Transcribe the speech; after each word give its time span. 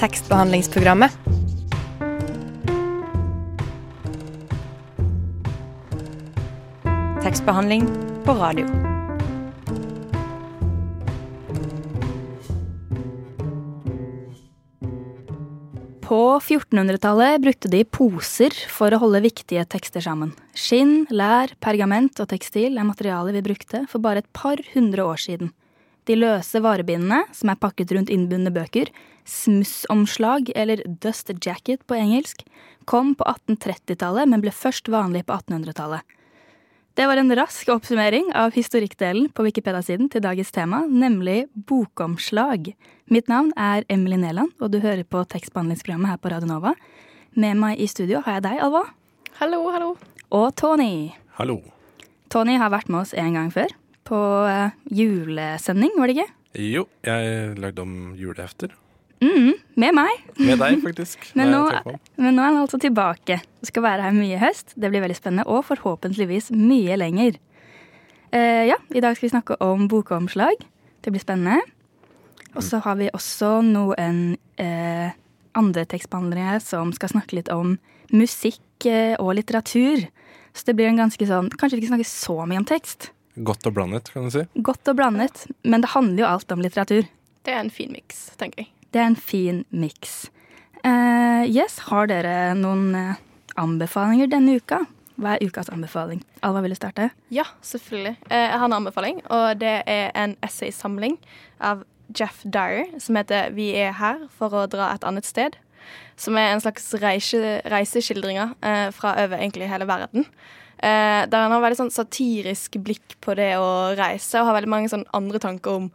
tekstbehandlingsprogrammet. 0.00 1.12
Tekstbehandling 7.22 7.86
på 8.24 8.32
radio. 8.32 8.66
På 16.04 16.38
1400-tallet 16.40 17.40
brukte 17.40 17.68
de 17.72 17.80
poser 17.88 18.52
for 18.68 18.92
å 18.92 18.98
holde 19.00 19.22
viktige 19.24 19.64
tekster 19.64 20.04
sammen. 20.04 20.34
Skinn, 20.52 21.06
lær, 21.08 21.54
pergament 21.64 22.20
og 22.20 22.28
tekstil 22.30 22.76
er 22.76 22.86
materialet 22.86 23.38
vi 23.38 23.46
brukte 23.46 23.86
for 23.88 24.04
bare 24.04 24.20
et 24.20 24.32
par 24.36 24.60
hundre 24.74 25.06
år 25.08 25.22
siden. 25.24 25.54
De 26.04 26.16
løse 26.18 26.60
varebindene, 26.60 27.22
som 27.32 27.50
er 27.52 27.60
pakket 27.60 27.92
rundt 27.96 28.12
innbundne 28.12 28.52
bøker, 28.52 28.90
smussomslag, 29.24 30.50
eller 30.54 30.82
dust 31.00 31.32
jacket 31.40 31.84
på 31.88 31.96
engelsk, 31.96 32.44
kom 32.84 33.14
på 33.16 33.24
1830-tallet, 33.24 34.28
men 34.28 34.44
ble 34.44 34.52
først 34.52 34.90
vanlig 34.92 35.24
på 35.28 35.38
1800-tallet. 35.38 36.04
Det 36.94 37.08
var 37.10 37.18
en 37.18 37.32
rask 37.34 37.70
oppsummering 37.74 38.28
av 38.38 38.52
historikkdelen 38.54 39.32
på 39.34 39.42
Wikipedia-siden 39.48 40.06
til 40.12 40.22
dagens 40.22 40.52
tema, 40.54 40.84
nemlig 40.86 41.48
bokomslag. 41.66 42.68
Mitt 43.10 43.32
navn 43.32 43.50
er 43.58 43.82
Emily 43.90 44.20
Neland, 44.20 44.52
og 44.62 44.70
du 44.70 44.78
hører 44.84 45.02
på 45.02 45.24
tekstbehandlingsprogrammet 45.32 46.12
her 46.12 46.20
på 46.22 46.30
Radio 46.30 46.52
Nova. 46.52 46.76
Med 47.34 47.58
meg 47.58 47.82
i 47.82 47.88
studio 47.90 48.20
har 48.22 48.38
jeg 48.38 48.44
deg, 48.46 48.60
Alva. 48.62 48.84
Hallo, 49.40 49.64
hallo. 49.74 49.96
Og 50.30 50.52
Tony. 50.54 51.10
Hallo. 51.40 51.64
Tony 52.30 52.54
har 52.62 52.70
vært 52.70 52.92
med 52.92 53.00
oss 53.00 53.16
en 53.18 53.40
gang 53.40 53.50
før. 53.50 53.74
På 54.04 54.18
uh, 54.44 54.72
julesending, 54.92 55.94
var 55.96 56.10
det 56.10 56.18
ikke? 56.18 56.32
Jo, 56.60 56.84
jeg 57.06 57.54
lagde 57.58 57.82
om 57.82 58.14
julehefter. 58.18 58.74
Mm, 59.24 59.54
med 59.80 59.94
meg. 59.96 60.24
Med 60.36 60.60
deg, 60.60 60.78
faktisk. 60.86 61.30
men, 61.38 61.50
nå, 61.54 61.62
men, 62.18 62.34
nå, 62.36 62.42
er 62.42 62.50
han 62.50 62.60
altså 62.60 62.78
tilbake 62.82 63.38
Du 63.62 63.68
skal 63.70 63.86
være 63.86 64.08
her 64.08 64.16
mye 64.16 64.36
i 64.36 64.42
høst. 64.42 64.74
Det 64.76 64.90
blir 64.92 65.04
veldig 65.04 65.16
spennende, 65.16 65.46
og 65.48 65.64
forhåpentligvis 65.70 66.50
mye 66.54 66.98
lenger. 67.00 67.38
Uh, 68.34 68.64
ja, 68.68 68.78
I 68.90 69.02
dag 69.02 69.16
skal 69.16 69.28
vi 69.28 69.34
snakke 69.34 69.58
om 69.64 69.88
bokomslag. 69.88 70.60
Det 71.04 71.14
blir 71.14 71.24
spennende. 71.24 71.62
Og 72.54 72.62
så 72.62 72.78
har 72.84 73.00
vi 73.00 73.10
også 73.10 73.56
noen 73.66 74.36
uh, 74.60 75.08
andre 75.58 75.86
tekstbehandlere 75.90 76.60
som 76.62 76.92
skal 76.94 77.16
snakke 77.16 77.40
litt 77.40 77.50
om 77.50 77.78
musikk 78.14 78.60
og 78.84 79.30
litteratur. 79.38 80.04
Så 80.54 80.68
det 80.68 80.74
blir 80.76 80.90
en 80.90 81.00
ganske 81.00 81.26
sånn 81.26 81.48
Kanskje 81.56 81.78
vi 81.78 81.84
ikke 81.86 81.94
snakker 81.94 82.10
så 82.10 82.36
mye 82.44 82.60
om 82.60 82.66
tekst. 82.68 83.13
Godt 83.34 83.66
og 83.66 83.74
blandet, 83.74 84.12
kan 84.14 84.28
du 84.28 84.30
si. 84.30 84.44
Godt 84.62 84.88
og 84.88 84.98
blandet, 84.98 85.46
men 85.66 85.82
det 85.82 85.90
handler 85.90 86.22
jo 86.22 86.30
alt 86.30 86.52
om 86.54 86.62
litteratur. 86.62 87.08
Det 87.44 87.52
er 87.52 87.64
en 87.64 87.72
fin 87.72 87.90
miks, 87.92 88.28
tenker 88.38 88.62
jeg. 88.62 88.70
Det 88.94 89.02
er 89.02 89.08
en 89.10 89.18
fin 89.18 89.64
miks. 89.74 90.28
Uh, 90.84 91.42
yes, 91.48 91.80
har 91.88 92.06
dere 92.10 92.54
noen 92.54 92.92
uh, 92.94 93.16
anbefalinger 93.58 94.30
denne 94.30 94.54
uka? 94.60 94.84
Hva 95.18 95.34
er 95.34 95.46
ukas 95.46 95.70
anbefaling? 95.72 96.22
Alva, 96.46 96.62
vil 96.62 96.74
du 96.74 96.78
starte? 96.78 97.10
Ja, 97.34 97.46
selvfølgelig. 97.66 98.14
Uh, 98.30 98.38
jeg 98.38 98.54
har 98.62 98.68
en 98.68 98.78
anbefaling, 98.78 99.20
og 99.34 99.58
det 99.58 99.76
er 99.90 100.14
en 100.14 100.38
essaysamling 100.46 101.18
av 101.58 101.82
Jeff 102.14 102.44
Dyer 102.44 102.86
som 103.00 103.16
heter 103.16 103.50
'Vi 103.50 103.72
er 103.80 103.96
her 103.98 104.28
for 104.30 104.54
å 104.54 104.68
dra 104.70 104.92
et 104.94 105.04
annet 105.04 105.26
sted'. 105.26 105.58
Som 106.16 106.36
er 106.38 106.52
en 106.52 106.60
slags 106.60 106.94
reise, 107.02 107.60
reiseskildringer 107.66 108.54
fra 108.92 109.24
over 109.24 109.36
egentlig 109.36 109.68
hele 109.68 109.84
verden. 109.84 110.24
Der 110.84 111.40
han 111.40 111.52
har 111.54 111.62
veldig 111.64 111.78
sånn 111.78 111.94
satirisk 111.94 112.76
blikk 112.84 113.14
på 113.24 113.32
det 113.38 113.54
å 113.56 113.94
reise, 113.96 114.36
og 114.36 114.50
har 114.50 114.58
veldig 114.58 114.68
mange 114.68 114.90
sånn 114.92 115.06
andre 115.16 115.40
tanker 115.40 115.78
om 115.78 115.86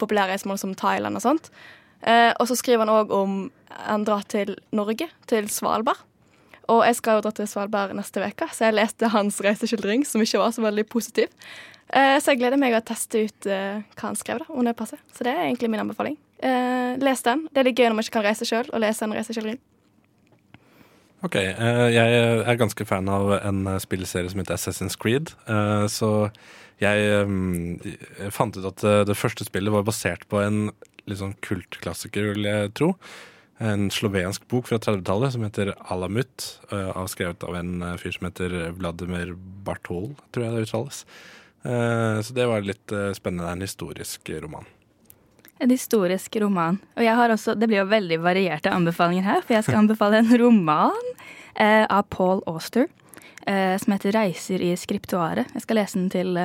populære 0.00 0.32
reisemål 0.32 0.60
som 0.62 0.72
Thailand 0.78 1.20
og 1.20 1.24
sånt. 1.26 1.50
Eh, 2.06 2.32
og 2.38 2.46
så 2.48 2.56
skriver 2.58 2.84
han 2.84 2.94
òg 2.94 3.14
om 3.14 3.38
han 3.78 4.04
drar 4.06 4.26
til 4.30 4.54
Norge, 4.74 5.08
til 5.30 5.48
Svalbard. 5.50 6.04
Og 6.68 6.82
jeg 6.84 6.98
skal 6.98 7.18
jo 7.18 7.24
dra 7.24 7.32
til 7.32 7.48
Svalbard 7.48 7.94
neste 7.96 8.20
uke, 8.20 8.50
så 8.52 8.68
jeg 8.68 8.76
leste 8.76 9.08
hans 9.14 9.40
reiseskildring, 9.44 10.04
som 10.06 10.22
ikke 10.22 10.42
var 10.42 10.52
så 10.52 10.64
veldig 10.66 10.84
positiv. 10.92 11.32
Eh, 11.88 12.18
så 12.20 12.34
jeg 12.34 12.42
gleder 12.42 12.60
meg 12.60 12.76
å 12.76 12.84
teste 12.84 13.24
ut 13.24 13.48
eh, 13.48 13.80
hva 13.96 14.10
han 14.10 14.18
skrev, 14.20 14.42
da, 14.44 14.52
om 14.52 14.66
det 14.68 14.76
passer. 14.76 15.00
Så 15.16 15.24
det 15.24 15.32
er 15.32 15.46
egentlig 15.46 15.72
min 15.72 15.82
anbefaling. 15.82 16.18
Eh, 16.44 16.94
les 17.00 17.24
den. 17.24 17.46
Det 17.48 17.62
er 17.62 17.70
litt 17.70 17.80
gøy 17.80 17.88
når 17.88 17.98
man 17.98 18.06
ikke 18.06 18.18
kan 18.18 18.28
reise 18.28 18.48
sjøl, 18.48 18.68
å 18.68 18.82
lese 18.82 19.06
en 19.06 19.16
reiseskildring. 19.16 19.58
OK. 21.26 21.34
Eh, 21.34 21.86
jeg 21.90 22.18
er 22.46 22.60
ganske 22.60 22.84
fan 22.86 23.08
av 23.10 23.32
en 23.40 23.64
spillserie 23.82 24.30
som 24.30 24.42
heter 24.42 24.54
Assassin's 24.54 24.98
Creed. 25.00 25.32
Eh, 25.50 25.86
så 25.90 26.30
jeg 26.78 27.24
fant 28.30 28.54
ut 28.54 28.68
at 28.68 28.84
det 29.08 29.16
første 29.18 29.42
spillet 29.48 29.74
var 29.74 29.82
basert 29.82 30.22
på 30.30 30.38
en 30.44 30.68
litt 31.10 31.18
sånn 31.18 31.34
kultklassiker, 31.42 32.28
vil 32.36 32.46
jeg 32.46 32.70
tro. 32.78 32.92
En 33.58 33.88
slovensk 33.90 34.46
bok 34.46 34.68
fra 34.70 34.78
30-tallet 34.78 35.34
som 35.34 35.42
heter 35.42 35.72
Alamut, 35.90 36.46
avskrevet 36.70 37.42
av 37.48 37.58
en 37.58 37.82
fyr 37.98 38.14
som 38.14 38.28
heter 38.28 38.54
Vladimir 38.78 39.34
Bartol, 39.66 40.12
tror 40.30 40.46
jeg 40.46 40.54
det 40.54 40.68
uttales. 40.68 41.02
Så 41.66 42.36
det 42.38 42.46
var 42.46 42.62
litt 42.62 42.94
spennende. 43.18 43.50
En 43.50 43.66
historisk 43.66 44.30
roman. 44.38 44.70
En 45.58 45.70
historisk 45.70 46.36
roman. 46.38 46.78
Og 46.96 47.02
jeg 47.02 47.14
har 47.18 47.34
også, 47.34 47.56
det 47.58 47.66
blir 47.70 47.82
jo 47.82 47.90
veldig 47.90 48.20
varierte 48.22 48.70
anbefalinger 48.70 49.26
her, 49.26 49.42
for 49.42 49.56
jeg 49.56 49.66
skal 49.66 49.80
anbefale 49.82 50.20
en 50.22 50.30
roman 50.38 51.12
av 51.58 52.04
Paul 52.14 52.44
Auster 52.46 52.86
som 53.42 53.92
heter 53.94 54.12
'Reiser 54.12 54.62
i 54.62 54.76
skriptuaret'. 54.76 55.50
Jeg 55.54 55.62
skal 55.62 55.76
lese 55.80 55.98
den 55.98 56.10
til 56.10 56.38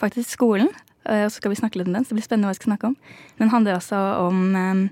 faktisk 0.00 0.30
skolen. 0.30 0.70
Eh, 1.04 1.24
og 1.26 1.32
så 1.32 1.40
skal 1.40 1.52
vi 1.52 1.60
snakke 1.60 1.80
litt 1.80 1.88
om 1.90 1.96
den, 1.96 2.04
så 2.04 2.12
det 2.12 2.20
blir 2.20 2.26
spennende 2.26 2.48
hva 2.48 2.54
jeg 2.54 2.62
skal 2.62 2.72
snakke 2.72 2.90
om. 2.92 2.98
Den 3.40 3.52
handler 3.52 3.78
også 3.78 4.02
om 4.24 4.44
eh, 4.58 4.84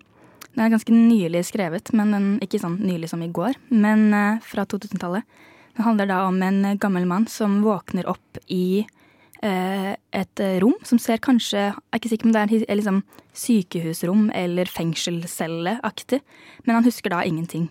Den 0.53 0.66
er 0.66 0.72
ganske 0.75 0.93
nylig 0.93 1.47
skrevet, 1.49 1.94
men 1.97 2.10
den, 2.12 2.25
ikke 2.44 2.59
sånn 2.60 2.75
nylig 2.84 3.09
som 3.09 3.22
i 3.25 3.31
går, 3.33 3.56
men 3.72 4.10
eh, 4.12 4.43
fra 4.44 4.66
2000-tallet. 4.69 5.25
Den 5.78 5.87
handler 5.87 6.10
da 6.10 6.19
om 6.27 6.37
en 6.44 6.75
gammel 6.77 7.06
mann 7.09 7.25
som 7.25 7.62
våkner 7.65 8.04
opp 8.10 8.37
i 8.53 8.84
et 9.42 10.41
rom 10.62 10.76
som 10.86 11.00
ser 11.03 11.19
kanskje 11.19 11.58
Jeg 11.58 11.75
er 11.75 11.98
ikke 11.98 12.10
sikker 12.12 12.28
om 12.28 12.34
det 12.36 12.42
er 12.44 12.76
liksom 12.78 13.00
sykehusrom 13.34 14.28
eller 14.38 14.70
fengselscelleaktig, 14.70 16.20
men 16.62 16.76
han 16.78 16.86
husker 16.86 17.10
da 17.10 17.25
ingenting. 17.26 17.66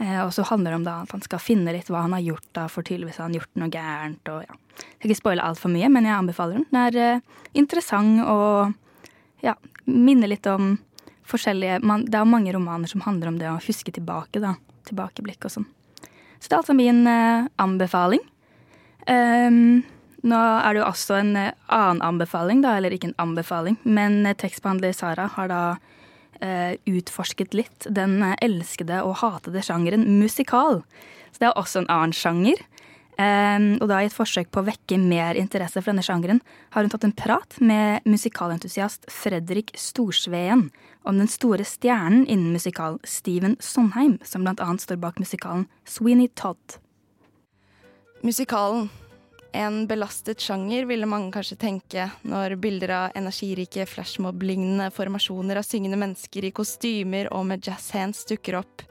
Eh, 0.00 0.20
og 0.24 0.32
så 0.32 0.44
handler 0.48 0.72
det 0.72 0.80
om 0.80 0.86
at 0.88 1.12
han 1.12 1.24
skal 1.24 1.42
finne 1.42 1.74
litt 1.76 1.90
hva 1.92 2.06
han 2.06 2.14
har 2.16 2.24
gjort, 2.24 2.46
da, 2.56 2.66
for 2.72 2.86
tydeligvis 2.86 3.20
har 3.20 3.28
han 3.28 3.36
gjort 3.36 3.60
noe 3.60 3.72
gærent. 3.72 4.32
og 4.32 4.44
ja. 4.46 4.56
Jeg 4.80 4.96
skal 4.96 5.10
ikke 5.10 5.20
spoile 5.20 5.44
altfor 5.44 5.72
mye, 5.72 5.90
men 5.92 6.08
jeg 6.08 6.16
anbefaler 6.16 6.56
den. 6.56 6.68
Den 6.70 6.80
er 6.80 7.00
eh, 7.04 7.42
interessant 7.60 8.22
og 8.24 8.72
ja, 9.44 9.56
minner 9.84 10.32
litt 10.32 10.48
om 10.48 10.78
forskjellige 11.30 11.82
man, 11.86 12.06
Det 12.10 12.18
er 12.18 12.26
mange 12.26 12.52
romaner 12.52 12.90
som 12.90 13.04
handler 13.04 13.28
om 13.28 13.38
det 13.38 13.50
å 13.50 13.60
huske 13.60 13.92
tilbake, 13.92 14.40
da. 14.40 14.56
Tilbakeblikk 14.88 15.44
og 15.44 15.52
sånn. 15.58 15.68
Så 16.40 16.48
det 16.48 16.56
er 16.56 16.62
altså 16.62 16.76
min 16.76 17.04
eh, 17.06 17.48
anbefaling. 17.60 18.24
Um, 19.04 19.82
nå 20.26 20.38
er 20.38 20.74
det 20.74 20.82
jo 20.82 20.88
også 20.88 21.16
en 21.20 21.36
eh, 21.38 21.54
annen 21.72 22.02
anbefaling, 22.04 22.64
da, 22.64 22.76
eller 22.76 22.92
ikke 22.94 23.10
en 23.12 23.20
anbefaling, 23.22 23.78
men 23.84 24.24
eh, 24.28 24.36
tekstbehandler 24.36 24.92
Sara 24.96 25.28
har 25.36 25.48
da 25.50 25.62
uh, 26.40 26.72
utforsket 26.88 27.56
litt 27.56 27.86
den 27.88 28.20
elskede 28.40 29.02
og 29.04 29.18
hatede 29.22 29.62
sjangeren 29.64 30.06
musikal. 30.20 30.82
Så 31.30 31.42
det 31.42 31.50
er 31.50 31.58
også 31.60 31.82
en 31.82 31.90
annen 31.92 32.16
sjanger. 32.16 32.60
Um, 33.20 33.74
og 33.82 33.90
da 33.90 33.98
i 34.00 34.06
et 34.08 34.16
forsøk 34.16 34.48
på 34.48 34.62
å 34.62 34.68
vekke 34.70 34.96
mer 35.00 35.36
interesse 35.36 35.82
for 35.82 35.92
denne 35.92 36.04
sjangeren, 36.04 36.40
har 36.72 36.86
hun 36.86 36.92
tatt 36.92 37.04
en 37.04 37.16
prat 37.16 37.58
med 37.60 38.06
musikalentusiast 38.08 39.10
Fredrik 39.12 39.74
Storsveen 39.76 40.70
om 41.04 41.20
den 41.20 41.28
store 41.28 41.66
stjernen 41.68 42.24
innen 42.24 42.54
musikal, 42.54 42.96
Steven 43.04 43.58
Sondheim, 43.60 44.16
som 44.24 44.48
annet 44.48 44.84
står 44.84 45.00
bak 45.02 45.20
musikalen 45.20 45.66
Sweeney 45.84 46.32
Todd. 46.32 46.80
Musikalen 48.24 48.88
en 49.52 49.86
belastet 49.86 50.40
sjanger, 50.40 50.84
ville 50.84 51.06
mange 51.06 51.32
kanskje 51.34 51.56
tenke, 51.58 52.06
når 52.22 52.54
bilder 52.62 52.92
av 52.94 53.16
energirike 53.18 53.86
flashmob-lignende 53.88 54.90
formasjoner 54.94 55.58
av 55.60 55.66
syngende 55.66 55.98
mennesker 56.00 56.46
i 56.46 56.52
kostymer 56.54 57.30
og 57.34 57.46
med 57.50 57.66
jazzhands 57.66 58.24
dukker 58.30 58.60
opp. 58.60 58.84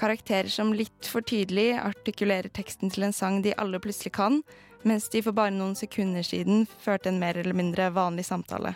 Karakterer 0.00 0.50
som 0.50 0.72
litt 0.74 1.06
for 1.08 1.24
tydelig 1.24 1.72
artikulerer 1.78 2.50
teksten 2.52 2.90
til 2.92 3.06
en 3.06 3.14
sang 3.16 3.40
de 3.44 3.54
alle 3.56 3.80
plutselig 3.80 4.12
kan, 4.16 4.42
mens 4.82 5.08
de 5.08 5.22
for 5.24 5.36
bare 5.36 5.54
noen 5.54 5.76
sekunder 5.78 6.26
siden 6.26 6.66
førte 6.82 7.08
en 7.08 7.20
mer 7.22 7.38
eller 7.40 7.56
mindre 7.56 7.88
vanlig 7.94 8.26
samtale. 8.28 8.74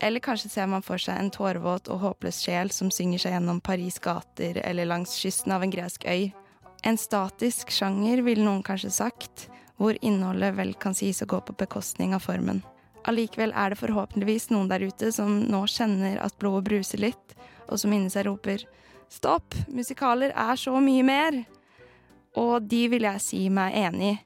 Eller 0.00 0.22
kanskje 0.22 0.50
ser 0.50 0.66
man 0.70 0.84
for 0.86 0.98
seg 1.02 1.18
en 1.18 1.30
tårevåt 1.34 1.90
og 1.90 2.02
håpløs 2.04 2.40
sjel 2.44 2.70
som 2.74 2.90
synger 2.94 3.22
seg 3.22 3.34
gjennom 3.34 3.60
Paris' 3.60 3.98
gater 4.02 4.60
eller 4.62 4.86
langs 4.86 5.16
kysten 5.18 5.54
av 5.54 5.64
en 5.66 5.74
gresk 5.74 6.06
øy. 6.06 6.30
En 6.86 6.98
statisk 6.98 7.72
sjanger, 7.74 8.22
ville 8.22 8.46
noen 8.46 8.62
kanskje 8.62 8.92
sagt, 8.94 9.48
hvor 9.78 9.98
innholdet 10.02 10.56
vel 10.58 10.74
kan 10.74 10.96
sies 10.96 11.22
å 11.22 11.28
gå 11.30 11.40
på 11.46 11.54
bekostning 11.58 12.14
av 12.16 12.24
formen. 12.26 12.62
Allikevel 13.08 13.54
er 13.56 13.72
det 13.72 13.80
forhåpentligvis 13.80 14.50
noen 14.50 14.68
der 14.70 14.82
ute 14.84 15.12
som 15.14 15.38
nå 15.46 15.62
kjenner 15.70 16.18
at 16.20 16.36
blodet 16.42 16.66
bruser 16.66 17.00
litt, 17.00 17.36
og 17.68 17.78
som 17.80 17.92
inni 17.94 18.10
seg 18.12 18.26
roper 18.26 18.64
stopp, 19.08 19.54
musikaler 19.68 20.34
er 20.36 20.58
så 20.60 20.76
mye 20.82 21.04
mer! 21.06 21.42
Og 22.38 22.62
de 22.68 22.84
vil 22.92 23.06
jeg 23.08 23.24
si 23.24 23.40
meg 23.50 23.76
enig 23.78 24.12
i, 24.12 24.18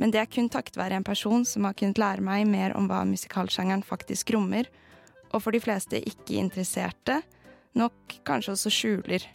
men 0.00 0.10
det 0.10 0.22
er 0.22 0.30
kun 0.30 0.48
takket 0.50 0.78
være 0.80 0.96
en 0.98 1.06
person 1.06 1.44
som 1.46 1.66
har 1.68 1.76
kunnet 1.78 2.00
lære 2.00 2.24
meg 2.24 2.46
mer 2.48 2.72
om 2.78 2.88
hva 2.90 3.02
musikalsjangeren 3.06 3.84
faktisk 3.86 4.32
rommer, 4.34 4.70
og 5.30 5.44
for 5.44 5.54
de 5.54 5.60
fleste 5.62 6.00
ikke 6.00 6.40
interesserte, 6.40 7.20
nok 7.78 8.16
kanskje 8.26 8.56
også 8.56 8.72
skjuler. 8.72 9.28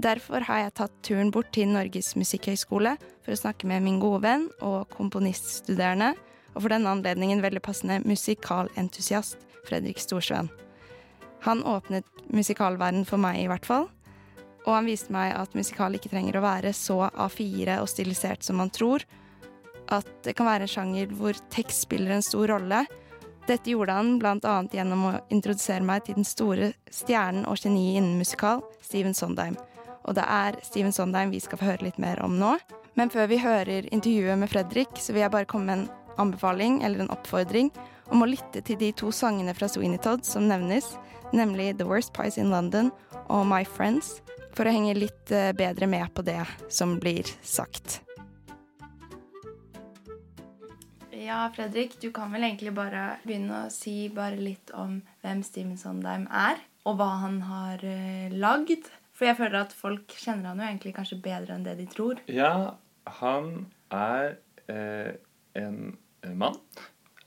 Derfor 0.00 0.46
har 0.46 0.62
jeg 0.62 0.72
tatt 0.78 0.92
turen 1.04 1.32
bort 1.34 1.50
til 1.52 1.68
Norges 1.68 2.14
musikkhøgskole 2.16 2.94
for 3.20 3.34
å 3.34 3.38
snakke 3.40 3.68
med 3.68 3.82
min 3.84 3.98
gode 4.00 4.22
venn 4.24 4.46
og 4.64 4.88
komponiststuderende, 4.94 6.14
og 6.54 6.62
for 6.62 6.72
denne 6.72 6.92
anledningen 6.94 7.42
veldig 7.44 7.60
passende 7.64 7.98
musikalentusiast 8.08 9.42
Fredrik 9.66 10.00
Storsveen. 10.00 10.48
Han 11.44 11.60
åpnet 11.68 12.06
musikalverden 12.32 13.04
for 13.08 13.20
meg, 13.20 13.42
i 13.42 13.48
hvert 13.50 13.66
fall. 13.68 13.88
Og 14.66 14.72
han 14.72 14.88
viste 14.88 15.12
meg 15.12 15.34
at 15.36 15.56
musikal 15.56 15.96
ikke 15.96 16.12
trenger 16.12 16.38
å 16.38 16.44
være 16.44 16.72
så 16.76 17.02
A4 17.10 17.78
og 17.82 17.88
stilisert 17.90 18.44
som 18.46 18.60
man 18.60 18.72
tror. 18.72 19.04
At 19.92 20.08
det 20.24 20.36
kan 20.38 20.48
være 20.48 20.68
en 20.68 20.74
sjanger 20.74 21.12
hvor 21.16 21.36
tekst 21.52 21.88
spiller 21.88 22.16
en 22.16 22.24
stor 22.24 22.54
rolle. 22.54 22.84
Dette 23.48 23.72
gjorde 23.72 23.96
han 23.96 24.14
bl.a. 24.20 24.56
gjennom 24.72 25.08
å 25.10 25.16
introdusere 25.32 25.84
meg 25.84 26.06
til 26.06 26.20
den 26.20 26.28
store 26.28 26.72
stjernen 26.92 27.48
og 27.48 27.60
geniet 27.60 28.00
innen 28.00 28.20
musikal, 28.20 28.64
Steven 28.84 29.16
Sondheim. 29.16 29.58
Og 30.08 30.16
det 30.16 30.24
er 30.24 30.58
Steven 30.64 30.94
Sondheim 30.94 31.32
vi 31.34 31.42
skal 31.42 31.60
få 31.60 31.72
høre 31.72 31.86
litt 31.86 32.00
mer 32.02 32.22
om 32.24 32.38
nå. 32.40 32.56
Men 32.98 33.12
før 33.12 33.28
vi 33.30 33.40
hører 33.42 33.88
intervjuet 33.94 34.38
med 34.40 34.50
Fredrik, 34.50 34.96
så 34.98 35.14
vil 35.14 35.24
jeg 35.24 35.34
bare 35.34 35.48
komme 35.48 35.68
med 35.68 35.78
en 35.78 35.88
anbefaling 36.20 36.80
eller 36.84 37.04
en 37.04 37.12
oppfordring 37.14 37.70
om 38.10 38.24
å 38.24 38.28
lytte 38.28 38.62
til 38.66 38.78
de 38.80 38.90
to 38.96 39.12
sangene 39.14 39.54
fra 39.54 39.68
Sweeney 39.70 40.00
Todd 40.02 40.26
som 40.26 40.48
nevnes, 40.50 40.96
nemlig 41.36 41.76
The 41.78 41.86
Worst 41.86 42.12
Pies 42.16 42.38
in 42.40 42.50
London 42.50 42.90
og 43.28 43.46
My 43.48 43.62
Friends, 43.64 44.18
for 44.56 44.66
å 44.66 44.74
henge 44.74 44.98
litt 44.98 45.30
eh, 45.30 45.52
bedre 45.54 45.86
med 45.86 46.10
på 46.14 46.26
det 46.26 46.42
som 46.72 46.98
blir 47.00 47.28
sagt. 47.46 48.00
Ja, 51.14 51.44
Fredrik, 51.54 51.94
du 52.02 52.08
kan 52.10 52.32
vel 52.34 52.42
egentlig 52.48 52.72
bare 52.74 53.20
begynne 53.22 53.66
å 53.66 53.70
si 53.70 54.08
bare 54.10 54.40
litt 54.40 54.72
om 54.74 54.98
hvem 55.22 55.44
Steven 55.46 55.76
Sondheim 55.78 56.24
er, 56.26 56.58
og 56.88 56.96
hva 56.98 57.10
han 57.20 57.36
har 57.46 57.84
uh, 57.84 58.32
lagd. 58.34 58.88
For 59.20 59.28
jeg 59.28 59.36
føler 59.36 59.58
at 59.60 59.72
folk 59.76 60.14
kjenner 60.16 60.48
han 60.48 60.62
jo 60.62 60.64
egentlig 60.64 60.94
kanskje 60.96 61.18
bedre 61.20 61.52
enn 61.52 61.64
det 61.66 61.74
de 61.76 61.84
tror. 61.92 62.22
Ja, 62.32 62.78
han 63.20 63.66
er 63.92 64.38
eh, 64.72 65.10
en 65.60 65.98
mann, 66.40 66.56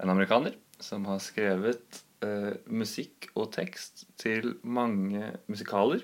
en 0.01 0.09
amerikaner, 0.09 0.55
som 0.81 1.05
har 1.05 1.21
skrevet 1.21 1.99
eh, 2.25 2.55
musikk 2.65 3.29
og 3.35 3.51
tekst 3.53 4.07
til 4.17 4.55
mange 4.65 5.35
musikaler. 5.45 6.01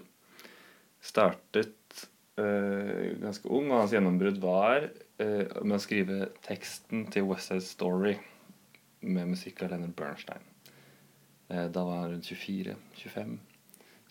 Startet 1.01 2.05
eh, 2.37 3.17
ganske 3.25 3.49
ung, 3.49 3.73
og 3.73 3.81
hans 3.87 3.97
gjennombrudd 3.97 4.37
var 4.45 4.91
eh, 4.91 5.57
med 5.57 5.79
å 5.79 5.81
skrive 5.81 6.29
teksten 6.45 7.07
til 7.09 7.25
West 7.33 7.49
Side 7.49 7.65
Story 7.65 8.13
med 9.09 9.33
musikk 9.33 9.65
av 9.65 9.73
Leonard 9.73 9.97
Bernstein. 9.97 10.45
Eh, 11.49 11.65
da 11.65 11.81
var 11.81 12.03
han 12.03 12.13
rundt 12.13 12.29
24, 12.29 12.77
25, 13.01 13.39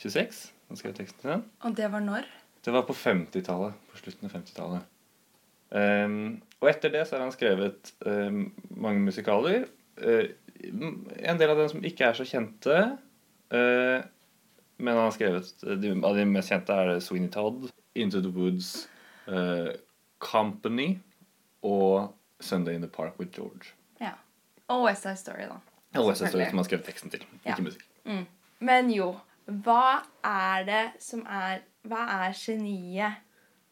26. 0.02 0.46
Han 0.68 0.80
skrev 0.80 0.94
teksten 0.96 1.20
til 1.22 1.32
den. 1.32 1.44
Og 1.64 1.76
det 1.76 1.88
var 1.92 2.04
når? 2.04 2.28
Det 2.64 2.74
var 2.74 2.84
på 2.88 2.96
50-tallet. 2.96 3.76
På 3.90 4.00
slutten 4.00 4.28
av 4.28 4.34
50-tallet. 4.36 4.94
Um, 5.68 6.38
og 6.62 6.70
etter 6.70 6.92
det 6.92 7.04
så 7.06 7.16
har 7.16 7.26
han 7.26 7.34
skrevet 7.34 7.92
um, 8.04 8.46
mange 8.76 9.00
musikaler. 9.04 9.66
Uh, 10.00 10.28
en 10.58 11.40
del 11.40 11.52
av 11.52 11.60
dem 11.60 11.68
som 11.72 11.84
ikke 11.84 12.08
er 12.08 12.18
så 12.18 12.26
kjente. 12.28 12.78
Uh, 13.52 14.04
men 14.78 14.94
han 14.94 15.06
har 15.08 15.14
skrevet 15.16 15.64
de, 15.82 15.92
Av 16.06 16.14
de 16.14 16.24
mest 16.28 16.52
kjente 16.52 16.74
er 16.74 16.92
det 16.92 17.02
Sweeney 17.06 17.30
Todd, 17.34 17.68
Into 17.98 18.20
the 18.22 18.30
Woods, 18.32 18.86
uh, 19.26 19.72
Company 20.22 20.98
og 21.66 22.14
Sunday 22.40 22.74
in 22.74 22.84
the 22.84 22.90
Park 22.90 23.18
with 23.18 23.32
George. 23.34 23.72
Ja. 24.00 24.12
Og 24.68 24.84
West 24.84 25.02
Side 25.02 25.16
Story, 25.16 25.48
da. 25.48 25.58
Og 25.98 26.10
West 26.10 26.20
Side 26.20 26.30
Story 26.30 26.44
som 26.44 26.58
han 26.58 26.62
har 26.62 26.68
skrevet 26.68 26.86
teksten 26.86 27.10
til. 27.10 27.24
Ja. 27.44 27.54
Ikke 27.54 27.70
musikk. 27.70 27.88
Mm. 28.04 28.26
Men 28.60 28.90
jo, 28.90 29.12
hva 29.48 30.02
er 30.24 30.66
det 30.68 30.84
som 31.00 31.24
er 31.24 31.64
Hva 31.88 32.02
er 32.26 32.34
geniet 32.36 33.22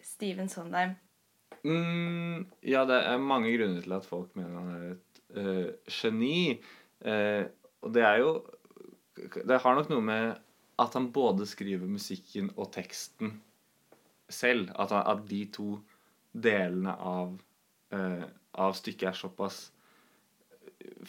Steven 0.01 0.49
Sondheim? 0.49 0.95
Mm, 1.67 2.47
ja, 2.65 2.85
det 2.89 2.97
er 3.03 3.21
mange 3.21 3.51
grunner 3.53 3.83
til 3.85 3.93
at 3.97 4.07
folk 4.07 4.31
mener 4.39 4.57
han 4.57 4.71
er 4.73 4.87
et 4.95 5.21
uh, 5.37 5.91
geni. 5.91 6.57
Uh, 7.05 7.45
og 7.85 7.93
det 7.93 8.07
er 8.07 8.23
jo 8.23 8.31
Det 9.43 9.61
har 9.61 9.77
nok 9.77 9.91
noe 9.93 10.05
med 10.05 10.27
at 10.81 10.97
han 10.97 11.11
både 11.13 11.47
skriver 11.49 11.89
musikken 11.89 12.51
og 12.57 12.71
teksten 12.73 13.35
selv. 14.29 14.71
At, 14.77 14.93
han, 14.93 15.05
at 15.13 15.29
de 15.29 15.45
to 15.53 15.71
delene 16.33 16.93
av, 16.97 17.37
uh, 17.93 18.27
av 18.55 18.77
stykket 18.77 19.11
er 19.11 19.19
såpass 19.19 19.65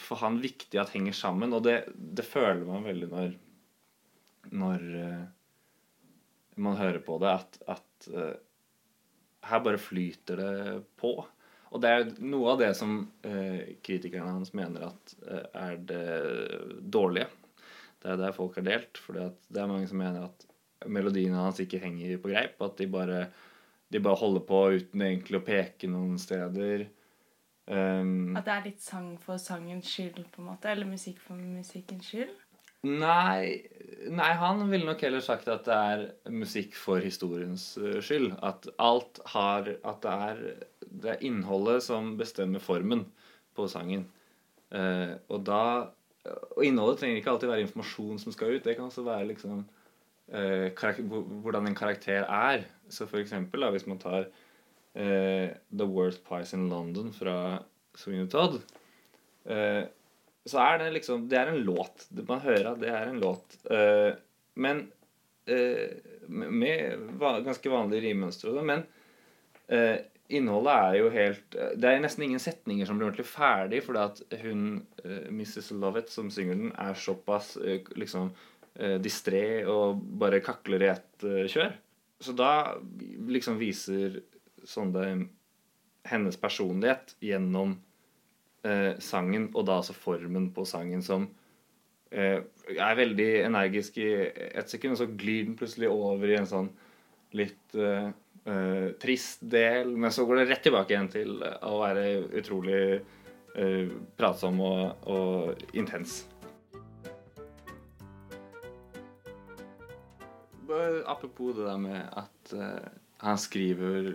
for 0.00 0.20
han 0.20 0.40
viktig 0.42 0.80
at 0.80 0.92
henger 0.92 1.16
sammen. 1.16 1.54
Og 1.56 1.64
det, 1.64 1.82
det 1.94 2.26
føler 2.26 2.66
man 2.68 2.84
veldig 2.84 3.12
når 3.12 3.36
når 4.50 4.84
man 6.58 6.78
hører 6.78 6.98
på 7.04 7.18
det, 7.22 7.32
at, 7.32 7.58
at 7.70 8.08
her 9.48 9.64
bare 9.64 9.80
flyter 9.80 10.40
det 10.40 10.78
på. 11.00 11.12
Og 11.68 11.82
det 11.84 11.90
er 11.92 12.06
noe 12.24 12.54
av 12.54 12.62
det 12.62 12.70
som 12.78 13.00
eh, 13.26 13.76
kritikerne 13.84 14.32
hans 14.38 14.54
mener 14.56 14.88
at 14.88 15.14
eh, 15.28 15.48
er 15.60 15.76
det 15.90 16.04
dårlige. 16.80 17.28
Det 18.00 18.12
er 18.14 18.20
der 18.20 18.36
folk 18.36 18.56
har 18.56 18.66
delt. 18.68 19.00
For 19.02 19.18
det 19.18 19.60
er 19.60 19.70
mange 19.70 19.88
som 19.90 20.00
mener 20.00 20.28
at 20.30 20.46
melodiene 20.88 21.42
hans 21.42 21.60
ikke 21.60 21.82
henger 21.82 22.16
på 22.22 22.32
greip. 22.32 22.56
At 22.64 22.78
de 22.80 22.88
bare, 22.90 23.26
de 23.92 24.00
bare 24.04 24.22
holder 24.22 24.46
på 24.48 24.62
uten 24.78 25.04
egentlig 25.04 25.40
å 25.40 25.44
peke 25.44 25.90
noen 25.92 26.16
steder. 26.22 26.86
Um, 27.68 28.32
at 28.38 28.46
det 28.46 28.52
er 28.54 28.64
litt 28.70 28.80
sang 28.80 29.10
for 29.20 29.36
sangens 29.36 29.90
skyld, 29.92 30.22
på 30.32 30.40
en 30.40 30.48
måte? 30.54 30.70
Eller 30.72 30.88
musikk 30.88 31.18
for 31.20 31.36
musikkens 31.36 32.08
skyld? 32.08 32.32
Nei, 32.86 33.66
nei, 34.06 34.28
han 34.38 34.60
ville 34.70 34.86
nok 34.86 35.00
heller 35.02 35.22
sagt 35.24 35.48
at 35.50 35.64
det 35.66 35.74
er 35.74 36.02
musikk 36.30 36.76
for 36.78 37.02
historiens 37.02 37.72
uh, 37.80 37.98
skyld. 38.04 38.36
At 38.44 38.68
alt 38.78 39.18
har 39.34 39.72
At 39.82 40.04
det 40.04 40.12
er, 40.28 40.42
det 40.86 41.10
er 41.16 41.24
innholdet 41.26 41.82
som 41.88 42.14
bestemmer 42.20 42.62
formen 42.62 43.08
på 43.58 43.66
sangen. 43.66 44.06
Uh, 44.70 45.18
og 45.28 45.42
da 45.48 45.90
Og 46.54 46.62
innholdet 46.62 47.00
trenger 47.00 47.18
ikke 47.18 47.34
alltid 47.34 47.50
være 47.50 47.66
informasjon 47.66 48.22
som 48.22 48.32
skal 48.32 48.54
ut. 48.54 48.64
Det 48.64 48.76
kan 48.76 48.86
også 48.86 49.02
være 49.02 49.26
liksom 49.32 49.64
uh, 50.30 51.18
hvordan 51.42 51.66
en 51.66 51.78
karakter 51.78 52.28
er. 52.28 52.62
Så 52.88 53.06
for 53.10 53.18
eksempel, 53.18 53.60
da, 53.60 53.72
hvis 53.74 53.86
man 53.86 53.98
tar 53.98 54.28
The 54.98 55.84
Worst 55.86 56.24
Pies 56.26 56.52
in 56.56 56.68
London 56.68 57.12
fra 57.14 57.62
Sweeney 57.94 58.26
Todd 58.26 58.56
så 60.46 60.60
er 60.62 60.78
det 60.82 60.92
liksom 60.96 61.26
Det 61.28 61.38
er 61.38 61.52
en 61.52 61.64
låt. 61.64 62.06
Man 62.28 62.44
hører 62.44 62.72
at 62.72 62.82
det 62.82 62.92
er 62.92 63.10
en 63.10 63.20
låt. 63.22 63.58
Uh, 63.70 64.12
men 64.58 64.86
uh, 65.50 65.88
med 66.28 67.18
ganske 67.44 67.72
vanlige 67.72 68.08
rimønstre. 68.08 68.54
Men 68.62 68.84
uh, 69.72 69.96
innholdet 70.28 70.74
er 70.74 70.98
jo 70.98 71.10
helt 71.14 71.58
Det 71.80 71.88
er 71.88 72.04
nesten 72.04 72.26
ingen 72.26 72.42
setninger 72.42 72.88
som 72.88 73.00
blir 73.00 73.08
ordentlig 73.08 73.28
ferdig, 73.28 73.82
fordi 73.86 74.04
at 74.04 74.38
hun, 74.44 74.64
Mrs. 75.32 75.72
Lovett, 75.80 76.12
som 76.12 76.30
synger 76.32 76.58
den, 76.60 76.72
er 76.76 76.98
såpass 76.98 77.56
liksom 77.96 78.32
distré 79.02 79.64
og 79.66 79.98
bare 80.20 80.38
kakler 80.44 80.84
i 80.84 80.90
ett 80.92 81.24
kjør. 81.50 81.72
Så 82.22 82.34
da 82.36 82.76
liksom 83.26 83.56
viser 83.58 84.20
Sonde 84.68 85.06
hennes 86.08 86.36
personlighet 86.36 87.14
gjennom 87.24 87.78
eh, 88.66 88.94
sangen, 89.02 89.50
og 89.54 89.66
da 89.68 89.78
altså 89.80 89.96
formen 89.96 90.50
på 90.54 90.64
sangen, 90.68 91.02
som 91.04 91.28
eh, 92.10 92.40
er 92.74 92.98
veldig 92.98 93.28
energisk 93.46 94.00
i 94.02 94.08
ett 94.48 94.70
sekund, 94.70 94.96
og 94.96 95.02
så 95.02 95.10
glir 95.10 95.46
den 95.46 95.58
plutselig 95.58 95.90
over 95.92 96.30
i 96.30 96.38
en 96.38 96.48
sånn 96.48 96.72
litt 97.38 97.76
eh, 97.76 98.10
eh 98.48 98.88
trist 99.02 99.44
del, 99.44 99.94
men 99.96 100.14
så 100.14 100.24
går 100.26 100.40
det 100.42 100.48
rett 100.48 100.66
tilbake 100.66 100.94
igjen 100.94 101.12
til 101.12 101.36
å 101.44 101.76
være 101.82 102.08
utrolig 102.40 102.82
eh, 102.98 103.94
pratsom 104.16 104.60
og, 104.64 105.06
og 105.06 105.76
intens. 105.76 106.24
Apropos 111.08 111.54
det 111.56 111.64
der 111.64 111.78
med 111.80 112.02
at 112.12 112.50
han 113.24 113.38
skriver 113.40 114.10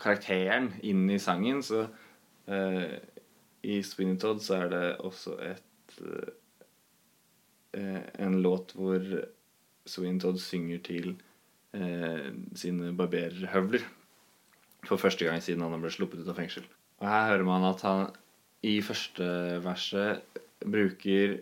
karakteren 0.00 0.70
inn 0.80 1.04
i 1.12 1.18
sangen, 1.20 1.60
så 1.62 1.84
i 3.62 3.80
Sweeney 3.84 4.18
Todd 4.20 4.40
så 4.44 4.62
er 4.64 4.70
det 4.72 4.84
også 5.04 5.36
et 5.44 5.96
eh, 7.76 8.04
en 8.24 8.38
låt 8.42 8.74
hvor 8.76 9.04
Sweeney 9.88 10.20
Todd 10.22 10.40
synger 10.42 10.80
til 10.86 11.12
eh, 11.76 12.30
sine 12.56 12.94
barberhøvler 12.96 13.84
for 14.88 15.00
første 15.00 15.26
gang 15.28 15.42
siden 15.44 15.62
han 15.64 15.82
ble 15.82 15.92
sluppet 15.92 16.22
ut 16.22 16.32
av 16.32 16.38
fengsel. 16.40 16.64
Og 17.00 17.08
her 17.08 17.28
hører 17.32 17.46
man 17.48 17.68
at 17.68 17.84
han 17.84 18.08
i 18.66 18.80
første 18.84 19.26
verset 19.64 20.40
bruker 20.60 21.38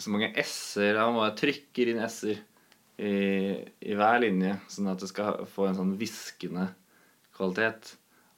så 0.00 0.08
mange 0.08 0.30
s-er 0.40 0.96
Han 0.96 1.18
bare 1.18 1.34
trykker 1.36 1.90
inn 1.92 2.00
s-er 2.06 2.38
i, 3.02 3.12
i, 3.82 3.94
hver 3.96 4.22
linje, 4.22 4.54
sånn 4.72 4.88
at 4.92 5.02
det 5.02 5.10
skal 5.10 5.42
få 5.48 5.66
en 5.68 5.76
sånn 5.78 5.96
hviskende 6.00 6.68
kvalitet. 7.36 7.94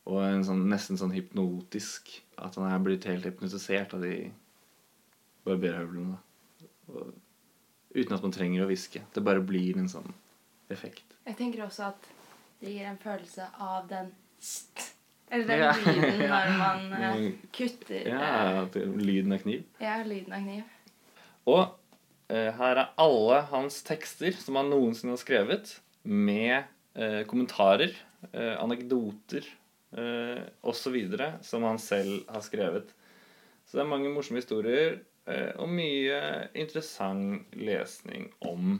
Og 0.06 0.18
en 0.23 0.42
sånn, 0.44 0.66
nesten 0.68 0.99
sånn 1.00 1.14
hypnotisk 1.14 2.11
At 2.37 2.56
han 2.58 2.66
er 2.68 2.82
blitt 2.84 3.06
helt 3.08 3.25
hypnotisert 3.25 3.94
av 3.96 4.02
de 4.04 4.30
barberhøvlene. 5.46 6.18
uten 7.94 8.14
at 8.16 8.23
man 8.23 8.32
trenger 8.34 8.64
å 8.64 8.68
hviske. 8.68 9.00
Det 9.14 9.23
bare 9.25 9.40
blir 9.40 9.76
en 9.78 9.88
sånn 9.88 10.12
effekt. 10.73 11.04
Jeg 11.26 11.37
tenker 11.38 11.62
også 11.64 11.87
at 11.92 12.08
det 12.61 12.73
gir 12.75 12.87
en 12.88 12.99
følelse 12.99 13.46
av 13.61 13.87
den 13.88 14.11
Eller 15.30 15.46
den 15.46 15.58
Ja. 15.58 15.73
lyden 15.73 16.18
når 16.28 16.58
man 16.58 16.90
Mm. 17.25 17.38
kutter 17.52 18.06
Ja, 18.08 18.62
eh, 18.64 18.87
lyden 18.99 19.32
av 19.32 19.38
kniv. 19.42 19.64
ja, 19.80 20.02
lyden 20.02 20.32
av 20.32 20.42
kniv. 20.42 20.64
Og 21.46 21.75
uh, 22.30 22.50
her 22.52 22.76
er 22.76 22.90
alle 22.99 23.40
hans 23.50 23.82
tekster 23.82 24.32
som 24.32 24.56
han 24.56 24.70
noensinne 24.70 25.12
har 25.12 25.18
skrevet, 25.18 25.80
med 26.04 26.64
uh, 26.96 27.25
kommentarer, 27.25 27.94
anekdoter 28.32 29.44
eh, 29.98 30.42
osv. 30.62 30.96
som 31.42 31.62
han 31.62 31.78
selv 31.78 32.24
har 32.28 32.44
skrevet. 32.44 32.94
Så 33.64 33.76
det 33.78 33.84
er 33.84 33.90
mange 33.90 34.12
morsomme 34.12 34.42
historier 34.42 35.00
eh, 35.26 35.52
og 35.56 35.68
mye 35.72 36.50
interessant 36.54 37.54
lesning 37.56 38.28
om 38.44 38.78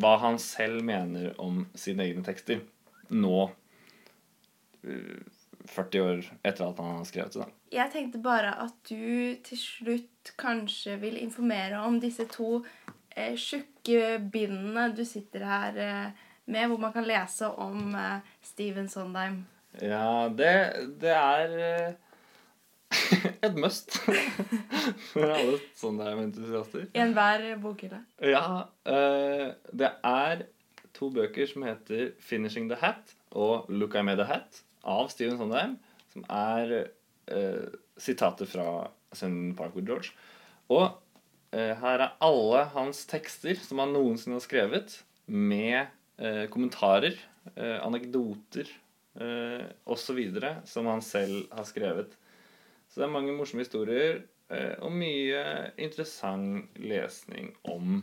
hva 0.00 0.14
han 0.22 0.38
selv 0.38 0.84
mener 0.86 1.34
om 1.42 1.64
sine 1.74 2.06
egne 2.06 2.24
tekster 2.26 2.62
nå. 3.10 3.50
eh, 4.86 5.20
40 5.68 6.00
år 6.00 6.22
etter 6.42 6.64
at 6.64 6.78
han 6.80 6.96
har 6.98 7.06
skrevet 7.08 7.36
det. 7.36 7.46
Jeg 7.74 7.92
tenkte 7.92 8.20
bare 8.22 8.54
at 8.64 8.76
du 8.88 9.36
til 9.44 9.60
slutt 9.60 10.32
kanskje 10.40 10.96
vil 11.02 11.18
informere 11.20 11.82
om 11.86 12.00
disse 12.02 12.26
to 12.32 12.62
eh, 13.14 13.36
tjukke 13.38 14.18
bindene 14.32 14.90
du 14.96 15.04
sitter 15.06 15.44
her 15.46 15.80
eh, 15.84 16.26
med, 16.50 16.66
hvor 16.68 16.80
man 16.82 16.94
kan 16.94 17.06
lese 17.06 17.50
om 17.50 17.94
eh, 17.94 18.26
Steven 18.42 18.88
Sondheim. 18.90 19.44
Ja, 19.80 20.28
det, 20.36 20.52
det 21.00 21.12
er 21.14 21.54
eh, 21.64 21.92
et 23.46 23.56
must 23.56 23.96
for 25.12 25.32
alle 25.32 25.58
sånne 25.78 26.10
entusiaster. 26.26 26.88
I 26.92 27.02
enhver 27.04 27.46
bokhylle. 27.62 28.02
Ja, 28.32 28.66
eh, 28.84 29.46
det 29.72 29.92
er 30.04 30.44
to 30.96 31.10
bøker 31.14 31.48
som 31.48 31.64
heter 31.64 32.12
'Finishing 32.18 32.68
the 32.68 32.76
Hat' 32.80 33.14
og 33.30 33.70
'Look 33.70 33.94
I 33.94 34.02
Made 34.02 34.22
a 34.22 34.28
Hat' 34.28 34.62
av 34.84 35.08
Steven 35.08 35.38
Sondheim, 35.38 35.78
som 36.12 36.24
er 36.28 36.90
eh, 37.28 37.70
sitater 37.96 38.46
fra 38.46 38.90
sønnen 39.14 39.56
Parkwood 39.56 39.86
George. 39.86 40.12
Og 40.68 40.92
uh, 41.52 41.74
her 41.82 41.98
er 41.98 42.12
alle 42.22 42.60
hans 42.76 43.02
tekster 43.10 43.58
som 43.58 43.80
han 43.82 43.90
noensinne 43.90 44.38
har 44.38 44.44
skrevet, 44.44 45.00
med 45.26 45.90
uh, 46.22 46.46
kommentarer, 46.46 47.18
anekdoter 47.56 48.68
eh, 49.20 49.66
osv. 49.84 50.20
som 50.64 50.86
han 50.90 51.02
selv 51.02 51.46
har 51.52 51.66
skrevet. 51.68 52.16
Så 52.88 53.00
det 53.00 53.06
er 53.06 53.14
mange 53.14 53.34
morsomme 53.36 53.64
historier 53.64 54.22
eh, 54.50 54.74
og 54.82 54.92
mye 54.92 55.42
interessant 55.78 56.80
lesning 56.80 57.52
om 57.70 58.00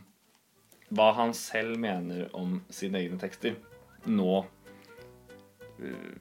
hva 0.88 1.10
han 1.18 1.34
selv 1.36 1.76
mener 1.80 2.30
om 2.32 2.62
sine 2.72 3.02
egne 3.02 3.20
tekster 3.20 3.58
nå. 4.08 4.44
eh, 5.82 6.14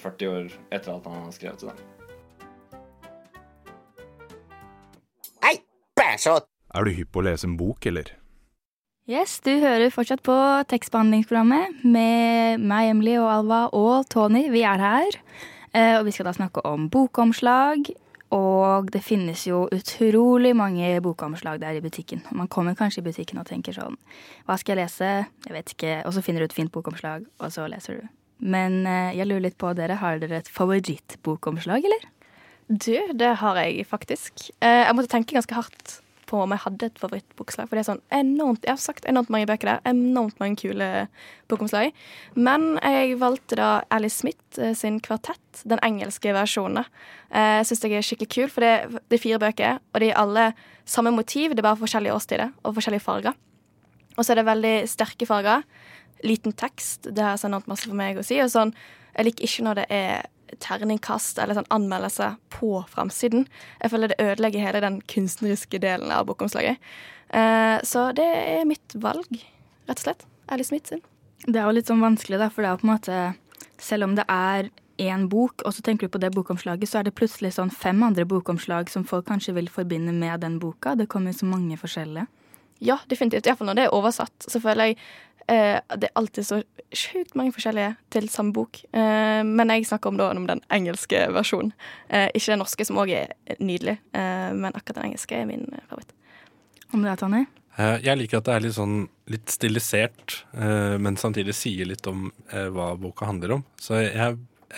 40 0.00 0.28
år 0.30 0.52
etter 0.70 0.92
at 0.94 1.08
han 1.08 1.24
har 1.26 1.32
skrevet 1.34 1.70
det. 1.70 1.90
Er 6.70 6.84
du 6.86 6.92
hypp 6.94 7.10
på 7.10 7.18
å 7.18 7.26
lese 7.26 7.48
en 7.48 7.56
bok, 7.58 7.86
eller? 7.90 8.19
Yes, 9.10 9.40
du 9.42 9.50
hører 9.58 9.90
fortsatt 9.90 10.20
på 10.22 10.34
tekstbehandlingsprogrammet 10.70 11.80
med 11.82 12.62
meg, 12.62 12.90
Emily 12.92 13.16
og 13.18 13.26
Alva 13.32 13.60
og 13.74 14.04
Tony. 14.12 14.44
Vi 14.52 14.60
er 14.62 14.78
her. 14.78 15.16
Eh, 15.72 15.96
Og 15.98 16.04
vi 16.06 16.12
skal 16.14 16.28
da 16.28 16.32
snakke 16.36 16.62
om 16.62 16.88
bokomslag. 16.88 17.90
Og 18.30 18.86
det 18.94 19.00
finnes 19.02 19.42
jo 19.48 19.64
utrolig 19.74 20.52
mange 20.54 21.00
bokomslag 21.02 21.58
der 21.58 21.74
i 21.74 21.80
butikken. 21.82 22.22
Man 22.30 22.46
kommer 22.46 22.76
kanskje 22.78 23.02
i 23.02 23.08
butikken 23.08 23.40
og 23.42 23.48
tenker 23.48 23.74
sånn 23.74 23.96
Hva 24.46 24.54
skal 24.56 24.76
jeg 24.76 24.84
lese? 24.84 25.08
Jeg 25.48 25.56
vet 25.56 25.72
ikke. 25.74 25.96
Og 26.06 26.14
så 26.14 26.22
finner 26.22 26.38
du 26.38 26.44
et 26.46 26.54
fint 26.54 26.70
bokomslag, 26.70 27.24
og 27.40 27.50
så 27.50 27.66
leser 27.66 27.98
du. 27.98 28.06
Men 28.38 28.86
eh, 28.86 29.16
jeg 29.18 29.26
lurer 29.26 29.48
litt 29.48 29.58
på 29.58 29.72
dere. 29.74 29.98
Har 29.98 30.22
dere 30.22 30.38
et 30.38 30.52
favorittbokomslag, 30.54 31.82
eller? 31.82 32.06
Du, 32.68 32.94
det 33.18 33.34
har 33.42 33.58
jeg 33.58 33.82
faktisk. 33.90 34.52
Eh, 34.62 34.84
jeg 34.86 34.94
måtte 34.94 35.10
tenke 35.10 35.34
ganske 35.34 35.58
hardt 35.58 35.98
på 36.30 36.38
om 36.44 36.54
jeg 36.54 36.62
hadde 36.64 36.88
et 36.88 37.00
favorittbokslag. 37.02 37.68
For 37.68 37.76
det 37.76 37.82
er 37.82 37.88
sånn 37.90 38.02
enormt, 38.14 38.64
jeg 38.66 38.72
har 38.76 38.80
sagt 38.82 39.08
enormt 39.10 39.32
mange 39.34 39.48
bøker 39.50 39.72
der. 39.72 39.82
Enormt 39.90 40.38
mange 40.42 40.60
kule 40.62 40.88
bokomslag. 41.50 41.90
Men 42.38 42.76
jeg 42.78 43.18
valgte 43.20 43.58
da 43.58 43.70
Alice 43.90 44.22
Smith 44.22 44.60
eh, 44.62 44.72
sin 44.78 45.00
kvartett, 45.04 45.64
den 45.68 45.82
engelske 45.86 46.34
versjonen. 46.36 46.86
Eh, 47.30 47.58
Jeg 47.60 47.68
syns 47.70 47.84
jeg 47.84 47.98
er 47.98 48.06
skikkelig 48.06 48.30
kul, 48.36 48.48
for 48.54 48.66
det, 48.66 49.02
det 49.10 49.18
er 49.18 49.24
fire 49.26 49.42
bøker, 49.42 49.78
og 49.92 50.02
de 50.04 50.10
er 50.12 50.20
alle 50.22 50.48
samme 50.88 51.12
motiv. 51.14 51.52
Det 51.54 51.62
er 51.64 51.68
bare 51.70 51.82
forskjellige 51.82 52.14
årstider 52.16 52.52
og 52.62 52.76
forskjellige 52.78 53.04
farger. 53.04 53.34
Og 54.16 54.24
så 54.24 54.32
er 54.32 54.40
det 54.40 54.48
veldig 54.50 54.74
sterke 54.90 55.26
farger. 55.28 55.66
Liten 56.26 56.52
tekst. 56.52 57.08
Det 57.10 57.22
har 57.24 57.38
sånn 57.40 57.52
enormt 57.54 57.70
masse 57.70 57.88
for 57.88 57.96
meg 57.96 58.18
å 58.20 58.24
si. 58.26 58.38
Og 58.42 58.50
sånn, 58.52 58.74
jeg 59.16 59.26
liker 59.30 59.46
ikke 59.46 59.66
når 59.66 59.82
det 59.82 59.86
er 59.96 60.28
terningkast 60.58 61.38
eller 61.38 61.58
sånn 61.58 61.70
anmeldelse 61.74 62.32
på 62.54 62.82
framsiden. 62.90 63.46
Jeg 63.80 63.92
føler 63.92 64.12
det 64.12 64.20
ødelegger 64.22 64.66
hele 64.66 64.82
den 64.84 64.98
kunstneriske 65.10 65.80
delen 65.82 66.12
av 66.14 66.26
bokomslaget. 66.30 66.82
Eh, 67.30 67.78
så 67.86 68.10
det 68.16 68.26
er 68.26 68.66
mitt 68.68 68.96
valg, 68.98 69.30
rett 69.86 70.02
og 70.02 70.06
slett. 70.08 70.26
Alice 70.50 70.72
Smith 70.72 70.90
sin. 70.90 71.04
Det 71.46 71.56
er 71.56 71.68
jo 71.68 71.76
litt 71.78 71.88
sånn 71.88 72.02
vanskelig, 72.02 72.40
da, 72.42 72.50
for 72.52 72.62
det 72.62 72.70
er 72.70 72.76
jo 72.76 72.82
på 72.82 72.88
en 72.88 72.96
måte 72.96 73.20
Selv 73.80 74.04
om 74.04 74.12
det 74.12 74.26
er 74.28 74.66
én 75.00 75.22
bok, 75.32 75.62
og 75.64 75.72
så 75.72 75.80
tenker 75.80 76.04
du 76.04 76.12
på 76.12 76.20
det 76.20 76.28
bokomslaget, 76.34 76.88
så 76.90 76.98
er 77.00 77.06
det 77.06 77.14
plutselig 77.16 77.54
sånn 77.56 77.70
fem 77.72 78.02
andre 78.04 78.26
bokomslag 78.28 78.90
som 78.92 79.06
folk 79.08 79.24
kanskje 79.30 79.54
vil 79.56 79.70
forbinde 79.72 80.12
med 80.12 80.42
den 80.44 80.58
boka. 80.60 80.92
Det 81.00 81.08
kommer 81.08 81.32
jo 81.32 81.38
så 81.38 81.48
mange 81.48 81.78
forskjellige. 81.80 82.26
Ja, 82.84 82.98
definitivt. 83.08 83.48
Iallfall 83.48 83.70
når 83.70 83.78
det 83.78 83.86
er 83.86 83.96
oversatt, 83.96 84.46
så 84.48 84.60
føler 84.60 84.90
jeg 84.90 84.98
eh, 85.50 85.78
det 85.98 86.08
er 86.08 86.16
alltid 86.20 86.46
så 86.46 86.60
sjukt 86.96 87.36
mange 87.38 87.52
forskjellige 87.54 87.92
til 88.14 88.26
samme 88.32 88.54
bok. 88.56 88.80
Eh, 88.94 89.42
men 89.46 89.70
jeg 89.74 89.86
snakker 89.90 90.10
om, 90.10 90.18
da, 90.18 90.30
om 90.34 90.46
den 90.48 90.62
engelske 90.74 91.26
versjonen. 91.34 91.72
Eh, 92.08 92.28
ikke 92.34 92.54
den 92.54 92.62
norske, 92.64 92.86
som 92.88 92.98
òg 93.02 93.12
er 93.14 93.34
nydelig, 93.62 93.98
eh, 94.14 94.50
men 94.56 94.72
akkurat 94.74 95.02
den 95.02 95.10
engelske 95.10 95.38
er 95.38 95.46
min 95.50 95.66
eh, 95.72 95.84
favoritt. 95.90 96.14
Om 96.90 97.04
det 97.06 97.12
er 97.12 97.20
Tonje? 97.20 97.46
Eh, 97.78 97.96
Jeg 98.02 98.18
liker 98.18 98.40
at 98.40 98.48
det 98.48 98.54
er 98.56 98.64
litt 98.66 98.74
sånn 98.78 98.96
litt 99.30 99.52
stilisert, 99.54 100.40
eh, 100.58 100.96
men 100.98 101.18
samtidig 101.20 101.54
sier 101.54 101.86
litt 101.86 102.06
om 102.10 102.32
eh, 102.50 102.66
hva 102.74 102.96
boka 102.98 103.28
handler 103.30 103.60
om. 103.60 103.62
Så 103.78 104.00
jeg 104.02 104.16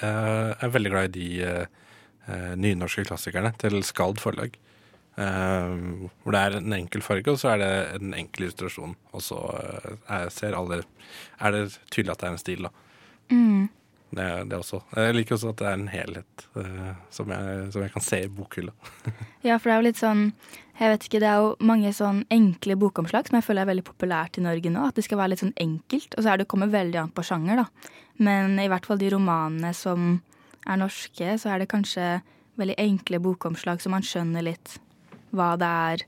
eh, 0.03 0.51
er 0.53 0.75
veldig 0.75 0.93
glad 0.93 1.17
i 1.17 1.29
de 1.41 1.69
nynorske 2.57 3.03
klassikerne 3.09 3.51
til 3.59 3.81
Skald 3.83 4.21
forlag. 4.23 4.55
Eh, 5.17 6.09
Hvor 6.23 6.33
det 6.33 6.41
er 6.41 6.57
en 6.57 6.73
enkel 6.77 7.05
farge, 7.05 7.35
og 7.35 7.39
så 7.41 7.53
er 7.53 7.63
det 7.63 7.73
en 7.99 8.17
enkel 8.17 8.47
illustrasjon. 8.47 8.97
Og 9.13 9.25
så 9.25 9.37
uh, 9.37 9.93
er, 10.09 10.33
ser 10.33 10.57
alle, 10.57 10.83
er 11.39 11.55
det 11.55 11.63
tydelig 11.93 12.15
at 12.15 12.23
det 12.23 12.29
er 12.29 12.35
en 12.35 12.43
stil, 12.43 12.67
da. 12.69 12.73
Mm. 13.33 13.69
Det, 14.13 14.27
det 14.49 14.59
også. 14.59 14.83
Jeg 14.97 15.15
liker 15.17 15.39
også 15.39 15.53
at 15.55 15.61
det 15.61 15.69
er 15.69 15.79
en 15.79 15.89
helhet 15.89 16.43
uh, 16.57 16.91
som, 17.13 17.31
jeg, 17.33 17.69
som 17.73 17.85
jeg 17.85 17.93
kan 17.95 18.05
se 18.05 18.23
i 18.25 18.33
bokhylla. 18.33 18.75
Ja, 19.47 19.57
for 19.57 19.69
det 19.69 19.75
er 19.75 19.81
jo 19.81 19.87
litt 19.89 19.99
sånn 19.99 20.21
Jeg 20.79 20.93
vet 20.93 21.07
ikke, 21.07 21.21
det 21.23 21.27
er 21.27 21.41
jo 21.43 21.49
mange 21.67 21.91
sånn 21.97 22.21
enkle 22.31 22.77
bokomslag 22.79 23.27
som 23.27 23.39
jeg 23.39 23.47
føler 23.47 23.65
er 23.65 23.71
veldig 23.73 23.87
populært 23.87 24.37
i 24.39 24.45
Norge 24.45 24.71
nå. 24.73 24.85
At 24.89 24.99
det 24.99 25.07
skal 25.07 25.21
være 25.21 25.33
litt 25.33 25.43
sånn 25.43 25.57
enkelt. 25.61 26.15
Og 26.17 26.25
så 26.25 26.33
er 26.33 26.41
det 26.41 26.49
kommer 26.51 26.73
veldig 26.73 27.01
an 27.01 27.13
på 27.15 27.25
sjanger, 27.27 27.65
da. 27.65 27.91
Men 28.23 28.61
i 28.61 28.69
hvert 28.71 28.87
fall 28.89 29.01
de 29.01 29.11
romanene 29.13 29.73
som 29.77 30.15
er 30.69 30.79
norske, 30.79 31.37
så 31.41 31.53
er 31.53 31.63
det 31.63 31.73
kanskje 31.73 32.07
veldig 32.61 32.77
enkle 32.79 33.21
bokomslag, 33.23 33.81
som 33.83 33.95
man 33.97 34.05
skjønner 34.07 34.45
litt 34.45 34.77
hva 35.37 35.53
det 35.61 35.69
er. 35.69 36.07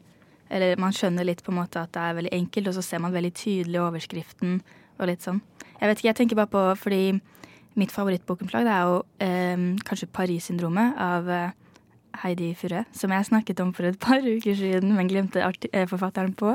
Eller 0.54 0.80
man 0.80 0.94
skjønner 0.94 1.26
litt 1.26 1.42
på 1.44 1.52
en 1.52 1.60
måte 1.62 1.82
at 1.82 1.92
det 1.96 2.02
er 2.02 2.18
veldig 2.18 2.34
enkelt, 2.36 2.70
og 2.70 2.76
så 2.76 2.84
ser 2.84 3.02
man 3.02 3.14
veldig 3.14 3.32
tydelig 3.34 3.80
overskriften 3.82 4.58
og 5.00 5.08
litt 5.10 5.24
sånn. 5.24 5.40
Jeg 5.80 5.90
vet 5.90 6.00
ikke, 6.00 6.10
jeg 6.10 6.18
tenker 6.20 6.38
bare 6.38 6.52
på 6.52 6.64
fordi 6.84 7.02
mitt 7.80 7.90
favorittbokomslag 7.90 8.66
det 8.68 8.74
er 8.74 8.86
jo 8.86 8.98
eh, 9.24 9.64
kanskje 9.88 10.12
Paris-syndromet 10.14 11.00
av 11.00 11.30
eh, 11.32 11.54
Heidi 12.22 12.52
Furre, 12.58 12.84
som 12.94 13.12
jeg 13.12 13.26
snakket 13.28 13.60
om 13.64 13.72
for 13.74 13.88
et 13.88 13.98
par 14.06 14.22
uker 14.22 14.54
siden, 14.58 14.94
men 14.96 15.10
glemte 15.10 15.42
eh, 15.42 15.86
forfatteren 15.90 16.34
på. 16.38 16.54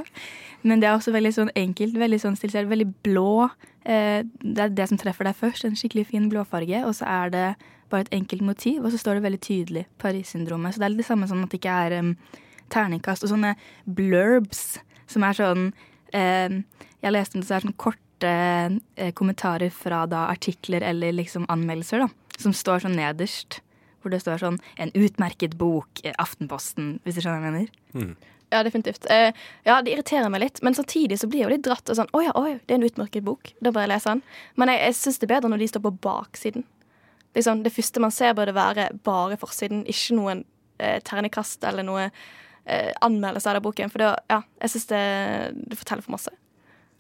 Men 0.64 0.82
det 0.82 0.90
er 0.90 0.96
også 0.96 1.14
veldig 1.16 1.34
sånn 1.36 1.52
enkelt, 1.60 1.98
veldig 2.00 2.22
sånn 2.24 2.38
stilisert, 2.40 2.70
veldig 2.72 2.90
blå. 3.06 3.50
Eh, 3.84 4.22
det 4.44 4.66
er 4.66 4.76
det 4.76 4.90
som 4.92 5.02
treffer 5.02 5.28
deg 5.28 5.38
først, 5.40 5.66
en 5.68 5.78
skikkelig 5.80 6.10
fin 6.14 6.30
blåfarge, 6.32 6.84
og 6.88 6.96
så 6.98 7.10
er 7.10 7.36
det 7.36 7.48
bare 7.90 8.06
et 8.06 8.14
enkelt 8.20 8.46
motiv, 8.46 8.84
og 8.84 8.94
så 8.94 9.02
står 9.02 9.18
det 9.18 9.26
veldig 9.26 9.42
tydelig 9.42 9.88
Paris-syndromet. 10.02 10.76
Så 10.76 10.82
det 10.82 10.88
er 10.88 10.94
litt 10.94 11.04
det 11.04 11.10
samme 11.10 11.30
som 11.30 11.42
at 11.44 11.52
det 11.52 11.60
ikke 11.62 11.80
er 11.88 11.98
em, 12.00 12.14
terningkast 12.72 13.26
og 13.26 13.34
sånne 13.34 13.56
blurbs, 13.86 14.80
som 15.10 15.26
er 15.26 15.38
sånn 15.38 15.72
eh, 16.14 16.62
Jeg 17.00 17.16
leste 17.16 17.38
om 17.38 17.42
det 17.42 17.48
så 17.48 17.58
er 17.58 17.66
sånn 17.66 17.80
korte 17.80 18.34
eh, 19.00 19.14
kommentarer 19.16 19.72
fra 19.74 20.06
da 20.10 20.28
artikler 20.30 20.84
eller 20.86 21.16
liksom 21.16 21.48
anmeldelser, 21.50 22.06
da, 22.06 22.10
som 22.38 22.56
står 22.56 22.86
sånn 22.86 22.98
nederst. 23.00 23.62
Hvor 24.00 24.14
det 24.14 24.22
står 24.24 24.40
sånn 24.40 24.60
'En 24.78 24.92
utmerket 24.96 25.58
bok', 25.60 26.02
eh, 26.04 26.14
Aftenposten, 26.18 27.00
hvis 27.04 27.16
du 27.16 27.22
skjønner 27.22 27.42
hva 27.42 27.52
jeg 27.52 27.58
mener. 27.94 28.16
Ja, 28.50 28.64
definitivt. 28.64 29.06
Eh, 29.10 29.32
ja, 29.66 29.82
det 29.82 29.92
irriterer 29.94 30.30
meg 30.30 30.42
litt, 30.42 30.64
men 30.64 30.74
samtidig 30.74 31.20
så 31.20 31.28
blir 31.30 31.44
jeg 31.44 31.50
jo 31.50 31.56
litt 31.56 31.66
dratt. 31.68 31.90
og 31.90 31.96
sånn, 31.96 32.10
Å 32.14 32.24
ja, 32.24 32.32
å, 32.34 32.48
ja, 32.50 32.58
det 32.66 32.74
er 32.74 32.80
en 32.80 32.88
utmerket 32.88 33.24
bok. 33.24 33.54
Da 33.62 33.72
bør 33.72 33.86
jeg 33.86 33.90
lese 33.94 34.10
den. 34.10 34.24
Men 34.58 34.72
jeg, 34.74 34.80
jeg 34.80 34.96
syns 34.98 35.20
det 35.20 35.30
er 35.30 35.36
bedre 35.36 35.50
når 35.50 35.60
de 35.60 35.68
står 35.68 35.84
på 35.86 35.98
baksiden. 36.02 36.64
Liksom, 37.38 37.64
det 37.64 37.74
første 37.74 38.02
man 38.02 38.12
ser, 38.12 38.34
burde 38.34 38.56
være 38.58 38.90
bare 39.06 39.38
forsiden, 39.38 39.84
ikke 39.86 40.18
noen 40.18 40.46
eh, 40.80 40.98
ternekast 41.06 41.64
eller 41.70 41.86
noe 41.86 42.10
eh, 42.70 42.94
anmeldelse 43.06 43.50
av 43.50 43.58
den 43.58 43.66
boken. 43.66 43.92
For 43.94 44.04
det, 44.04 44.14
ja, 44.32 44.44
jeg 44.64 44.76
syns 44.76 44.88
det, 44.92 45.04
det 45.72 45.80
forteller 45.82 46.06
for 46.06 46.16
masse. 46.18 46.34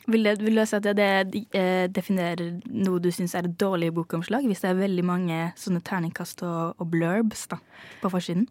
Vil, 0.09 0.25
det, 0.25 0.39
vil 0.41 0.57
det 0.57 0.65
si 0.69 0.77
at 0.77 0.85
det, 0.85 0.93
det 0.97 1.41
eh, 1.53 1.85
definerer 1.93 2.55
noe 2.65 3.01
du 3.03 3.11
syns 3.13 3.35
er 3.37 3.45
et 3.45 3.59
dårlig 3.61 3.91
bokomslag, 3.93 4.47
hvis 4.49 4.63
det 4.63 4.71
er 4.71 4.79
veldig 4.79 5.05
mange 5.05 5.41
sånne 5.59 5.83
terningkast 5.85 6.41
og, 6.47 6.79
og 6.81 6.89
blurbs 6.89 7.45
da, 7.51 7.59
på 8.01 8.09
forsiden? 8.13 8.47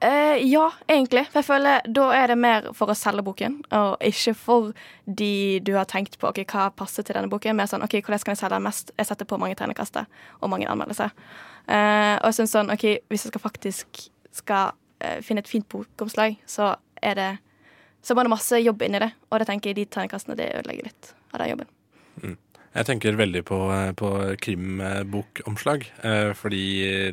Eh, 0.00 0.42
ja, 0.44 0.66
egentlig. 0.88 1.24
For 1.30 1.40
jeg 1.40 1.48
føler 1.48 1.86
da 1.88 2.06
er 2.12 2.28
det 2.28 2.36
mer 2.40 2.66
for 2.76 2.92
å 2.92 2.96
selge 2.98 3.24
boken, 3.24 3.60
og 3.78 4.02
ikke 4.04 4.34
for 4.36 4.72
de 5.06 5.60
du 5.64 5.72
har 5.78 5.88
tenkt 5.88 6.18
på 6.20 6.28
ok, 6.28 6.42
hva 6.50 6.68
passer 6.76 7.06
til 7.06 7.16
denne 7.16 7.30
boken. 7.32 7.56
Mer 7.56 7.70
sånn 7.70 7.84
OK, 7.86 8.00
hvordan 8.02 8.26
kan 8.26 8.34
jeg 8.34 8.42
selge 8.42 8.58
den 8.58 8.66
mest? 8.66 8.92
Jeg 8.98 9.08
setter 9.08 9.28
på 9.28 9.38
mange 9.40 9.56
terningkaster 9.56 10.10
og 10.40 10.52
mange 10.52 10.68
anmeldelser. 10.68 11.14
Eh, 11.66 12.16
og 12.18 12.28
jeg 12.28 12.38
synes 12.40 12.56
sånn 12.58 12.74
OK, 12.74 12.84
hvis 13.08 13.24
jeg 13.24 13.32
skal 13.32 13.46
faktisk 13.46 14.02
skal 14.36 14.76
eh, 15.00 15.20
finne 15.24 15.44
et 15.44 15.50
fint 15.50 15.68
bokomslag, 15.68 16.38
så 16.46 16.74
er 17.02 17.18
det 17.18 17.30
så 18.06 18.14
var 18.14 18.26
det 18.26 18.30
masse 18.30 18.58
jobb 18.62 18.84
inni 18.86 19.00
det, 19.02 19.08
og 19.32 19.40
det 19.42 19.48
tenker 19.48 19.72
jeg 19.72 19.80
de 19.80 19.84
terningkastene 19.90 20.36
det 20.38 20.52
ødelegger 20.60 20.86
litt 20.86 21.08
av 21.32 21.40
den 21.40 21.48
jobben. 21.50 21.70
Mm. 22.22 22.36
Jeg 22.76 22.86
tenker 22.90 23.16
veldig 23.16 23.40
på, 23.48 23.56
på 23.96 24.08
krimbokomslag, 24.44 25.86
eh, 26.04 26.30
fordi 26.36 26.60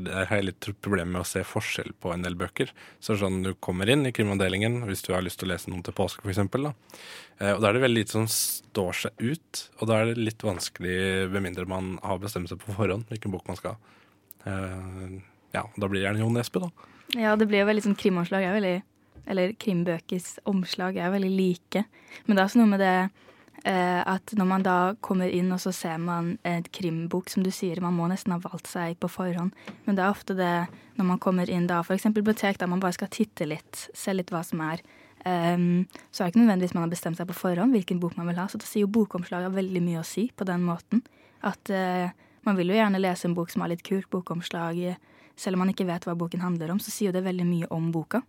der 0.03 0.27
har 0.27 0.41
jeg 0.41 0.47
litt 0.49 0.67
problemer 0.83 1.13
med 1.13 1.21
å 1.21 1.29
se 1.29 1.41
forskjell 1.47 1.93
på 2.03 2.11
en 2.11 2.25
del 2.25 2.35
bøker. 2.37 2.73
Så 2.99 3.15
sånn 3.21 3.39
du 3.45 3.53
kommer 3.63 3.89
inn 3.89 4.03
i 4.05 4.11
krimavdelingen 4.13 4.81
hvis 4.89 5.05
du 5.07 5.13
har 5.15 5.23
lyst 5.23 5.39
til 5.39 5.47
å 5.47 5.53
lese 5.53 5.71
noen 5.71 5.85
til 5.87 5.95
påske, 5.95 6.27
f.eks. 6.27 6.43
Eh, 6.43 7.53
og 7.53 7.63
da 7.63 7.69
er 7.69 7.77
det 7.77 7.85
veldig 7.85 8.01
lite 8.01 8.17
som 8.17 8.27
står 8.29 8.99
seg 9.05 9.23
ut, 9.23 9.65
og 9.79 9.89
da 9.89 10.01
er 10.01 10.11
det 10.11 10.27
litt 10.27 10.43
vanskelig, 10.43 10.97
med 11.31 11.47
mindre 11.47 11.69
man 11.71 11.95
har 12.03 12.19
bestemt 12.21 12.51
seg 12.51 12.59
på 12.61 12.75
forhånd 12.75 13.07
hvilken 13.09 13.31
bok 13.33 13.47
man 13.47 13.59
skal 13.59 13.77
ha. 13.77 13.95
Eh, 14.51 15.21
ja, 15.55 15.63
da 15.63 15.87
blir 15.87 16.01
det 16.01 16.09
gjerne 16.09 16.25
Jo 16.25 16.33
Nesbø, 16.33 16.67
da. 16.67 16.92
Ja, 17.13 17.35
det 17.35 17.49
blir 17.49 17.61
jo 17.61 17.69
veldig 17.69 17.85
sånn 17.85 17.99
krimomslag. 17.99 18.47
er 18.47 18.57
veldig 18.57 18.77
eller 19.25 19.53
krimbøkers 19.59 20.39
omslag 20.49 20.97
er 20.97 21.13
veldig 21.13 21.31
like. 21.31 21.85
Men 22.25 22.35
det 22.35 22.41
er 22.41 22.49
også 22.49 22.59
noe 22.59 22.71
med 22.73 22.81
det 22.83 22.95
eh, 23.63 24.01
at 24.01 24.33
når 24.37 24.49
man 24.49 24.65
da 24.65 24.77
kommer 25.05 25.31
inn 25.31 25.51
og 25.55 25.61
så 25.63 25.71
ser 25.75 26.01
man 26.01 26.33
et 26.47 26.69
krimbok, 26.75 27.31
som 27.31 27.45
du 27.45 27.51
sier, 27.53 27.81
man 27.83 27.95
må 27.97 28.09
nesten 28.11 28.35
ha 28.35 28.41
valgt 28.43 28.69
seg 28.71 28.97
på 29.01 29.11
forhånd. 29.11 29.55
Men 29.85 29.99
det 29.99 30.03
er 30.03 30.11
ofte 30.11 30.35
det 30.37 30.55
når 30.97 31.09
man 31.13 31.21
kommer 31.23 31.49
inn 31.49 31.69
da, 31.69 31.81
f.eks. 31.81 32.09
bibliotek, 32.11 32.59
der 32.59 32.69
man 32.69 32.83
bare 32.83 32.97
skal 32.97 33.11
titte 33.13 33.47
litt, 33.49 33.87
se 33.95 34.15
litt 34.15 34.33
hva 34.33 34.43
som 34.45 34.61
er. 34.65 34.83
Um, 35.23 35.85
så 36.11 36.19
er 36.19 36.27
det 36.27 36.33
ikke 36.33 36.41
nødvendigvis 36.41 36.73
man 36.75 36.83
har 36.83 36.91
bestemt 36.91 37.15
seg 37.15 37.29
på 37.29 37.37
forhånd 37.37 37.71
hvilken 37.71 38.01
bok 38.03 38.17
man 38.19 38.27
vil 38.27 38.41
ha. 38.41 38.49
Så 38.51 38.59
da 38.59 38.67
sier 38.67 38.83
jo 38.83 38.91
bokomslaget 38.91 39.55
veldig 39.55 39.81
mye 39.85 40.01
å 40.01 40.07
si 40.07 40.27
på 40.35 40.45
den 40.47 40.65
måten. 40.67 41.05
At 41.47 41.71
uh, 41.71 42.11
man 42.43 42.59
vil 42.59 42.73
jo 42.73 42.77
gjerne 42.77 42.99
lese 42.99 43.29
en 43.29 43.37
bok 43.37 43.53
som 43.53 43.63
har 43.63 43.71
litt 43.71 43.85
kult 43.87 44.09
bokomslag. 44.11 44.83
Selv 45.39 45.57
om 45.57 45.63
man 45.63 45.73
ikke 45.73 45.87
vet 45.87 46.05
hva 46.07 46.15
boken 46.17 46.43
handler 46.43 46.73
om, 46.73 46.79
så 46.81 46.93
sier 46.93 47.11
jo 47.11 47.17
det 47.17 47.25
veldig 47.25 47.45
mye 47.47 47.69
om 47.73 47.91
boka. 47.93 48.21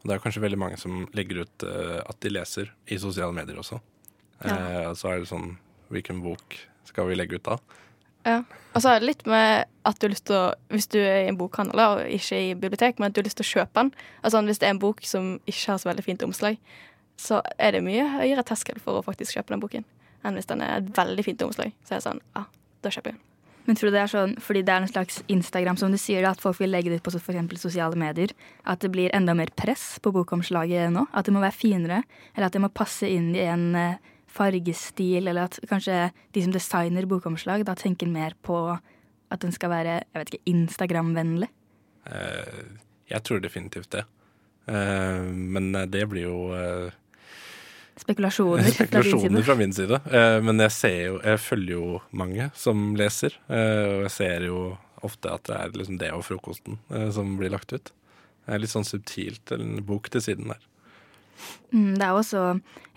Det 0.00 0.14
er 0.14 0.22
kanskje 0.22 0.42
veldig 0.44 0.60
mange 0.60 0.78
som 0.80 1.04
legger 1.16 1.42
ut 1.44 1.66
uh, 1.66 2.00
at 2.06 2.16
de 2.24 2.32
leser 2.32 2.70
i 2.88 2.98
sosiale 3.00 3.36
medier 3.36 3.58
også. 3.60 3.80
Ja. 4.44 4.56
Uh, 4.56 4.90
så 4.96 5.12
er 5.12 5.20
det 5.20 5.28
sånn 5.28 5.52
Hvilken 5.90 6.20
bok 6.22 6.54
skal 6.86 7.08
vi 7.08 7.16
legge 7.18 7.40
ut 7.40 7.48
da? 7.48 7.56
Ja. 8.24 8.36
Og 8.76 8.84
så 8.84 8.92
er 8.92 9.00
det 9.00 9.08
litt 9.08 9.24
med 9.28 9.66
at 9.88 9.98
du 9.98 10.06
har 10.06 10.12
lyst 10.12 10.28
til 10.28 10.36
å 10.38 10.52
Hvis 10.70 10.86
du 10.92 11.00
er 11.00 11.24
i 11.24 11.30
en 11.32 11.38
bokhandel 11.40 11.82
og 11.82 12.02
ikke 12.14 12.38
i 12.38 12.52
bibliotek, 12.54 13.00
men 13.00 13.10
at 13.10 13.16
du 13.16 13.20
har 13.20 13.26
lyst 13.26 13.40
til 13.40 13.48
å 13.48 13.52
kjøpe 13.58 13.74
den. 13.80 13.90
Altså 14.22 14.44
Hvis 14.46 14.62
det 14.62 14.68
er 14.68 14.76
en 14.76 14.82
bok 14.82 15.02
som 15.08 15.32
ikke 15.50 15.72
har 15.72 15.82
så 15.82 15.90
veldig 15.90 16.06
fint 16.06 16.22
omslag, 16.24 16.60
så 17.20 17.42
er 17.58 17.74
det 17.74 17.82
mye 17.84 18.06
høyere 18.14 18.46
terskel 18.46 18.78
for 18.80 19.00
å 19.00 19.04
faktisk 19.04 19.36
kjøpe 19.36 19.52
den 19.52 19.64
boken 19.64 19.88
enn 20.24 20.36
hvis 20.36 20.48
den 20.50 20.62
er 20.64 20.78
et 20.78 20.92
veldig 20.96 21.24
fint 21.24 21.42
omslag. 21.46 21.74
Så 21.84 21.96
er 21.96 22.00
det 22.00 22.06
sånn, 22.06 22.22
ja, 22.36 22.46
da 22.84 22.92
kjøper 22.92 23.14
jeg 23.14 23.18
den. 23.18 23.29
Men 23.66 23.76
tror 23.76 23.90
du 23.90 23.96
det 23.96 24.02
er 24.02 24.10
sånn 24.10 24.36
fordi 24.42 24.62
det 24.66 24.74
er 24.74 24.84
en 24.84 24.90
slags 24.90 25.20
Instagram, 25.30 25.78
som 25.80 25.92
du 25.92 25.98
sier, 26.00 26.24
at 26.28 26.40
folk 26.42 26.60
vil 26.60 26.72
legge 26.72 26.92
det 26.92 27.00
ut 27.00 27.06
på 27.06 27.12
f.eks. 27.18 27.60
sosiale 27.60 27.98
medier, 27.98 28.32
at 28.64 28.82
det 28.82 28.92
blir 28.92 29.12
enda 29.16 29.34
mer 29.36 29.52
press 29.56 29.98
på 30.02 30.12
bokomslaget 30.14 30.92
nå? 30.94 31.06
At 31.12 31.28
det 31.28 31.34
må 31.36 31.42
være 31.44 31.56
finere, 31.56 32.02
eller 32.34 32.48
at 32.48 32.56
det 32.56 32.62
må 32.64 32.72
passe 32.72 33.08
inn 33.08 33.32
i 33.36 33.44
en 33.46 33.68
eh, 33.78 33.98
fargestil, 34.30 35.28
eller 35.28 35.48
at 35.48 35.58
kanskje 35.70 36.10
de 36.34 36.44
som 36.44 36.54
designer 36.54 37.08
bokomslag, 37.10 37.66
da 37.66 37.76
tenker 37.78 38.10
mer 38.10 38.36
på 38.46 38.62
at 38.70 39.42
den 39.42 39.54
skal 39.54 39.72
være 39.72 39.98
jeg 40.00 40.18
vet 40.18 40.32
ikke, 40.32 40.46
Instagram-vennlig? 40.54 41.50
Uh, 42.10 42.78
jeg 43.10 43.22
tror 43.26 43.42
definitivt 43.42 43.92
det. 43.94 44.06
Uh, 44.70 45.26
men 45.30 45.72
det 45.90 46.06
blir 46.10 46.26
jo 46.26 46.38
Spekulasjoner, 48.00 48.70
Spekulasjoner 48.76 49.42
fra 49.46 49.56
min 49.58 49.72
side. 49.76 50.00
Eh, 50.10 50.38
men 50.44 50.62
jeg, 50.66 50.74
ser 50.76 50.98
jo, 51.10 51.18
jeg 51.24 51.42
følger 51.44 51.76
jo 51.76 52.00
mange 52.16 52.50
som 52.56 52.94
leser, 52.98 53.36
eh, 53.52 53.84
og 53.96 54.06
jeg 54.08 54.14
ser 54.16 54.48
jo 54.48 54.64
ofte 55.06 55.32
at 55.32 55.46
det 55.48 55.56
er 55.56 55.76
liksom 55.76 56.00
det 56.00 56.10
og 56.16 56.24
frokosten 56.26 56.80
eh, 56.92 57.08
som 57.14 57.36
blir 57.40 57.52
lagt 57.52 57.72
ut. 57.72 57.92
Det 58.44 58.56
er 58.56 58.62
litt 58.62 58.72
sånn 58.72 58.88
subtilt 58.88 59.52
en 59.54 59.78
bok 59.86 60.10
til 60.12 60.24
siden 60.24 60.52
der. 60.52 60.66
Mm, 61.72 61.94
det 61.96 62.04
er 62.04 62.12
også 62.12 62.40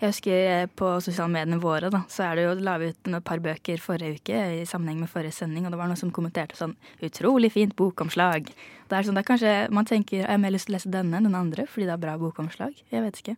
Jeg 0.00 0.10
husker 0.10 0.66
på 0.76 0.88
sosiale 1.00 1.32
mediene 1.32 1.56
våre, 1.62 1.88
da, 1.92 2.02
så 2.12 2.26
er 2.26 2.36
det 2.36 2.44
jo 2.44 2.56
la 2.66 2.74
vi 2.82 2.90
ut 2.92 3.08
et 3.08 3.24
par 3.24 3.40
bøker 3.40 3.80
forrige 3.80 4.18
uke 4.18 4.40
i 4.58 4.66
sammenheng 4.68 5.00
med 5.00 5.08
forrige 5.08 5.32
sending, 5.38 5.64
og 5.64 5.72
det 5.72 5.78
var 5.80 5.88
noen 5.88 6.00
som 6.00 6.12
kommenterte 6.12 6.58
sånn 6.58 6.74
'utrolig 7.00 7.52
fint 7.54 7.72
bokomslag'. 7.78 8.50
Det 8.90 8.98
er 8.98 9.06
sånn, 9.06 9.16
det 9.16 9.24
er 9.24 9.30
kanskje 9.30 9.54
man 9.72 9.88
tenker 9.88 10.18
jeg 10.18 10.28
har 10.28 10.42
mer 10.42 10.52
lyst 10.52 10.68
til 10.68 10.74
å 10.74 10.76
lese 10.76 10.92
denne 10.92 11.16
enn 11.16 11.30
den 11.30 11.38
andre 11.38 11.64
fordi 11.64 11.86
det 11.88 11.94
er 11.94 12.04
bra 12.04 12.18
bokomslag. 12.20 12.74
Jeg 12.92 13.06
vet 13.06 13.22
ikke. 13.22 13.36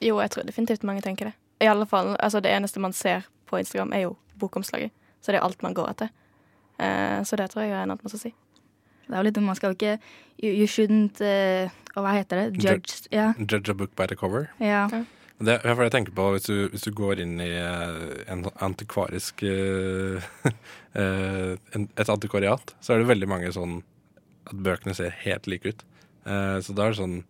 Jo, 0.00 0.20
jeg 0.20 0.32
tror 0.32 0.46
definitivt 0.48 0.84
mange 0.88 1.04
tenker 1.04 1.30
det. 1.30 1.34
I 1.60 1.68
alle 1.68 1.86
fall, 1.86 2.16
altså 2.18 2.40
Det 2.40 2.50
eneste 2.50 2.80
man 2.80 2.92
ser 2.96 3.26
på 3.46 3.58
Instagram, 3.58 3.92
er 3.92 4.06
jo 4.06 4.16
bokomslaget. 4.40 4.90
Så 5.20 5.32
det 5.32 5.40
er 5.40 5.44
alt 5.44 5.62
man 5.62 5.74
går 5.76 5.90
etter. 5.92 6.08
Uh, 6.80 7.20
så 7.24 7.36
det 7.36 7.50
tror 7.52 7.66
jeg 7.66 7.74
er 7.74 7.82
annen 7.82 7.98
måte 8.00 8.16
å 8.16 8.20
si. 8.22 8.32
Det 9.04 9.12
er 9.12 9.20
jo 9.20 9.26
litt 9.26 9.40
Man 9.44 9.56
skal 9.58 9.72
jo 9.72 9.76
ikke 9.76 9.96
You, 10.40 10.52
you 10.54 10.66
shouldn't 10.70 11.20
uh, 11.20 11.68
Hva 11.92 12.12
heter 12.14 12.38
det? 12.38 12.62
Judge, 12.62 13.02
yeah. 13.12 13.34
Judge 13.36 13.68
a 13.68 13.74
book 13.74 13.92
by 13.98 14.06
the 14.06 14.16
cover. 14.16 14.48
Ja. 14.62 14.86
Det 15.40 15.58
er 15.64 15.82
jeg 15.82 15.92
tenker 15.92 16.14
på 16.16 16.30
hvis 16.32 16.46
du, 16.48 16.68
hvis 16.72 16.84
du 16.86 16.92
går 16.96 17.20
inn 17.24 17.40
i 17.40 17.50
uh, 17.60 18.24
en 18.32 18.46
antikvarisk 18.60 19.44
Et 20.94 22.08
antikvariat, 22.08 22.74
så 22.80 22.92
er 22.92 23.02
det 23.02 23.10
veldig 23.10 23.28
mange 23.28 23.52
sånn 23.52 23.82
at 24.48 24.56
bøkene 24.56 24.94
ser 24.96 25.12
helt 25.22 25.46
like 25.46 25.68
ut. 25.68 25.84
så 26.24 26.74
da 26.74 26.86
er 26.86 26.90
det 26.90 26.98
sånn 26.98 27.20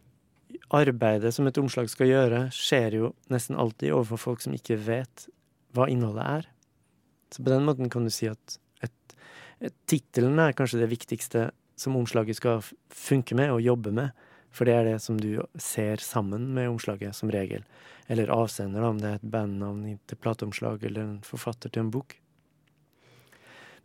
arbeidet 0.76 1.34
som 1.36 1.48
et 1.50 1.58
omslag 1.58 1.90
skal 1.92 2.10
gjøre, 2.10 2.40
skjer 2.54 2.98
jo 3.00 3.12
nesten 3.34 3.58
alltid 3.60 3.94
overfor 3.96 4.22
folk 4.22 4.44
som 4.44 4.56
ikke 4.56 4.78
vet 4.86 5.28
hva 5.76 5.90
innholdet 5.90 6.26
er. 6.26 6.50
Så 7.34 7.44
på 7.44 7.54
den 7.54 7.66
måten 7.66 7.90
kan 7.94 8.06
du 8.06 8.14
si 8.14 8.30
at 8.30 8.58
et, 8.86 9.16
tittelen 9.90 10.40
er 10.42 10.56
kanskje 10.58 10.82
det 10.82 10.92
viktigste 10.92 11.50
som 11.80 11.98
omslaget 12.00 12.40
skal 12.40 12.64
funke 12.94 13.38
med 13.38 13.54
og 13.54 13.64
jobbe 13.64 13.94
med. 13.96 14.26
For 14.52 14.66
det 14.66 14.76
er 14.76 14.88
det 14.88 14.98
som 15.04 15.20
du 15.22 15.38
ser 15.62 16.02
sammen 16.02 16.48
med 16.56 16.72
omslaget, 16.72 17.16
som 17.16 17.30
regel. 17.32 17.62
Eller 18.10 18.32
avsender, 18.34 18.82
om 18.82 18.98
det 18.98 19.12
er 19.12 19.20
et 19.20 19.30
bandnavn 19.30 19.84
til 20.10 20.18
plateomslag 20.18 20.84
eller 20.84 21.06
en 21.06 21.20
forfatter 21.26 21.70
til 21.70 21.86
en 21.86 21.92
bok. 21.94 22.18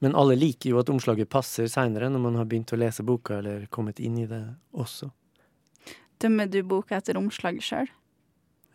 Men 0.00 0.16
alle 0.18 0.36
liker 0.36 0.72
jo 0.72 0.80
at 0.80 0.90
omslaget 0.92 1.30
passer 1.30 1.68
seinere, 1.70 2.08
når 2.12 2.24
man 2.24 2.40
har 2.40 2.48
begynt 2.48 2.72
å 2.74 2.80
lese 2.80 3.04
boka 3.06 3.38
eller 3.38 3.68
kommet 3.72 4.00
inn 4.00 4.18
i 4.20 4.26
det 4.28 4.42
også. 4.72 5.10
Dømmer 6.24 6.48
du 6.50 6.62
boka 6.66 6.96
etter 6.98 7.18
omslaget 7.20 7.66
sjøl? 7.66 7.88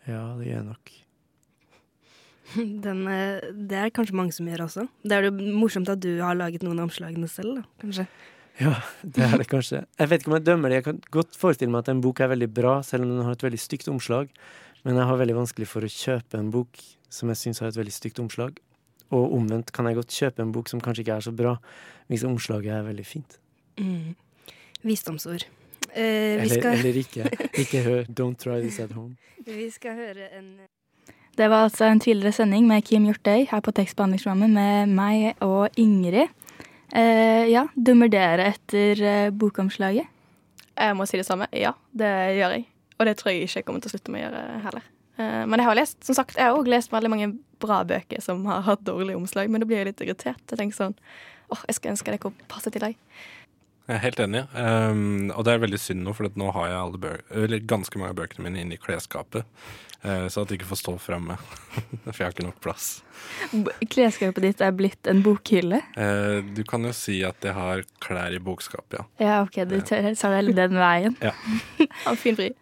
Ja, 0.06 0.22
det 0.38 0.48
gjør 0.48 0.60
jeg 0.60 0.66
nok. 0.68 0.92
Den, 2.86 3.06
eh, 3.10 3.48
det 3.54 3.78
er 3.78 3.94
kanskje 3.94 4.16
mange 4.18 4.34
som 4.34 4.48
gjør 4.48 4.66
også. 4.66 4.86
Det 5.02 5.16
er 5.16 5.28
jo 5.28 5.34
morsomt 5.58 5.90
at 5.90 6.02
du 6.02 6.12
har 6.22 6.38
laget 6.38 6.64
noen 6.66 6.80
av 6.80 6.88
omslagene 6.88 7.28
selv, 7.30 7.60
da, 7.60 7.66
kanskje. 7.82 8.06
Ja, 8.60 8.74
det 9.02 9.22
er 9.24 9.36
det 9.40 9.46
kanskje. 9.48 9.84
Jeg 9.98 10.10
vet 10.10 10.22
ikke 10.22 10.32
om 10.32 10.36
jeg 10.36 10.46
dømmer 10.48 10.72
det. 10.72 10.80
Jeg 10.80 10.86
kan 10.88 10.98
godt 11.14 11.36
forestille 11.38 11.72
meg 11.72 11.84
at 11.84 11.92
en 11.92 12.02
bok 12.04 12.20
er 12.20 12.32
veldig 12.32 12.50
bra, 12.52 12.80
selv 12.84 13.06
om 13.06 13.14
den 13.14 13.22
har 13.24 13.36
et 13.36 13.44
veldig 13.46 13.60
stygt 13.60 13.88
omslag. 13.88 14.32
Men 14.84 14.98
jeg 14.98 15.08
har 15.08 15.20
veldig 15.20 15.36
vanskelig 15.38 15.68
for 15.68 15.84
å 15.86 15.92
kjøpe 15.92 16.40
en 16.40 16.50
bok 16.52 16.82
som 17.12 17.30
jeg 17.32 17.40
syns 17.40 17.62
har 17.62 17.70
et 17.70 17.78
veldig 17.78 17.94
stygt 17.94 18.20
omslag. 18.22 18.58
Og 19.16 19.32
omvendt 19.38 19.72
kan 19.74 19.88
jeg 19.88 19.98
godt 19.98 20.14
kjøpe 20.14 20.44
en 20.44 20.52
bok 20.54 20.68
som 20.70 20.82
kanskje 20.82 21.06
ikke 21.06 21.16
er 21.18 21.26
så 21.26 21.32
bra, 21.34 21.56
hvis 22.12 22.26
omslaget 22.28 22.76
er 22.76 22.84
veldig 22.86 23.06
fint. 23.06 23.40
Mm. 23.80 24.12
Visdomsord. 24.86 25.48
Eh, 25.94 26.02
vi 26.02 26.40
Eller, 26.40 26.60
skal... 26.60 26.78
eller 26.78 26.98
ikke. 27.00 27.30
Ikke 27.62 27.82
hør 27.82 28.02
'Don't 28.04 28.36
try 28.38 28.60
this 28.60 28.78
at 28.78 28.90
home'. 28.90 29.16
Vi 29.46 29.70
skal 29.70 29.94
høre 29.94 30.28
en 30.38 30.58
Det 31.38 31.50
var 31.50 31.64
altså 31.64 31.84
en 31.84 32.00
tidligere 32.00 32.32
sending 32.32 32.66
med 32.66 32.82
Kim 32.82 33.04
Hjortøy 33.04 33.46
her 33.50 33.60
på 33.60 33.70
tekstbehandlingsprogrammet 33.70 34.50
med 34.50 34.86
meg 34.86 35.34
og 35.40 35.68
Ingrid. 35.76 36.28
Eh, 36.94 37.46
ja, 37.50 37.66
dummer 37.86 38.08
dere 38.10 38.50
etter 38.50 39.02
eh, 39.02 39.30
bokomslaget? 39.30 40.06
Jeg 40.76 40.96
må 40.96 41.06
si 41.06 41.16
det 41.16 41.26
samme. 41.26 41.46
Ja, 41.52 41.72
det 41.92 42.10
gjør 42.36 42.56
jeg. 42.56 42.66
Og 42.98 43.06
det 43.06 43.16
tror 43.16 43.30
jeg 43.30 43.42
ikke 43.42 43.56
jeg 43.60 43.64
kommer 43.64 43.80
til 43.80 43.88
å 43.88 43.94
slutte 43.94 44.12
med 44.12 44.20
å 44.20 44.24
gjøre 44.26 44.60
heller. 44.64 44.82
Eh, 45.18 45.46
Men 45.46 45.60
jeg 45.60 45.68
har 45.68 45.74
lest 45.78 46.04
som 46.04 46.14
sagt, 46.14 46.36
jeg 46.36 46.44
har 46.44 46.56
også 46.56 46.70
lest 46.70 46.92
veldig 46.92 47.10
mange 47.10 47.32
bra 47.60 47.82
bøker 47.84 48.20
som 48.24 48.44
har 48.46 48.62
hatt 48.66 48.84
dårlig 48.84 49.16
omslag, 49.16 49.50
men 49.50 49.60
da 49.60 49.66
blir 49.68 49.82
jeg 49.82 49.86
litt 49.92 50.00
irritert. 50.00 50.42
Jeg 50.50 50.58
tenker 50.58 50.76
sånn 50.76 50.96
åh, 51.50 51.62
jeg 51.68 51.76
skulle 51.76 51.94
ønske 51.96 52.14
det 52.14 52.20
kunne 52.22 52.48
passe 52.48 52.70
til 52.72 52.82
deg. 52.84 52.96
Jeg 53.90 53.96
er 53.98 54.02
helt 54.04 54.20
enig. 54.22 54.40
Um, 54.54 55.30
og 55.34 55.42
det 55.46 55.52
er 55.52 55.62
veldig 55.64 55.78
synd 55.82 56.04
nå, 56.06 56.12
for 56.14 56.30
nå 56.38 56.50
har 56.54 56.68
jeg 56.70 57.62
ganske 57.66 57.98
mange 57.98 58.14
av 58.14 58.20
bøkene 58.20 58.46
mine 58.46 58.62
inne 58.62 58.76
i 58.76 58.80
klesskapet. 58.80 59.48
Uh, 60.04 60.30
så 60.30 60.44
at 60.44 60.52
de 60.52 60.56
ikke 60.56 60.68
får 60.70 60.78
stå 60.84 60.94
framme. 61.02 61.34
for 62.06 62.14
jeg 62.14 62.28
har 62.28 62.36
ikke 62.36 62.46
nok 62.46 62.60
plass. 62.62 63.00
Klesskapet 63.90 64.46
ditt 64.46 64.62
er 64.62 64.76
blitt 64.78 65.10
en 65.10 65.24
bokhylle? 65.26 65.82
Uh, 65.98 66.38
du 66.54 66.62
kan 66.68 66.86
jo 66.86 66.94
si 66.94 67.18
at 67.26 67.42
jeg 67.42 67.56
har 67.56 67.82
klær 68.04 68.36
i 68.36 68.38
bokskapet, 68.46 69.00
ja. 69.00 69.08
Ja, 69.18 69.40
OK, 69.42 69.58
du 69.66 69.80
tør- 69.82 70.14
sa 70.14 70.30
vel 70.36 70.54
den 70.54 70.78
veien. 70.78 71.18
Ja. 71.24 71.34
Han 72.06 72.20
fin 72.20 72.38
fri. 72.38 72.52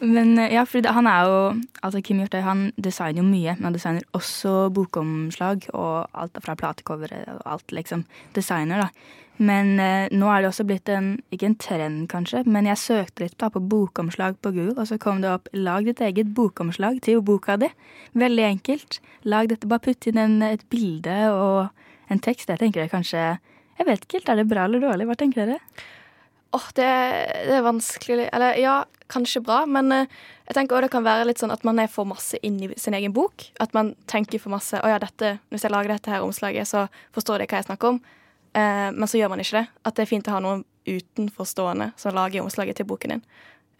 Men 0.00 0.38
eh, 0.38 0.54
ja, 0.54 0.64
for 0.64 0.86
han 0.88 1.04
er 1.10 1.28
jo 1.28 1.40
Altså 1.84 2.00
Kim 2.00 2.22
Hjortøy 2.22 2.40
han 2.40 2.62
designer 2.80 3.20
jo 3.20 3.26
mye, 3.26 3.52
men 3.58 3.66
han 3.68 3.74
designer 3.76 4.06
også 4.16 4.70
bokomslag 4.72 5.66
og 5.76 6.08
alt 6.16 6.40
fra 6.40 6.54
platecoveret 6.56 7.28
og 7.34 7.42
alt, 7.44 7.74
liksom. 7.76 8.06
Designer, 8.36 8.86
da. 8.86 9.18
Men 9.40 9.78
eh, 9.80 10.10
nå 10.12 10.28
er 10.28 10.42
det 10.42 10.50
også 10.50 10.66
blitt 10.68 10.90
en 10.92 11.14
Ikke 11.32 11.48
en 11.48 11.56
trend, 11.56 12.02
kanskje, 12.12 12.42
men 12.44 12.68
jeg 12.68 12.80
søkte 12.82 13.24
litt 13.24 13.38
da 13.40 13.48
på 13.52 13.62
bokomslag 13.64 14.36
på 14.44 14.52
Google, 14.52 14.76
og 14.76 14.90
så 14.90 14.98
kom 15.00 15.22
det 15.22 15.30
opp 15.32 15.48
'lag 15.56 15.86
ditt 15.88 16.02
eget 16.04 16.34
bokomslag 16.36 17.00
til 17.00 17.22
boka 17.24 17.56
di'. 17.56 17.72
Veldig 18.12 18.44
enkelt. 18.44 19.00
Lag 19.24 19.48
dette, 19.48 19.68
bare 19.68 19.80
putt 19.80 20.06
inn 20.06 20.18
en, 20.18 20.42
et 20.42 20.68
bilde 20.68 21.16
og 21.32 21.70
en 22.10 22.20
tekst. 22.20 22.48
Jeg 22.48 22.58
tenker 22.58 22.82
det 22.82 22.92
kanskje 22.92 23.38
Jeg 23.80 23.86
vet 23.86 24.04
ikke 24.04 24.18
helt, 24.18 24.28
er 24.28 24.36
det 24.36 24.48
bra 24.48 24.64
eller 24.64 24.80
dårlig? 24.80 25.06
Hva 25.08 25.16
tenker 25.16 25.46
dere? 25.46 25.58
Åh, 26.52 26.66
det, 26.74 26.90
det 27.46 27.54
er 27.56 27.62
vanskelig 27.62 28.28
Eller 28.34 28.58
ja, 28.58 28.84
kanskje 29.08 29.40
bra, 29.40 29.64
men 29.66 29.92
eh, 29.94 30.06
jeg 30.50 30.54
tenker 30.58 30.76
også 30.76 30.88
det 30.88 30.92
kan 30.92 31.06
være 31.06 31.26
litt 31.28 31.38
sånn 31.38 31.54
at 31.54 31.64
man 31.64 31.78
er 31.78 31.88
for 31.88 32.04
masse 32.04 32.36
i 32.42 32.50
sin 32.76 32.94
egen 32.94 33.14
bok. 33.14 33.46
At 33.60 33.72
man 33.72 33.94
tenker 34.10 34.42
for 34.42 34.52
masse 34.52 34.76
Å 34.76 34.88
ja, 34.90 34.98
dette, 34.98 35.38
hvis 35.48 35.64
jeg 35.64 35.72
lager 35.72 35.94
dette 35.94 36.10
her 36.10 36.26
omslaget, 36.26 36.68
så 36.68 36.88
forstår 37.14 37.40
de 37.40 37.48
hva 37.48 37.62
jeg 37.62 37.70
snakker 37.70 37.94
om. 37.94 38.02
Eh, 38.56 38.88
men 38.92 39.08
så 39.08 39.20
gjør 39.20 39.32
man 39.34 39.42
ikke 39.42 39.60
det. 39.60 39.66
At 39.86 39.96
det 39.96 40.04
er 40.04 40.10
fint 40.10 40.28
å 40.30 40.36
ha 40.36 40.42
noen 40.44 40.64
utenforstående 40.88 41.92
som 42.00 42.16
lager 42.16 42.44
omslaget 42.44 42.80
til 42.80 42.88
boken 42.90 43.16
din. 43.16 43.24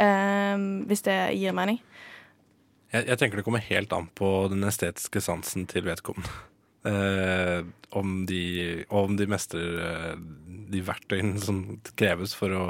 Eh, 0.01 0.57
hvis 0.91 1.05
det 1.07 1.19
gir 1.39 1.57
mening. 1.57 1.81
Jeg, 2.91 3.07
jeg 3.07 3.21
tenker 3.21 3.41
det 3.41 3.47
kommer 3.47 3.63
helt 3.63 3.93
an 3.95 4.09
på 4.19 4.31
den 4.53 4.67
estetiske 4.67 5.23
sansen 5.25 5.67
til 5.71 5.87
vedkommende. 5.87 6.33
Eh, 6.87 7.61
om, 7.91 8.27
de, 8.27 8.85
om 8.89 9.17
de 9.17 9.27
mestrer 9.29 9.81
eh, 9.85 10.15
de 10.73 10.81
verktøyene 10.87 11.41
som 11.43 11.61
kreves 11.99 12.33
for 12.39 12.55
å 12.57 12.65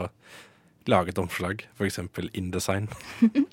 lage 0.89 1.13
et 1.13 1.19
omslag, 1.21 1.65
f.eks. 1.77 1.99
InDesign. 2.33 2.89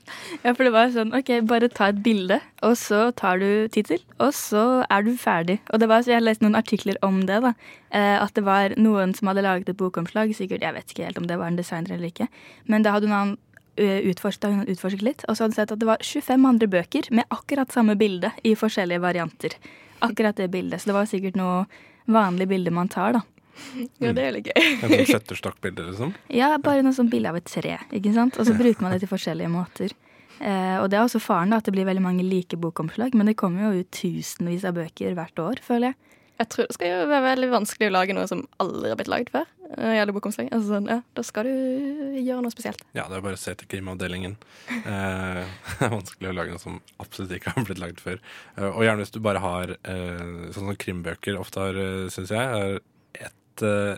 Ja, 0.45 0.53
for 0.53 0.63
det 0.63 0.71
var 0.71 0.91
sånn, 0.93 1.11
ok, 1.17 1.31
bare 1.49 1.67
ta 1.73 1.89
et 1.91 1.99
bilde, 2.05 2.37
og 2.63 2.77
så 2.79 3.09
tar 3.17 3.41
du 3.41 3.67
tittel, 3.73 3.99
og 4.23 4.31
så 4.37 4.85
er 4.87 5.03
du 5.03 5.11
ferdig. 5.19 5.57
Og 5.73 5.81
det 5.81 5.89
var, 5.91 6.03
så 6.03 6.13
jeg 6.13 6.21
har 6.21 6.25
lest 6.27 6.43
noen 6.45 6.55
artikler 6.55 6.99
om 7.03 7.19
det, 7.27 7.41
da. 7.43 7.51
Eh, 7.89 8.15
at 8.21 8.31
det 8.37 8.45
var 8.47 8.77
noen 8.79 9.11
som 9.17 9.31
hadde 9.31 9.43
laget 9.43 9.73
et 9.73 9.79
bokomslag, 9.79 10.31
sikkert, 10.37 10.63
jeg 10.63 10.77
vet 10.77 10.93
ikke 10.93 11.09
helt 11.09 11.19
om 11.19 11.27
det 11.27 11.39
var 11.41 11.51
en 11.51 11.59
designer 11.59 11.97
eller 11.97 12.13
ikke, 12.13 12.29
men 12.71 12.85
da 12.85 12.95
hadde 12.95 13.11
hun 13.11 13.35
eh, 13.75 13.99
utforsket, 14.13 14.69
utforsket 14.71 15.03
litt, 15.03 15.25
og 15.27 15.35
så 15.35 15.45
hadde 15.45 15.57
hun 15.57 15.59
sett 15.59 15.75
at 15.75 15.83
det 15.83 15.89
var 15.89 16.05
25 16.05 16.47
andre 16.53 16.71
bøker 16.77 17.11
med 17.11 17.27
akkurat 17.33 17.75
samme 17.75 17.97
bilde 17.99 18.31
i 18.47 18.55
forskjellige 18.55 19.03
varianter. 19.03 19.57
Akkurat 20.05 20.39
det 20.39 20.51
bildet, 20.53 20.79
så 20.79 20.93
det 20.93 20.99
var 21.01 21.09
sikkert 21.09 21.39
noe 21.39 21.65
vanlig 22.07 22.47
bilde 22.53 22.71
man 22.71 22.91
tar, 22.91 23.17
da. 23.17 23.25
Ja, 24.03 24.11
det 24.13 24.23
er 24.23 24.35
litt 24.35 24.49
gøy. 24.49 24.57
En 24.57 24.91
sånn 24.91 25.07
skjøtterstokkbilde, 25.11 25.87
liksom. 25.91 26.13
Ja, 26.33 26.53
bare 26.61 26.83
noe 26.85 26.95
sånn 26.95 27.11
bilde 27.11 27.31
av 27.31 27.39
et 27.39 27.49
tre, 27.49 27.77
ikke 27.93 28.13
sant? 28.15 28.37
Og 28.37 28.49
så 28.49 28.55
bruker 28.57 28.85
man 28.85 28.95
det 28.95 29.03
til 29.03 29.11
forskjellige 29.11 29.53
måter. 29.53 29.95
Eh, 30.37 30.77
og 30.77 30.89
det 30.91 30.99
er 30.99 31.05
også 31.05 31.21
faren, 31.23 31.53
da, 31.53 31.61
at 31.61 31.67
det 31.67 31.73
blir 31.73 31.87
veldig 31.87 32.03
mange 32.03 32.25
like 32.25 32.59
bokomslag. 32.61 33.17
Men 33.17 33.31
det 33.31 33.37
kommer 33.39 33.67
jo 33.67 33.81
ut 33.81 33.93
tusenvis 33.95 34.67
av 34.67 34.77
bøker 34.77 35.17
hvert 35.17 35.41
år, 35.41 35.63
føler 35.65 35.91
jeg. 35.91 36.01
Jeg 36.37 36.49
tror 36.53 36.67
det 36.69 36.75
skal 36.75 36.91
jo 36.91 37.05
være 37.09 37.25
veldig 37.31 37.47
vanskelig 37.49 37.87
å 37.89 37.93
lage 37.95 38.13
noe 38.13 38.27
som 38.29 38.43
aldri 38.61 38.91
har 38.91 38.97
blitt 38.99 39.09
lagd 39.09 39.31
før. 39.33 39.47
Når 39.71 39.79
det 39.81 39.95
gjelder 39.97 40.15
bokomslag. 40.15 40.49
Altså, 40.53 40.69
sånn, 40.69 40.89
ja, 40.91 40.97
da 41.17 41.23
skal 41.25 41.47
du 41.49 42.19
gjøre 42.21 42.43
noe 42.45 42.53
spesielt. 42.53 42.83
Ja, 42.93 43.07
det 43.09 43.17
er 43.17 43.23
bare 43.25 43.39
å 43.39 43.41
se 43.41 43.55
til 43.57 43.69
krimavdelingen. 43.71 44.35
Eh, 44.77 45.41
det 45.79 45.87
er 45.87 45.95
vanskelig 45.95 46.29
å 46.29 46.35
lage 46.37 46.53
noe 46.53 46.61
som 46.61 46.77
absolutt 47.01 47.33
ikke 47.39 47.55
har 47.55 47.65
blitt 47.65 47.81
lagd 47.81 48.03
før. 48.03 48.21
Eh, 48.53 48.69
og 48.69 48.85
gjerne 48.85 49.01
hvis 49.01 49.15
du 49.15 49.19
bare 49.25 49.41
har 49.41 49.73
eh, 49.79 50.21
sånn 50.53 50.69
som 50.69 50.79
krimbøker 50.85 51.41
ofte 51.41 51.63
har, 51.63 51.81
uh, 51.81 52.05
syns 52.13 52.35
jeg, 52.35 52.61
er 52.61 53.25
ett 53.25 53.35
eh, 53.65 53.97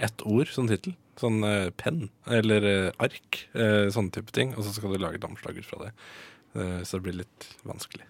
ett 0.00 0.22
ord 0.26 0.50
som 0.52 0.68
tittel. 0.70 0.94
Sånn 1.20 1.42
eh, 1.44 1.68
penn 1.76 2.08
eller 2.30 2.66
eh, 2.68 3.02
ark. 3.02 3.42
eh, 3.52 3.88
sånne 3.92 4.14
type 4.14 4.32
ting. 4.36 4.54
Og 4.56 4.64
så 4.64 4.74
skal 4.76 4.94
du 4.94 5.02
lage 5.02 5.20
et 5.20 5.26
omslag 5.28 5.58
ut 5.58 5.68
fra 5.68 5.84
det. 5.84 5.92
Eh, 6.54 6.80
så 6.82 6.98
det 6.98 7.06
blir 7.08 7.20
litt 7.20 7.48
vanskelig. 7.68 8.06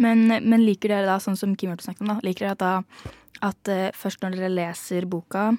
Men, 0.00 0.24
men 0.28 0.64
liker 0.64 0.92
dere 0.92 1.08
da, 1.08 1.18
sånn 1.20 1.36
som 1.36 1.56
Kim 1.56 1.72
Hjorten 1.72 1.90
snakket 1.90 2.04
om, 2.04 2.14
da, 2.14 2.20
liker 2.24 2.48
dere 2.48 2.56
at, 2.56 2.62
da, 2.62 3.12
at 3.48 3.96
først 3.98 4.22
når 4.24 4.38
dere 4.38 4.52
leser 4.52 5.04
boka, 5.04 5.50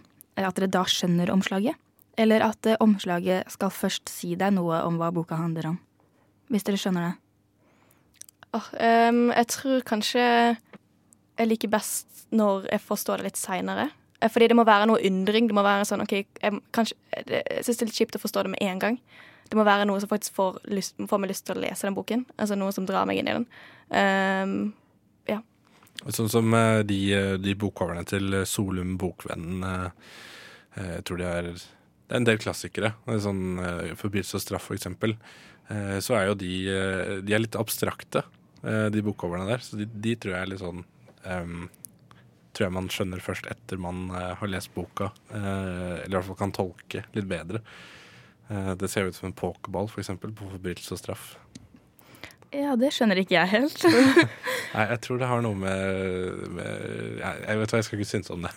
at 0.41 0.57
dere 0.57 0.71
da 0.73 0.81
skjønner 0.89 1.29
omslaget? 1.33 1.77
Eller 2.17 2.45
at 2.45 2.65
omslaget 2.81 3.49
skal 3.53 3.73
først 3.73 4.09
si 4.09 4.33
deg 4.37 4.55
noe 4.55 4.81
om 4.85 4.97
hva 5.01 5.11
boka 5.13 5.37
handler 5.37 5.73
om? 5.73 5.77
Hvis 6.53 6.65
dere 6.65 6.81
skjønner 6.81 7.07
det. 7.07 7.13
Oh, 8.53 8.67
um, 8.77 9.31
jeg 9.33 9.49
tror 9.49 9.85
kanskje 9.85 10.23
jeg 10.23 11.49
liker 11.49 11.71
best 11.73 12.27
når 12.33 12.67
jeg 12.69 12.83
forstår 12.85 13.21
det 13.21 13.31
litt 13.31 13.39
seinere. 13.41 13.87
Fordi 14.31 14.47
det 14.51 14.55
må 14.55 14.63
være 14.67 14.87
noe 14.89 15.01
undring. 15.09 15.47
Det 15.49 15.55
må 15.57 15.63
være 15.65 15.85
sånn, 15.89 16.03
ok, 16.05 16.13
jeg, 16.41 16.59
kanskje, 16.75 16.95
jeg 17.17 17.63
syns 17.65 17.77
det 17.79 17.85
er 17.85 17.89
litt 17.91 17.99
kjipt 18.01 18.15
å 18.19 18.21
forstå 18.23 18.43
det 18.45 18.53
med 18.53 18.63
en 18.63 18.79
gang. 18.79 18.97
Det 19.49 19.57
må 19.59 19.65
være 19.67 19.85
noe 19.85 19.99
som 20.01 20.09
faktisk 20.09 20.33
får, 20.37 20.61
lyst, 20.71 20.95
får 21.09 21.19
meg 21.21 21.29
lyst 21.33 21.45
til 21.45 21.57
å 21.57 21.61
lese 21.61 21.85
den 21.85 21.97
boken. 21.97 22.23
Altså 22.39 22.55
Noe 22.57 22.71
som 22.73 22.85
drar 22.89 23.05
meg 23.09 23.19
inn 23.19 23.27
i 23.29 23.35
den. 23.35 23.47
Um, 23.93 24.53
ja. 25.29 25.39
Sånn 26.15 26.31
som 26.31 26.53
eh, 26.57 26.79
de, 26.87 26.99
eh, 27.13 27.33
de 27.43 27.53
bokcoverne 27.59 28.05
til 28.09 28.39
eh, 28.39 28.45
Solum 28.49 28.95
Bokvennen. 28.97 29.63
eh, 29.67 30.13
eh, 30.79 30.93
Jeg 30.95 31.03
tror 31.09 31.19
de 31.21 31.27
er 31.29 31.49
Det 31.53 32.15
er 32.15 32.21
en 32.21 32.29
del 32.31 32.39
klassikere. 32.41 32.93
Er 33.05 33.19
Sånn 33.23 33.59
eh, 33.59 33.93
Forbrytelse 33.99 34.39
og 34.39 34.45
straff, 34.45 34.65
for 34.71 34.79
eksempel. 34.79 35.13
Eh, 35.69 35.99
Så 36.03 36.15
er 36.17 36.31
jo 36.31 36.39
de 36.39 36.53
eh, 36.71 37.13
De 37.21 37.35
er 37.35 37.43
litt 37.43 37.59
abstrakte, 37.59 38.23
eh, 38.63 38.87
de 38.89 39.03
bokcoverne 39.05 39.45
der. 39.51 39.61
Så 39.63 39.77
de, 39.77 39.85
de 39.85 40.15
tror 40.15 40.33
jeg 40.37 40.41
er 40.47 40.51
litt 40.55 40.63
sånn 40.63 40.81
em, 41.29 41.67
Tror 42.53 42.67
jeg 42.67 42.73
man 42.75 42.89
skjønner 42.93 43.21
først 43.23 43.47
etter 43.49 43.79
man 43.81 44.09
eh, 44.13 44.33
har 44.39 44.47
lest 44.51 44.73
boka. 44.75 45.11
eh, 45.33 46.03
Eller 46.03 46.11
i 46.11 46.17
hvert 46.19 46.27
fall 46.31 46.41
kan 46.43 46.51
tolke 46.53 47.03
litt 47.15 47.27
bedre. 47.29 47.63
Eh, 48.49 48.73
Det 48.77 48.89
ser 48.89 49.07
ut 49.09 49.15
som 49.17 49.31
en 49.31 49.33
pokerball, 49.37 49.89
for 49.89 50.03
eksempel, 50.03 50.31
på 50.37 50.49
forbrytelse 50.51 50.93
og 50.93 50.99
straff. 51.01 51.31
Ja, 52.53 52.75
det 52.77 52.91
skjønner 52.93 53.17
ikke 53.17 53.33
jeg 53.33 53.49
helt. 53.49 53.79
Nei, 54.75 54.83
jeg 54.91 54.99
tror 55.01 55.17
det 55.17 55.25
har 55.31 55.41
noe 55.41 55.57
med, 55.57 56.43
med 56.53 57.17
jeg, 57.17 57.39
jeg 57.47 57.57
vet 57.63 57.71
hva, 57.73 57.79
jeg 57.79 57.87
skal 57.87 57.97
ikke 58.03 58.11
synes 58.11 58.29
om 58.29 58.45
det. 58.45 58.53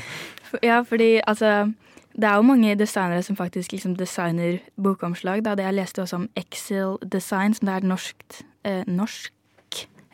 Ja, 0.64 0.80
fordi 0.82 1.20
altså 1.26 1.72
Det 2.16 2.24
er 2.26 2.34
jo 2.40 2.42
mange 2.42 2.72
designere 2.74 3.22
som 3.22 3.36
faktisk 3.36 3.72
liksom 3.72 3.92
designer 3.96 4.58
bokomslag. 4.82 5.44
Da. 5.44 5.52
Det 5.54 5.62
jeg 5.68 5.76
leste 5.76 6.02
også 6.02 6.16
om 6.22 6.28
Excel 6.36 6.96
Design, 7.12 7.54
som 7.54 7.68
det 7.68 7.74
er 7.74 7.84
et 7.84 7.90
norsk, 7.92 8.24
eh, 8.64 8.82
norsk 8.88 9.30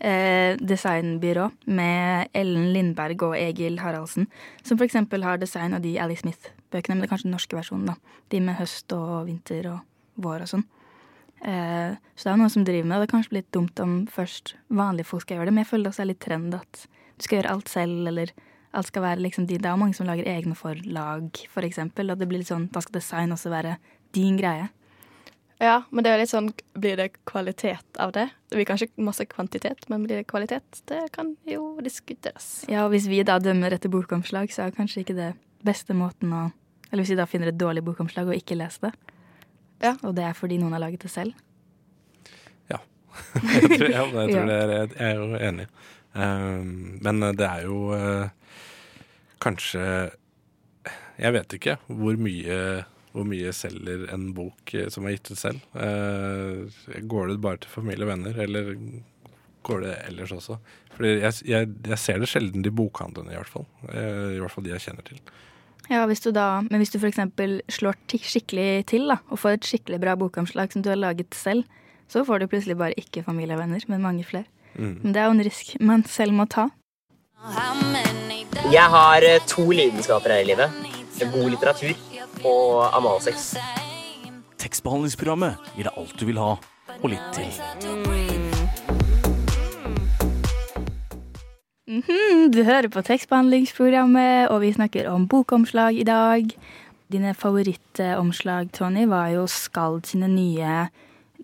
eh, 0.00 0.56
designbyrå 0.61 1.50
med 1.66 2.28
Ellen 2.37 2.70
Lindberg 2.74 3.22
og 3.26 3.37
Egil 3.38 3.80
Haraldsen, 3.80 4.28
som 4.62 4.78
f.eks. 4.78 4.98
har 5.22 5.38
design 5.40 5.76
av 5.76 5.85
de 5.85 5.96
Ally 5.98 6.16
Smith-bøkene, 6.16 6.96
men 6.96 7.04
det 7.04 7.09
er 7.09 7.14
kanskje 7.14 7.30
den 7.30 7.37
norske 7.37 7.59
versjonen. 7.59 7.92
da. 7.92 8.18
De 8.30 8.40
med 8.40 8.59
høst 8.61 8.92
og 8.96 9.26
vinter 9.28 9.70
og 9.72 9.80
vår 10.22 10.46
og 10.46 10.52
sånn. 10.52 10.66
Eh, 11.44 11.96
så 12.16 12.26
det 12.26 12.32
er 12.32 12.40
noen 12.40 12.52
som 12.52 12.64
driver 12.64 12.88
med 12.88 12.96
det. 12.96 13.06
Det 13.06 13.11
er 13.11 13.16
kanskje 13.16 13.38
litt 13.38 13.52
dumt 13.54 13.80
om 13.85 13.96
først 14.11 14.56
vanlige 14.68 15.11
folk 15.11 15.26
skal 15.26 15.38
gjøre 15.38 15.50
det, 15.50 15.56
men 15.56 15.64
jeg 15.64 15.72
føler 15.72 15.88
det 15.88 15.94
også 15.94 16.04
er 16.04 16.12
litt 16.12 16.24
trend 16.24 16.56
at 16.56 16.87
du 17.16 17.24
skal 17.24 17.40
gjøre 17.40 17.52
alt 17.56 17.72
selv, 17.72 18.06
eller 18.11 18.32
alt 18.76 18.90
skal 18.90 19.04
være 19.06 19.24
liksom 19.24 19.46
de, 19.48 19.59
Det 19.59 19.68
er 19.68 19.76
jo 19.76 19.80
mange 19.80 19.96
som 19.96 20.09
lager 20.09 20.28
egne 20.28 20.56
forlag, 20.56 21.44
for 21.48 21.64
eksempel, 21.64 22.11
og 22.11 22.18
det 22.18 22.28
blir 22.28 22.42
litt 22.42 22.52
sånn, 22.52 22.68
da 22.72 22.82
skal 22.85 22.98
design 22.98 23.32
også 23.32 23.52
være 23.52 23.76
din 24.16 24.37
greie. 24.37 24.68
Ja, 25.62 25.79
men 25.88 26.05
det 26.05 26.11
er 26.12 26.21
litt 26.21 26.29
sånn 26.29 26.51
Blir 26.77 26.99
det 27.01 27.07
kvalitet 27.25 27.97
av 28.03 28.11
det? 28.12 28.27
Det 28.51 28.59
blir 28.59 28.69
kanskje 28.69 28.90
masse 29.01 29.25
kvantitet, 29.31 29.87
men 29.88 30.05
blir 30.05 30.21
det 30.21 30.29
kvalitet? 30.29 30.83
Det 30.90 31.07
kan 31.14 31.33
jo 31.49 31.79
diskuteres. 31.85 32.66
Ja, 32.69 32.85
og 32.85 32.92
hvis 32.92 33.09
vi 33.09 33.23
da 33.25 33.38
dømmer 33.40 33.73
etter 33.73 33.92
bokomslag, 33.92 34.53
så 34.53 34.66
er 34.66 34.77
kanskje 34.77 35.03
ikke 35.05 35.16
det 35.16 35.33
beste 35.64 35.97
måten 35.97 36.35
å 36.37 36.45
Eller 36.92 37.03
hvis 37.03 37.16
vi 37.16 37.19
da 37.19 37.27
finner 37.27 37.49
et 37.51 37.59
dårlig 37.59 37.83
bokomslag 37.83 38.29
og 38.29 38.37
ikke 38.37 38.55
leser 38.61 38.90
det. 38.90 39.14
Ja. 39.83 39.97
Og 40.07 40.14
det 40.14 40.23
er 40.29 40.37
fordi 40.38 40.61
noen 40.61 40.77
har 40.77 40.85
laget 40.85 41.03
det 41.03 41.11
selv. 41.11 41.35
jeg 43.35 43.79
tror, 43.79 43.88
ja, 43.90 44.05
jeg, 44.05 44.12
tror 44.12 44.29
Ja. 44.31 44.45
det 44.47 44.57
er, 44.57 44.73
jeg 44.97 45.11
er 45.11 45.14
jo 45.21 45.40
enig. 45.49 45.66
Um, 46.16 46.99
men 47.05 47.21
det 47.37 47.47
er 47.47 47.64
jo 47.66 47.79
uh, 47.92 48.29
kanskje 49.45 49.83
Jeg 51.19 51.33
vet 51.35 51.57
ikke 51.59 51.75
hvor 51.88 52.16
mye, 52.21 52.85
hvor 53.16 53.26
mye 53.29 53.52
selger 53.57 54.07
en 54.14 54.31
bok 54.37 54.74
eh, 54.76 54.90
som 54.92 55.07
er 55.07 55.16
gitt 55.16 55.33
ut 55.33 55.40
selv. 55.40 55.62
Eh, 55.72 57.00
går 57.09 57.33
det 57.33 57.40
bare 57.44 57.62
til 57.64 57.72
familie 57.72 58.05
og 58.05 58.12
venner, 58.12 58.37
eller 58.44 58.74
går 59.66 59.83
det 59.87 59.94
ellers 60.11 60.35
også? 60.37 60.59
Fordi 60.96 61.16
jeg, 61.16 61.40
jeg, 61.48 61.72
jeg 61.88 62.00
ser 62.00 62.20
det 62.22 62.31
sjelden 62.31 62.64
i 62.66 62.72
bokhandlene, 62.72 63.33
i 63.33 63.38
hvert 63.38 63.52
fall. 63.52 63.66
Eh, 63.88 64.37
I 64.37 64.40
hvert 64.42 64.52
fall 64.52 64.66
de 64.66 64.74
jeg 64.74 64.85
kjenner 64.88 65.07
til. 65.09 65.20
Ja, 65.87 66.02
hvis 66.11 66.24
du 66.24 66.33
da, 66.35 66.64
Men 66.66 66.83
hvis 66.83 66.90
du 66.90 66.98
f.eks. 66.98 67.20
slår 67.70 67.98
skikkelig 68.11 68.87
til 68.90 69.07
da, 69.12 69.20
og 69.31 69.38
får 69.38 69.57
et 69.57 69.68
skikkelig 69.68 70.00
bra 70.02 70.16
bokomslag 70.18 70.74
som 70.74 70.83
du 70.83 70.90
har 70.90 70.98
laget 70.98 71.35
selv, 71.35 71.64
så 72.11 72.24
får 72.26 72.42
du 72.42 72.50
plutselig 72.50 72.76
bare 72.79 72.96
ikke 72.98 73.24
familie 73.26 73.57
og 73.57 73.62
venner, 73.62 73.83
men 73.90 74.02
mange 74.02 74.26
flere. 74.26 74.46
Mm. 74.74 74.98
Men 75.02 75.14
det 75.14 75.22
er 75.22 75.31
jo 75.31 75.37
en 75.37 75.46
risk 75.46 75.72
man 75.81 76.05
selv 76.11 76.37
må 76.37 76.46
ta. 76.50 76.68
Jeg 78.72 78.90
har 78.92 79.24
to 79.46 79.64
lidenskaper 79.70 80.35
her 80.35 80.42
i 80.42 80.50
livet. 80.50 80.85
God 81.33 81.48
litteratur 81.55 81.94
og 82.44 82.96
analsex. 82.96 83.55
Tekstbehandlingsprogrammet 84.61 85.70
gir 85.77 85.88
deg 85.88 86.01
alt 86.01 86.16
du 86.18 86.27
vil 86.29 86.40
ha, 86.40 86.57
og 86.99 87.09
litt 87.12 87.37
til. 87.37 87.51
Mhm, 91.87 92.51
du 92.53 92.64
hører 92.66 92.90
på 92.92 93.05
tekstbehandlingsprogrammet, 93.07 94.51
og 94.51 94.61
vi 94.64 94.72
snakker 94.75 95.09
om 95.09 95.29
bokomslag 95.31 95.96
i 95.96 96.05
dag. 96.05 96.51
Dine 97.12 97.33
favorittomslag, 97.38 98.72
Tony, 98.75 99.07
var 99.07 99.31
jo 99.31 99.46
Skald 99.46 100.09
sine 100.11 100.29
nye, 100.29 100.88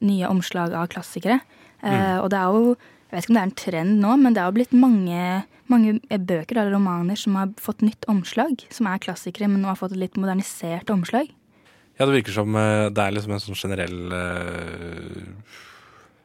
nye 0.03 0.29
omslag 0.29 0.75
av 0.75 0.91
klassikere. 0.91 1.39
Eh, 1.83 2.19
og 2.19 2.29
det 2.31 2.39
er 2.39 2.59
jo, 2.59 2.75
jeg 3.09 3.15
vet 3.15 3.25
ikke 3.25 3.33
om 3.33 3.39
det 3.39 3.43
er 3.43 3.51
en 3.51 3.61
trend 3.63 4.03
nå, 4.03 4.17
men 4.19 4.35
det 4.35 4.43
har 4.43 4.55
blitt 4.55 4.75
mange, 4.75 5.45
mange 5.73 5.99
bøker 6.03 6.61
eller 6.61 6.77
romaner 6.77 7.19
som 7.19 7.37
har 7.39 7.53
fått 7.61 7.83
nytt 7.85 8.07
omslag, 8.13 8.63
som 8.73 8.89
er 8.91 9.03
klassikere, 9.03 9.51
men 9.51 9.65
nå 9.65 9.73
har 9.73 9.81
fått 9.81 9.97
et 9.97 10.03
litt 10.05 10.19
modernisert 10.21 10.93
omslag. 10.93 11.33
Ja, 11.99 12.07
det 12.07 12.17
virker 12.17 12.35
som 12.35 12.57
eh, 12.57 12.89
det 12.93 13.05
er 13.05 13.15
liksom 13.15 13.35
en 13.37 13.43
sånn 13.43 13.59
generell 13.59 14.15
eh, 14.17 15.61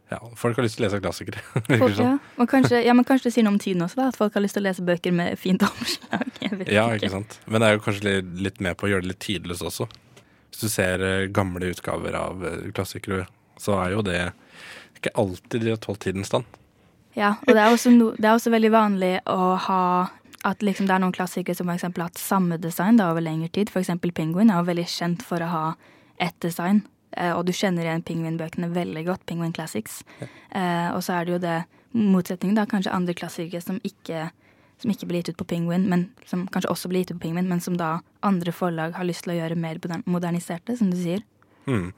Ja, 0.07 0.21
folk 0.39 0.55
har 0.55 0.63
lyst 0.63 0.79
til 0.79 0.85
å 0.85 0.87
lese 0.87 1.01
klassikere. 1.03 1.43
virker 1.67 1.83
Folk, 1.83 1.99
ja, 1.99 2.13
og 2.39 2.49
kanskje, 2.51 2.81
ja, 2.85 2.95
men 2.95 3.07
kanskje 3.07 3.27
det 3.27 3.35
sier 3.35 3.47
noe 3.47 3.57
om 3.57 3.61
tiden 3.61 3.83
også, 3.83 3.99
da, 3.99 4.09
at 4.13 4.19
folk 4.19 4.37
har 4.37 4.45
lyst 4.45 4.55
til 4.55 4.63
å 4.63 4.67
lese 4.69 4.85
bøker 4.87 5.15
med 5.15 5.35
fint 5.39 5.65
omslag. 5.67 6.27
Ja, 6.71 6.87
ikke 6.95 7.11
sant. 7.11 7.39
Men 7.45 7.63
det 7.63 7.69
er 7.69 7.77
jo 7.77 7.83
kanskje 7.83 8.19
litt, 8.47 8.61
med 8.63 8.79
på 8.79 8.87
å 8.87 8.93
gjøre 8.93 9.05
det 9.05 9.11
litt 9.11 9.23
tidløst 9.25 9.67
også. 9.67 9.89
Hvis 10.47 10.63
du 10.63 10.71
ser 10.71 11.03
eh, 11.03 11.27
gamle 11.35 11.73
utgaver 11.73 12.15
av 12.17 12.47
eh, 12.47 12.69
klassikere, 12.77 13.27
så 13.59 13.75
er 13.83 13.97
jo 13.97 14.05
det 14.05 14.21
ikke 14.97 15.13
alltid 15.19 15.65
de 15.65 15.75
har 15.75 15.83
tålt 15.83 16.05
tidens 16.07 16.31
stand. 16.31 16.47
Ja, 17.17 17.33
og 17.41 17.49
det 17.49 17.61
er, 17.63 17.73
også 17.73 17.91
no, 17.95 18.11
det 18.13 18.29
er 18.29 18.35
også 18.37 18.53
veldig 18.53 18.69
vanlig 18.75 19.13
å 19.25 19.55
ha 19.67 19.83
at 20.45 20.61
liksom 20.63 20.85
det 20.87 20.93
er 20.95 21.01
noen 21.01 21.15
klassikere 21.15 21.57
som 21.57 21.69
eksempel 21.73 22.03
har 22.03 22.11
hatt 22.11 22.21
samme 22.21 22.59
design 22.61 22.99
da 22.99 23.09
over 23.11 23.25
lengre 23.25 23.49
tid. 23.51 23.71
For 23.73 23.81
eksempel 23.81 24.13
Penguin 24.15 24.51
er 24.53 24.61
jo 24.61 24.69
veldig 24.69 24.85
kjent 24.91 25.25
for 25.25 25.41
å 25.43 25.49
ha 25.51 25.63
ett 26.23 26.37
design. 26.45 26.83
Eh, 27.17 27.33
og 27.33 27.47
du 27.47 27.53
kjenner 27.55 27.87
igjen 27.87 28.05
pingvinbøkene 28.05 28.69
veldig 28.73 29.03
godt, 29.07 29.25
Pingvin 29.29 29.55
Classics. 29.55 30.03
Eh, 30.21 30.89
og 30.93 31.01
så 31.05 31.17
er 31.17 31.25
det 31.25 31.33
jo 31.33 31.39
det 31.43 31.57
motsetningen, 31.97 32.57
da, 32.59 32.67
kanskje 32.69 32.93
andre 32.93 33.15
klassikere 33.17 33.63
som 33.63 33.79
ikke, 33.87 34.27
som 34.81 34.93
ikke 34.93 35.09
blir 35.09 35.23
gitt 35.23 35.33
ut 35.33 35.39
på 35.41 35.47
pingvin, 35.55 35.87
men 35.89 36.07
som 36.29 36.45
kanskje 36.53 36.71
også 36.73 36.91
blir 36.91 37.01
gitt 37.01 37.15
ut 37.15 37.19
på 37.19 37.25
pingvin, 37.29 37.49
men 37.49 37.63
som 37.63 37.79
da 37.79 37.97
andre 38.27 38.53
forlag 38.53 38.93
har 38.99 39.07
lyst 39.07 39.25
til 39.25 39.33
å 39.33 39.39
gjøre 39.39 39.57
mer 39.57 39.81
moderniserte, 40.05 40.77
som 40.77 40.91
du 40.93 40.99
sier. 40.99 41.25
Mm. 41.67 41.89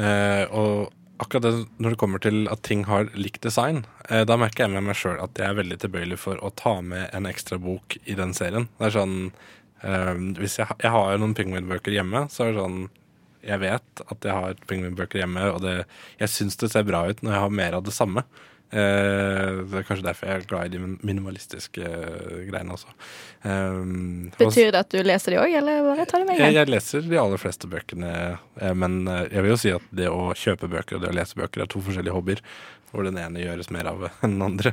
Eh, 0.00 0.44
og 0.48 0.94
akkurat 1.22 1.44
det, 1.46 1.52
når 1.82 1.94
det 1.94 2.00
kommer 2.00 2.22
til 2.22 2.46
at 2.52 2.62
ting 2.66 2.84
har 2.88 3.10
likt 3.18 3.42
design, 3.44 3.82
eh, 4.08 4.24
da 4.28 4.36
merker 4.40 4.66
jeg 4.66 4.74
med 4.74 4.86
meg 4.88 4.98
sjøl 4.98 5.20
at 5.22 5.38
jeg 5.38 5.48
er 5.48 5.58
veldig 5.58 5.78
tilbøyelig 5.82 6.18
for 6.20 6.40
å 6.42 6.52
ta 6.58 6.78
med 6.84 7.08
en 7.16 7.28
ekstra 7.30 7.58
bok 7.62 7.96
i 8.04 8.16
den 8.18 8.34
serien. 8.36 8.68
Det 8.78 8.88
er 8.88 8.96
sånn 8.96 9.16
eh, 9.82 10.14
Hvis 10.38 10.58
jeg, 10.60 10.68
jeg 10.82 10.94
har 10.94 11.20
noen 11.20 11.36
Penguin-bøker 11.38 11.94
hjemme, 11.94 12.26
så 12.32 12.46
er 12.46 12.52
det 12.52 12.62
sånn 12.62 12.80
Jeg 13.42 13.62
vet 13.62 14.04
at 14.06 14.28
jeg 14.28 14.38
har 14.38 14.64
Penguin-bøker 14.70 15.22
hjemme, 15.22 15.48
og 15.54 15.62
det, 15.64 15.76
jeg 16.20 16.34
syns 16.34 16.58
det 16.60 16.72
ser 16.74 16.86
bra 16.88 17.06
ut 17.08 17.22
når 17.22 17.36
jeg 17.36 17.44
har 17.46 17.60
mer 17.62 17.78
av 17.78 17.86
det 17.86 17.94
samme. 17.96 18.26
Eh, 18.72 19.58
det 19.68 19.82
er 19.82 19.84
kanskje 19.84 20.06
derfor 20.06 20.30
jeg 20.30 20.40
er 20.40 20.46
glad 20.48 20.70
i 20.70 20.78
de 20.78 20.92
minimalistiske 21.04 21.84
eh, 21.84 22.36
greiene 22.48 22.72
også. 22.72 22.94
Um, 23.44 24.30
Betyr 24.38 24.70
det 24.72 24.80
at 24.80 24.94
du 24.94 25.02
leser 25.04 25.34
de 25.34 25.40
òg, 25.42 25.56
eller 25.58 25.82
bare 25.90 26.06
tar 26.08 26.22
du 26.22 26.30
med 26.30 26.40
hjem? 26.40 26.54
jeg 26.56 26.70
leser 26.72 27.04
de 27.04 27.18
aller 27.20 27.42
fleste 27.42 27.68
bøkene, 27.68 28.12
eh, 28.62 28.72
men 28.72 29.02
eh, 29.12 29.26
jeg 29.28 29.44
vil 29.44 29.52
jo 29.52 29.58
si 29.60 29.74
at 29.76 29.90
det 29.92 30.08
å 30.08 30.30
kjøpe 30.32 30.70
bøker 30.72 30.96
og 30.96 31.04
det 31.04 31.10
å 31.12 31.16
lese 31.18 31.36
bøker 31.36 31.66
er 31.66 31.68
to 31.74 31.82
forskjellige 31.84 32.16
hobbyer, 32.16 32.40
hvor 32.92 33.04
den 33.04 33.20
ene 33.20 33.44
gjøres 33.44 33.68
mer 33.76 33.90
av 33.92 34.06
enn 34.24 34.38
den 34.38 34.46
andre. 34.46 34.72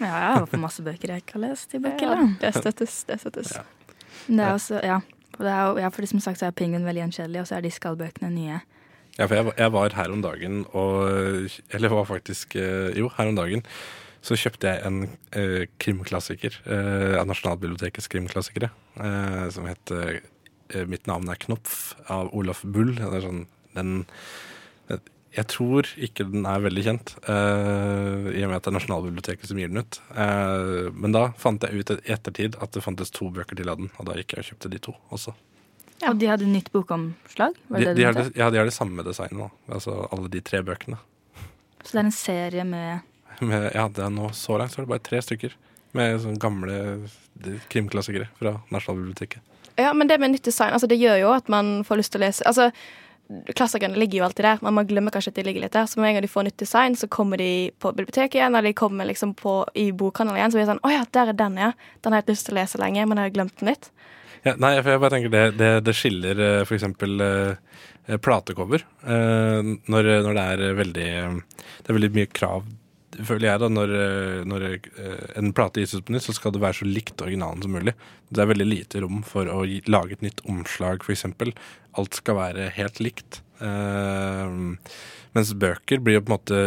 Ja, 0.00 0.10
jeg 0.10 0.32
har 0.32 0.48
fått 0.48 0.64
masse 0.64 0.82
bøker 0.86 1.14
jeg 1.14 1.22
ikke 1.22 1.38
har 1.38 1.44
lest 1.46 1.78
i 1.78 1.82
bøker. 1.82 2.10
Ja, 2.10 2.26
det 2.42 2.52
støttes. 2.58 2.98
Det 3.06 3.20
støttes. 3.22 3.54
Det 4.26 4.42
er 4.42 4.50
også, 4.50 4.82
ja. 4.82 4.98
Og 5.38 5.46
det 5.46 5.54
er, 5.54 5.78
ja, 5.84 5.92
for 5.94 6.10
som 6.10 6.22
sagt 6.22 6.42
så 6.42 6.48
er 6.48 6.58
Penguin 6.58 6.86
veldig 6.86 7.04
gjenkjedelig, 7.06 7.44
og 7.44 7.50
så 7.50 7.58
er 7.58 7.66
de 7.66 7.70
skallbøkene 7.70 8.30
nye. 8.34 8.58
Ja, 9.18 9.26
for 9.26 9.34
jeg, 9.34 9.52
jeg 9.58 9.74
var 9.74 9.94
her 9.98 10.12
om 10.14 10.20
dagen 10.22 10.60
og 10.78 11.50
Eller 11.74 11.90
var 11.90 12.06
faktisk 12.06 12.54
eh, 12.58 12.94
Jo, 12.98 13.10
her 13.16 13.30
om 13.32 13.38
dagen 13.38 13.64
så 14.24 14.34
kjøpte 14.34 14.66
jeg 14.66 14.82
en 14.82 15.04
eh, 15.38 15.68
krimklassiker 15.80 16.56
eh, 16.66 17.14
av 17.20 17.28
Nasjonalbibliotekets 17.30 18.10
krimklassikere, 18.10 18.66
eh, 18.98 19.44
som 19.54 19.68
het 19.70 19.92
eh, 19.94 20.18
'Mitt 20.90 21.06
navn 21.06 21.30
er 21.30 21.38
Knopf' 21.38 21.94
av 22.10 22.32
Olaf 22.34 22.64
Bull. 22.66 22.96
Ja, 22.98 23.08
sånn, 23.22 23.46
den, 23.78 24.02
jeg 25.32 25.46
tror 25.48 25.86
ikke 25.96 26.26
den 26.28 26.44
er 26.50 26.66
veldig 26.66 26.84
kjent, 26.84 27.14
eh, 27.30 28.26
i 28.34 28.42
og 28.42 28.50
med 28.50 28.58
at 28.58 28.66
det 28.66 28.72
er 28.72 28.76
Nasjonalbiblioteket 28.76 29.48
som 29.48 29.62
gir 29.62 29.70
den 29.70 29.86
ut. 29.86 30.00
Men 30.98 31.14
da 31.14 31.28
fant 31.38 31.62
jeg 31.62 31.78
ut 31.78 31.94
i 31.94 32.12
ettertid 32.12 32.58
at 32.60 32.74
det 32.74 32.84
fantes 32.84 33.14
to 33.14 33.30
bøker 33.30 33.56
til 33.56 33.70
av 33.70 33.78
den, 33.80 33.88
og 33.96 34.10
da 34.10 34.18
gikk 34.18 34.34
jeg 34.34 34.44
og 34.44 34.50
kjøpte 34.50 34.74
de 34.74 34.82
to 34.90 34.96
også. 35.14 35.32
Og 36.06 36.18
de 36.20 36.28
hadde 36.30 36.46
nytt 36.46 36.70
bokomslag? 36.72 37.56
Var 37.68 37.78
De, 37.80 37.84
det 37.84 37.94
det 37.94 37.98
de, 37.98 38.04
har 38.06 38.14
det, 38.14 38.26
ja, 38.38 38.50
de 38.54 38.60
har 38.60 38.68
det 38.68 38.74
samme 38.76 39.02
designet 39.02 39.50
altså 39.66 39.96
alle 40.14 40.30
de 40.30 40.42
tre 40.44 40.60
bøkene. 40.62 40.98
Så 41.82 41.94
det 41.94 42.02
er 42.02 42.04
en 42.06 42.14
serie 42.14 42.64
med 42.64 43.00
Med, 43.40 43.68
ja, 43.74 43.84
det 43.88 44.02
er 44.02 44.10
nå 44.10 44.32
så 44.34 44.56
langt 44.58 44.72
så 44.74 44.80
er 44.80 44.86
det 44.86 44.90
bare 44.90 45.04
tre 45.06 45.20
stykker 45.22 45.52
med 45.94 46.16
sånne 46.22 46.40
gamle 46.42 46.78
krimklassikere 47.70 48.26
fra 48.38 48.56
Nasjonalbiblioteket. 48.74 49.42
Ja, 49.78 49.92
men 49.94 50.08
det 50.10 50.18
med 50.18 50.32
nytt 50.34 50.42
design, 50.42 50.72
altså 50.74 50.88
det 50.90 50.98
gjør 50.98 51.20
jo 51.20 51.28
at 51.36 51.46
man 51.48 51.84
får 51.86 52.00
lyst 52.00 52.12
til 52.12 52.18
å 52.18 52.26
lese 52.26 52.46
Altså, 52.50 52.72
Klassikerne 53.28 53.98
ligger 54.00 54.22
jo 54.22 54.24
alltid 54.24 54.44
der, 54.46 54.60
men 54.64 54.72
man 54.72 54.86
glemmer 54.88 55.12
kanskje 55.12 55.34
at 55.34 55.36
de 55.36 55.42
ligger 55.44 55.60
litt 55.60 55.74
der. 55.76 55.84
Så 55.84 56.00
med 56.00 56.08
en 56.08 56.14
gang 56.16 56.24
de 56.24 56.30
får 56.32 56.46
nytt 56.46 56.62
design, 56.62 56.94
så 56.96 57.10
kommer 57.12 57.36
de 57.36 57.70
på 57.78 57.90
biblioteket 57.92 58.38
igjen, 58.38 58.54
eller 58.56 58.70
de 58.70 58.78
kommer 58.78 59.04
liksom 59.04 59.34
på, 59.36 59.52
i 59.76 59.90
bokhandelen 59.92 60.38
igjen. 60.40 60.54
Så 60.54 60.56
blir 60.56 60.64
det 60.64 60.70
sånn 60.72 60.80
Å 60.88 60.92
ja, 60.94 61.02
der 61.12 61.32
er 61.34 61.36
den, 61.36 61.58
ja. 61.60 61.68
Den 62.00 62.14
har 62.14 62.22
jeg 62.22 62.24
hatt 62.24 62.32
lyst 62.32 62.48
til 62.48 62.56
å 62.56 62.58
lese 62.62 62.80
lenge, 62.80 63.04
men 63.04 63.20
jeg 63.20 63.28
har 63.28 63.34
glemt 63.36 63.60
den 63.60 63.68
litt. 63.68 63.90
Ja, 64.48 64.56
nei, 64.56 64.74
for 64.80 64.94
jeg 64.94 65.02
bare 65.02 65.14
tenker 65.16 65.32
det, 65.34 65.44
det, 65.60 65.70
det 65.84 65.94
skiller 65.96 66.40
f.eks. 66.40 66.68
for 66.70 66.78
eksempel 66.78 67.24
eh, 67.24 68.18
platecover. 68.24 68.84
Eh, 69.04 69.72
når, 69.92 70.12
når 70.24 70.38
det 70.38 70.44
er 70.44 70.76
veldig 70.78 71.08
Det 71.08 71.90
er 71.90 71.98
veldig 71.98 72.14
mye 72.16 72.30
krav, 72.32 72.68
føler 73.16 73.48
jeg, 73.48 73.60
da. 73.62 73.68
Når, 73.72 73.94
eh, 73.96 74.44
når 74.48 74.66
eh, 74.68 75.26
en 75.40 75.52
plate 75.56 75.82
gis 75.82 75.96
ut 75.96 76.06
på 76.06 76.14
nytt, 76.14 76.26
så 76.26 76.34
skal 76.36 76.54
det 76.54 76.62
være 76.62 76.80
så 76.80 76.88
likt 76.88 77.24
originalen 77.24 77.64
som 77.64 77.74
mulig. 77.74 77.94
Det 78.28 78.42
er 78.42 78.50
veldig 78.52 78.68
lite 78.68 79.02
rom 79.04 79.22
for 79.26 79.50
å 79.50 79.64
lage 79.90 80.16
et 80.16 80.24
nytt 80.24 80.42
omslag, 80.48 81.04
eksempel. 81.08 81.54
Alt 81.98 82.20
skal 82.20 82.38
være 82.38 82.70
helt 82.76 83.02
likt. 83.02 83.42
Eh, 83.64 84.56
mens 85.36 85.54
bøker 85.58 86.02
blir 86.02 86.18
jo 86.18 86.24
på 86.24 86.32
en 86.32 86.38
måte 86.38 86.62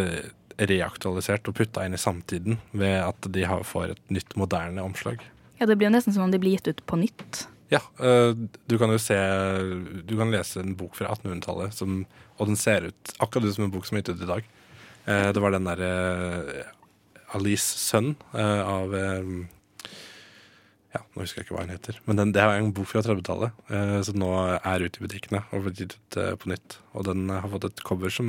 reaktualisert 0.62 1.48
og 1.48 1.56
putta 1.58 1.86
inn 1.86 1.96
i 1.96 2.00
samtiden 2.00 2.60
ved 2.76 2.98
at 3.00 3.30
de 3.34 3.46
får 3.66 3.94
et 3.94 4.12
nytt, 4.12 4.36
moderne 4.38 4.84
omslag. 4.84 5.22
Ja, 5.58 5.66
det 5.66 5.78
blir 5.78 5.88
jo 5.88 5.94
nesten 5.96 6.14
som 6.14 6.26
om 6.26 6.32
de 6.32 6.40
blir 6.42 6.58
gitt 6.58 6.68
ut 6.68 6.84
på 6.86 6.98
nytt. 7.00 7.46
Ja, 7.72 7.80
øh, 8.04 8.34
du 8.68 8.74
kan 8.76 8.90
jo 8.92 8.98
se 9.00 9.16
Du 10.04 10.12
kan 10.18 10.30
lese 10.34 10.60
en 10.60 10.74
bok 10.76 10.92
fra 10.98 11.08
1800-tallet, 11.14 11.78
og 12.36 12.50
den 12.50 12.58
ser 12.60 12.90
ut 12.90 13.14
akkurat 13.22 13.48
ut 13.48 13.54
som 13.56 13.64
en 13.64 13.72
bok 13.72 13.86
som 13.88 13.96
er 13.96 14.02
gitt 14.04 14.12
ut 14.16 14.26
i 14.26 14.30
dag. 14.34 14.44
Eh, 15.08 15.30
Det 15.32 15.40
var 15.42 15.54
den 15.56 15.64
derre 15.70 16.66
Alice 17.32 17.78
Sønn 17.80 18.12
eh, 18.36 18.60
av 18.68 18.92
eh, 18.94 19.30
Ja, 20.92 21.00
nå 21.14 21.22
husker 21.24 21.40
jeg 21.40 21.46
ikke 21.46 21.56
hva 21.56 21.64
hun 21.64 21.72
heter. 21.72 21.98
Men 22.04 22.18
den, 22.20 22.32
det 22.36 22.42
er 22.44 22.58
en 22.60 22.74
bok 22.76 22.90
fra 22.90 23.00
30-tallet, 23.06 23.54
eh, 23.72 23.96
som 24.04 24.18
nå 24.20 24.28
er 24.60 24.84
ute 24.84 25.00
i 25.00 25.06
butikkene 25.06 25.40
og 25.48 25.64
blitt 25.64 25.80
gitt 25.80 25.96
ut 25.96 26.18
eh, 26.20 26.34
på 26.36 26.50
nytt. 26.52 26.76
Og 26.92 27.06
den 27.08 27.24
har 27.32 27.48
fått 27.54 27.70
et 27.70 27.82
cover 27.88 28.12
som 28.12 28.28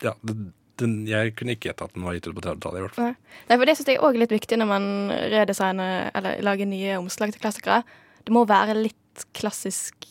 Ja, 0.00 0.14
det, 0.22 0.36
den, 0.80 0.94
jeg 1.10 1.34
kunne 1.36 1.52
ikke 1.56 1.68
gjette 1.72 1.84
at 1.90 1.96
den 1.96 2.06
var 2.06 2.14
gitt 2.16 2.28
ut 2.30 2.36
på 2.38 2.44
30-tallet, 2.46 2.78
i 2.78 2.84
hvert 2.86 2.94
fall. 2.96 3.10
Nei. 3.10 3.56
For 3.58 3.66
det 3.68 3.74
syns 3.76 3.90
jeg 3.90 3.98
er 4.00 4.20
litt 4.22 4.32
viktig 4.32 4.56
når 4.62 4.70
man 4.70 4.86
redesigner 5.34 6.06
eller 6.14 6.38
lager 6.46 6.70
nye 6.70 6.94
omslag 7.02 7.34
til 7.34 7.42
klassikere. 7.42 7.82
Det 8.26 8.34
må 8.34 8.44
være 8.48 8.76
litt 8.78 9.24
klassisk 9.36 10.06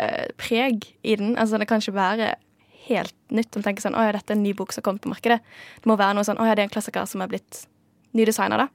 eh, 0.00 0.30
preg 0.40 0.86
i 1.02 1.16
den. 1.20 1.36
Altså 1.40 1.60
Det 1.60 1.68
kan 1.70 1.82
ikke 1.82 1.96
være 1.96 2.34
helt 2.88 3.16
nytt. 3.32 3.52
Du 3.54 3.62
tenker 3.64 3.84
sånn, 3.84 3.96
å 3.96 4.04
ja, 4.04 4.12
dette 4.14 4.34
er 4.34 4.38
en 4.38 4.44
ny 4.44 4.52
bok 4.56 4.72
som 4.72 4.82
har 4.82 4.88
kommet 4.90 5.04
på 5.04 5.12
markedet. 5.12 5.40
Det 5.80 5.88
må 5.88 5.96
være 6.00 6.18
noe 6.18 6.26
sånn, 6.26 6.40
å 6.40 6.48
ja, 6.48 6.56
det 6.56 6.64
er 6.64 6.68
en 6.68 6.74
klassiker 6.74 7.08
som 7.08 7.24
er 7.24 7.30
blitt 7.32 7.64
nydesigna, 8.14 8.64
da. 8.64 8.68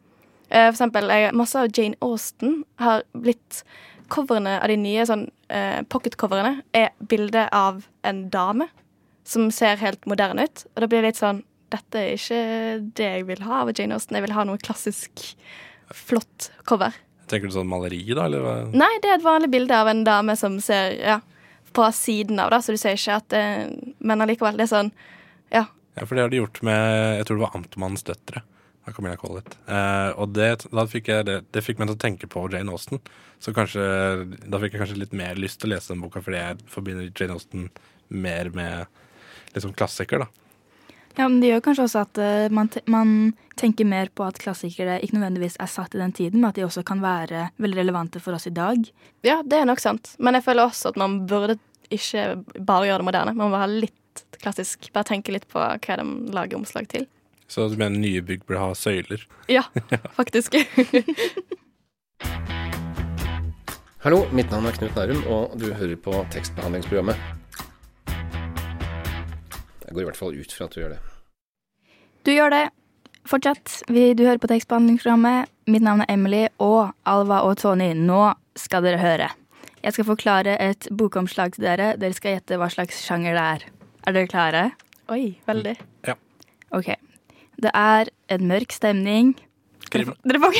Eh, 0.49 0.65
for 0.65 0.75
eksempel, 0.79 1.11
jeg, 1.13 1.35
masse 1.37 1.61
av 1.61 1.69
Jane 1.69 1.99
Austen 2.05 2.63
har 2.81 3.05
blitt 3.13 3.63
Coverne 4.09 4.55
av 4.57 4.71
de 4.71 4.75
nye 4.81 5.03
sånn 5.05 5.27
eh, 5.53 5.83
pocketcoverne 5.85 6.63
er 6.73 6.87
bilde 7.11 7.43
av 7.53 7.83
en 8.01 8.23
dame 8.33 8.65
som 9.21 9.51
ser 9.53 9.77
helt 9.83 10.07
moderne 10.09 10.47
ut. 10.47 10.63
Og 10.73 10.81
da 10.81 10.89
blir 10.89 11.03
det 11.03 11.11
litt 11.11 11.21
sånn 11.21 11.43
Dette 11.69 12.01
er 12.01 12.15
ikke 12.15 12.37
det 12.97 13.09
jeg 13.11 13.25
vil 13.27 13.43
ha 13.45 13.59
av 13.61 13.69
Jane 13.77 13.93
Austen. 13.93 14.17
Jeg 14.17 14.25
vil 14.25 14.33
ha 14.33 14.47
noe 14.49 14.57
klassisk 14.57 15.21
flott 15.93 16.47
cover. 16.65 16.95
Tenker 17.29 17.49
du 17.49 17.53
sånn 17.53 17.69
maleri, 17.69 18.01
da? 18.17 18.25
Eller? 18.25 18.69
Nei, 18.73 18.91
det 19.03 19.11
er 19.11 19.19
et 19.19 19.25
vanlig 19.25 19.51
bilde 19.53 19.77
av 19.77 19.89
en 19.91 20.03
dame 20.07 20.35
som 20.39 20.57
ser 20.63 20.95
ja, 20.97 21.19
på 21.77 21.85
siden 21.93 22.41
av, 22.41 22.49
da, 22.53 22.61
så 22.65 22.73
du 22.73 22.79
ser 22.81 22.97
ikke 22.97 23.17
at 23.21 23.27
det 23.33 23.43
Men 24.01 24.23
allikevel, 24.25 24.57
det 24.57 24.65
er 24.65 24.71
sånn 24.73 24.93
Ja. 25.53 25.67
Ja, 25.95 26.05
for 26.05 26.15
det 26.15 26.23
har 26.25 26.31
de 26.33 26.39
gjort 26.41 26.61
med 26.65 27.19
Jeg 27.19 27.27
tror 27.27 27.37
det 27.39 27.45
var 27.45 27.57
Amtmannens 27.59 28.05
døtre. 28.07 28.41
av 28.87 28.93
Camilla 28.95 29.17
Collett. 29.21 29.57
Eh, 29.67 30.11
og 30.17 30.31
det, 30.33 30.65
da 30.73 30.85
fikk 30.89 31.09
jeg 31.11 31.25
det, 31.27 31.39
det 31.53 31.61
fikk 31.61 31.77
meg 31.77 31.89
til 31.91 31.97
å 31.97 32.01
tenke 32.01 32.29
på 32.31 32.45
Jane 32.49 32.71
Austen. 32.73 33.01
Så 33.39 33.53
kanskje, 33.53 33.83
da 34.49 34.59
fikk 34.61 34.73
jeg 34.73 34.81
kanskje 34.81 34.97
litt 35.03 35.13
mer 35.13 35.37
lyst 35.37 35.59
til 35.61 35.69
å 35.69 35.75
lese 35.75 35.93
den 35.93 36.01
boka, 36.01 36.23
fordi 36.25 36.39
jeg 36.39 36.63
forbinder 36.71 37.11
Jane 37.13 37.35
Austen 37.37 37.67
mer 38.09 38.49
med 38.55 38.87
liksom 39.53 39.69
sånn 39.69 39.77
klassiker, 39.77 40.23
da. 40.25 40.48
Ja, 41.19 41.25
men 41.27 41.41
det 41.41 41.49
gjør 41.49 41.59
kanskje 41.65 41.83
også 41.83 42.01
at 42.05 42.19
uh, 42.23 42.45
man, 42.55 42.69
te 42.71 42.79
man 42.87 43.09
tenker 43.59 43.83
mer 43.83 44.07
på 44.15 44.23
at 44.23 44.37
klassikere 44.39 45.01
ikke 45.03 45.17
nødvendigvis 45.17 45.57
er 45.59 45.67
satt 45.67 45.91
i 45.97 45.99
den 45.99 46.13
tiden, 46.15 46.39
men 46.39 46.47
at 46.47 46.55
de 46.55 46.63
også 46.63 46.79
kan 46.87 47.01
være 47.03 47.49
veldig 47.59 47.81
relevante 47.81 48.21
for 48.23 48.37
oss 48.37 48.47
i 48.47 48.53
dag. 48.55 48.79
Ja, 49.27 49.41
det 49.43 49.57
er 49.57 49.67
nok 49.67 49.83
sant. 49.83 50.13
Men 50.23 50.37
jeg 50.37 50.45
føler 50.45 50.69
også 50.69 50.93
at 50.93 50.99
man 51.01 51.27
burde 51.27 51.57
ikke 51.91 52.39
bare 52.63 52.87
gjøre 52.87 53.01
det 53.01 53.07
moderne. 53.09 53.33
Man 53.35 53.51
må 53.51 53.59
ha 53.59 53.67
litt 53.67 54.23
klassisk. 54.39 54.87
Bare 54.95 55.09
tenke 55.11 55.35
litt 55.35 55.43
på 55.51 55.59
hva 55.59 55.75
de 55.99 56.07
lager 56.31 56.55
omslag 56.61 56.87
til. 56.87 57.03
Så 57.51 57.67
du 57.67 57.75
mener 57.75 57.99
nye 57.99 58.23
bygg 58.23 58.47
burde 58.47 58.63
ha 58.63 58.71
søyler? 58.77 59.27
Ja, 59.51 59.67
faktisk. 60.19 60.55
Hallo, 64.05 64.23
mitt 64.31 64.47
navn 64.55 64.71
er 64.71 64.79
Knut 64.79 64.95
Nærum, 64.95 65.19
og 65.27 65.59
du 65.59 65.67
hører 65.73 65.99
på 65.99 66.15
tekstbehandlingsprogrammet. 66.31 67.19
Jeg 69.83 69.91
går 69.97 70.05
i 70.05 70.11
hvert 70.13 70.23
fall 70.23 70.37
ut 70.37 70.53
fra 70.53 70.69
at 70.69 70.75
du 70.77 70.85
gjør 70.85 70.95
det. 70.95 71.08
Du 72.25 72.31
gjør 72.33 72.51
det. 72.53 72.65
Fortsett. 73.29 73.81
Vi, 73.91 74.13
du 74.17 74.23
hører 74.25 74.41
på 74.41 74.49
tekstbehandlingsprogrammet. 74.49 75.49
Mitt 75.69 75.83
navn 75.85 76.01
er 76.03 76.11
Emily, 76.13 76.45
og 76.63 76.91
Alva 77.09 77.41
og 77.45 77.57
Tony, 77.61 77.91
nå 77.93 78.33
skal 78.57 78.83
dere 78.85 78.99
høre. 79.01 79.27
Jeg 79.83 79.95
skal 79.95 80.07
forklare 80.09 80.57
et 80.59 80.87
bokomslag 80.91 81.53
til 81.55 81.63
dere. 81.67 81.93
Dere 82.01 82.15
skal 82.17 82.35
gjette 82.37 82.57
hva 82.59 82.67
slags 82.73 83.03
sjanger 83.05 83.37
det 83.37 83.43
er. 83.55 83.67
Er 84.09 84.15
dere 84.17 84.31
klare? 84.31 84.63
Oi, 85.13 85.37
veldig. 85.47 85.75
Ja. 86.07 86.15
Ok. 86.75 86.89
Det 87.59 87.71
er 87.75 88.09
en 88.33 88.49
mørk 88.49 88.71
stemning. 88.75 89.35
Krim. 89.89 90.11
Dere 90.27 90.39
får 90.43 90.53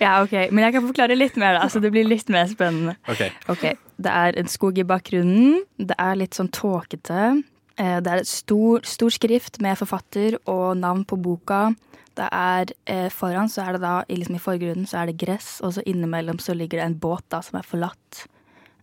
Ja, 0.00 0.20
OK. 0.22 0.34
Men 0.52 0.64
jeg 0.66 0.74
kan 0.76 0.86
forklare 0.86 1.16
litt 1.18 1.36
mer, 1.40 1.56
da, 1.58 1.66
så 1.72 1.80
det 1.82 1.90
blir 1.94 2.06
litt 2.08 2.28
mer 2.32 2.46
spennende. 2.50 2.94
Ok. 3.10 3.22
Ok, 3.52 3.64
Det 4.00 4.12
er 4.12 4.38
en 4.40 4.48
skog 4.48 4.78
i 4.78 4.86
bakgrunnen. 4.86 5.62
Det 5.76 5.96
er 5.98 6.14
litt 6.20 6.36
sånn 6.38 6.52
tåkete. 6.54 7.42
Eh, 7.80 8.00
Det 8.00 8.12
er 8.12 8.20
et 8.20 8.28
stor, 8.28 8.84
stor 8.84 9.12
skrift 9.14 9.60
med 9.64 9.78
forfatter 9.80 10.36
og 10.46 10.76
navn 10.76 11.06
på 11.08 11.16
boka. 11.16 11.70
Det 12.18 12.26
er 12.28 12.72
eh, 12.86 13.08
Foran 13.08 13.48
så 13.48 13.64
er 13.64 13.76
det 13.76 13.82
da, 13.84 13.94
liksom 14.10 14.36
i 14.36 14.42
forgrunnen 14.42 14.88
så 14.88 15.00
er 15.00 15.10
det 15.10 15.20
gress, 15.22 15.60
og 15.64 15.72
så 15.76 15.84
innimellom 15.88 16.40
så 16.42 16.54
ligger 16.54 16.80
det 16.80 16.86
en 16.86 16.98
båt 17.00 17.24
da 17.32 17.40
som 17.40 17.60
er 17.60 17.66
forlatt. 17.66 18.26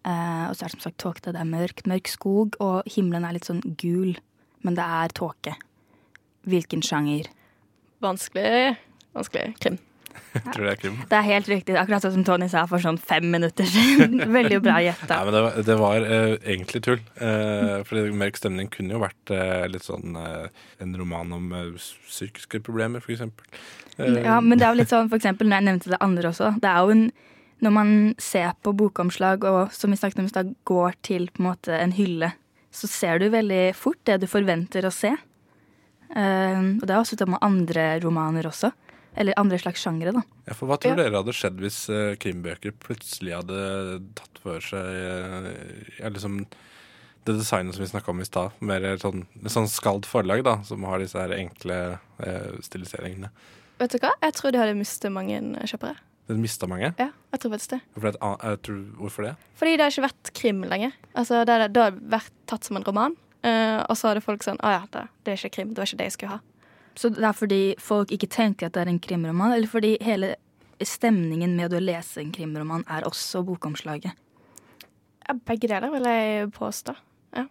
Eh, 0.08 0.46
og 0.48 0.56
så 0.56 0.66
er 0.66 0.72
det 0.72 0.78
som 0.78 0.86
sagt 0.88 1.02
tåkete. 1.04 1.36
Det 1.36 1.44
er 1.44 1.52
mørkt, 1.52 1.86
mørk 1.86 2.10
skog, 2.10 2.58
og 2.64 2.88
himmelen 2.90 3.28
er 3.28 3.38
litt 3.38 3.50
sånn 3.50 3.62
gul. 3.78 4.16
Men 4.66 4.78
det 4.80 4.86
er 4.86 5.14
tåke. 5.14 5.58
Hvilken 6.48 6.82
sjanger? 6.82 7.28
Vanskelig. 8.02 8.78
Vanskelig. 9.14 9.54
Krim. 9.62 9.78
Tror 10.54 10.64
det 10.68 10.72
er 10.74 10.80
krim. 10.82 10.98
Det 11.10 11.18
er 11.18 11.26
helt 11.28 11.50
riktig, 11.52 11.76
akkurat 11.80 12.06
sånn 12.06 12.16
som 12.20 12.26
Tony 12.28 12.48
sa 12.52 12.66
for 12.70 12.84
sånn 12.84 13.00
fem 13.02 13.28
minutter 13.34 13.68
siden. 13.70 14.20
Veldig 14.38 14.60
bra 14.66 14.78
gjetta. 14.86 15.10
Nei, 15.12 15.26
men 15.28 15.38
det 15.38 15.44
var, 15.48 15.58
det 15.72 15.78
var 15.82 16.08
uh, 16.08 16.36
egentlig 16.42 16.84
tull. 16.86 17.02
Uh, 17.22 17.80
fordi 17.88 18.08
Mørk 18.24 18.40
stemning 18.42 18.70
kunne 18.74 18.98
jo 18.98 19.02
vært 19.04 19.34
uh, 19.34 19.66
litt 19.72 19.86
sånn 19.88 20.18
eh, 20.20 20.48
en 20.84 20.94
roman 21.00 21.32
om 21.36 21.52
eh, 21.54 21.88
psykiske 22.08 22.62
problemer, 22.66 23.04
for 23.04 23.14
eksempel. 23.16 23.46
Eh, 23.98 24.20
Ja, 24.24 24.40
men 24.42 24.60
det 24.60 24.68
er 24.68 24.76
jo 24.76 24.82
litt 24.82 24.92
sånn, 24.94 25.10
for 25.10 25.18
eksempel 25.20 25.50
når 25.50 25.62
jeg 25.62 25.68
nevnte 25.70 25.94
det 25.94 26.02
andre 26.06 26.30
også. 26.32 26.52
Det 26.62 26.70
er 26.70 26.84
jo 26.86 26.94
en, 26.94 27.06
når 27.66 27.74
man 27.74 27.94
ser 28.22 28.52
på 28.62 28.74
bokomslag 28.78 29.46
og 29.50 29.74
som 29.74 29.94
vi 29.94 29.98
snakket 30.00 30.22
om 30.22 30.28
i 30.30 30.34
stad, 30.34 30.52
går 30.70 30.98
til 31.08 31.30
på 31.34 31.42
en 31.42 31.50
måte 31.50 31.74
en 31.78 31.96
hylle, 31.98 32.32
så 32.74 32.90
ser 32.92 33.22
du 33.24 33.32
veldig 33.34 33.64
fort 33.78 33.98
det 34.06 34.20
du 34.22 34.28
forventer 34.30 34.86
å 34.86 34.94
se. 34.94 35.16
Eh, 36.16 36.60
og 36.78 36.84
det 36.86 36.94
er 36.94 37.00
også 37.02 37.18
det 37.20 37.28
med 37.30 37.42
andre 37.46 37.90
romaner 38.04 38.48
også. 38.50 38.72
Eller 39.18 39.34
andre 39.42 39.58
slags 39.60 39.82
sjangre, 39.82 40.14
da. 40.14 40.22
Ja, 40.46 40.54
for 40.54 40.70
Hva 40.70 40.78
tror 40.82 40.96
dere 41.00 41.18
hadde 41.18 41.34
skjedd 41.36 41.60
hvis 41.64 41.82
uh, 41.90 42.14
krimbøker 42.22 42.76
plutselig 42.84 43.34
hadde 43.34 43.60
tatt 44.20 44.42
for 44.44 44.62
seg 44.62 44.78
uh, 44.86 45.52
ja, 45.98 46.12
liksom 46.14 46.44
det 47.28 47.36
designet 47.42 47.76
som 47.76 47.84
vi 47.84 47.90
snakka 47.92 48.14
om 48.14 48.22
i 48.24 48.28
stad? 48.30 48.54
Mer 48.64 48.86
sånn, 49.02 49.26
sånn 49.52 49.68
skald 49.68 50.06
forlag 50.08 50.46
da, 50.48 50.60
som 50.68 50.86
har 50.88 51.02
disse 51.04 51.18
her 51.20 51.34
enkle 51.36 51.80
uh, 51.98 52.52
stiliseringene. 52.64 53.34
Vet 53.82 53.94
du 53.94 54.00
hva? 54.02 54.14
Jeg 54.24 54.38
tror 54.38 54.54
de 54.56 54.62
hadde 54.62 54.78
mistet 54.78 55.12
mange 55.14 55.42
kjøpere. 55.70 55.98
Den 56.28 56.42
mista 56.44 56.68
mange. 56.68 56.90
Ja, 57.00 57.10
jeg 57.32 57.40
tror 57.40 57.54
faktisk 57.54 57.74
det. 57.76 57.80
Hvorfor, 57.96 58.10
et, 58.10 58.18
jeg 58.44 58.60
tror, 58.68 58.80
hvorfor 59.00 59.26
det? 59.28 59.34
Fordi 59.60 59.76
det 59.78 59.86
har 59.86 59.94
ikke 59.94 60.08
vært 60.10 60.32
krim 60.36 60.64
lenger. 60.68 60.96
Altså, 61.16 61.44
det, 61.48 61.56
har- 61.78 62.00
vært 62.12 62.34
tatt 62.52 62.68
som 62.68 62.80
en 62.80 62.84
roman. 62.88 63.16
eh, 63.48 63.80
og 63.86 63.96
så 63.96 64.10
hadde 64.10 64.24
folk 64.26 64.44
sånn 64.44 64.58
Å 64.60 64.72
ja, 64.74 64.82
det, 64.92 65.06
det 65.24 65.32
er 65.32 65.38
ikke 65.40 65.54
krim. 65.56 65.70
Det 65.72 65.80
var 65.80 65.88
ikke 65.88 66.00
det 66.02 66.08
jeg 66.10 66.16
skulle 66.18 66.34
ha. 66.36 66.42
Så 66.98 67.12
det 67.14 67.26
er 67.26 67.36
fordi 67.38 67.62
folk 67.82 68.12
ikke 68.14 68.30
tenker 68.34 68.68
at 68.68 68.76
det 68.76 68.84
er 68.84 68.92
en 68.92 69.02
krimroman, 69.02 69.54
eller 69.54 69.70
fordi 69.70 69.98
hele 70.02 70.36
stemningen 70.82 71.56
med 71.58 71.74
å 71.74 71.82
lese 71.82 72.22
en 72.22 72.34
krimroman 72.34 72.86
er 72.90 73.06
også 73.06 73.44
bokomslaget? 73.46 74.18
Ja, 75.28 75.36
begge 75.46 75.70
deler, 75.70 75.92
vil 75.94 76.08
jeg 76.10 76.52
påstå. 76.56 76.96
Ja. 77.38 77.46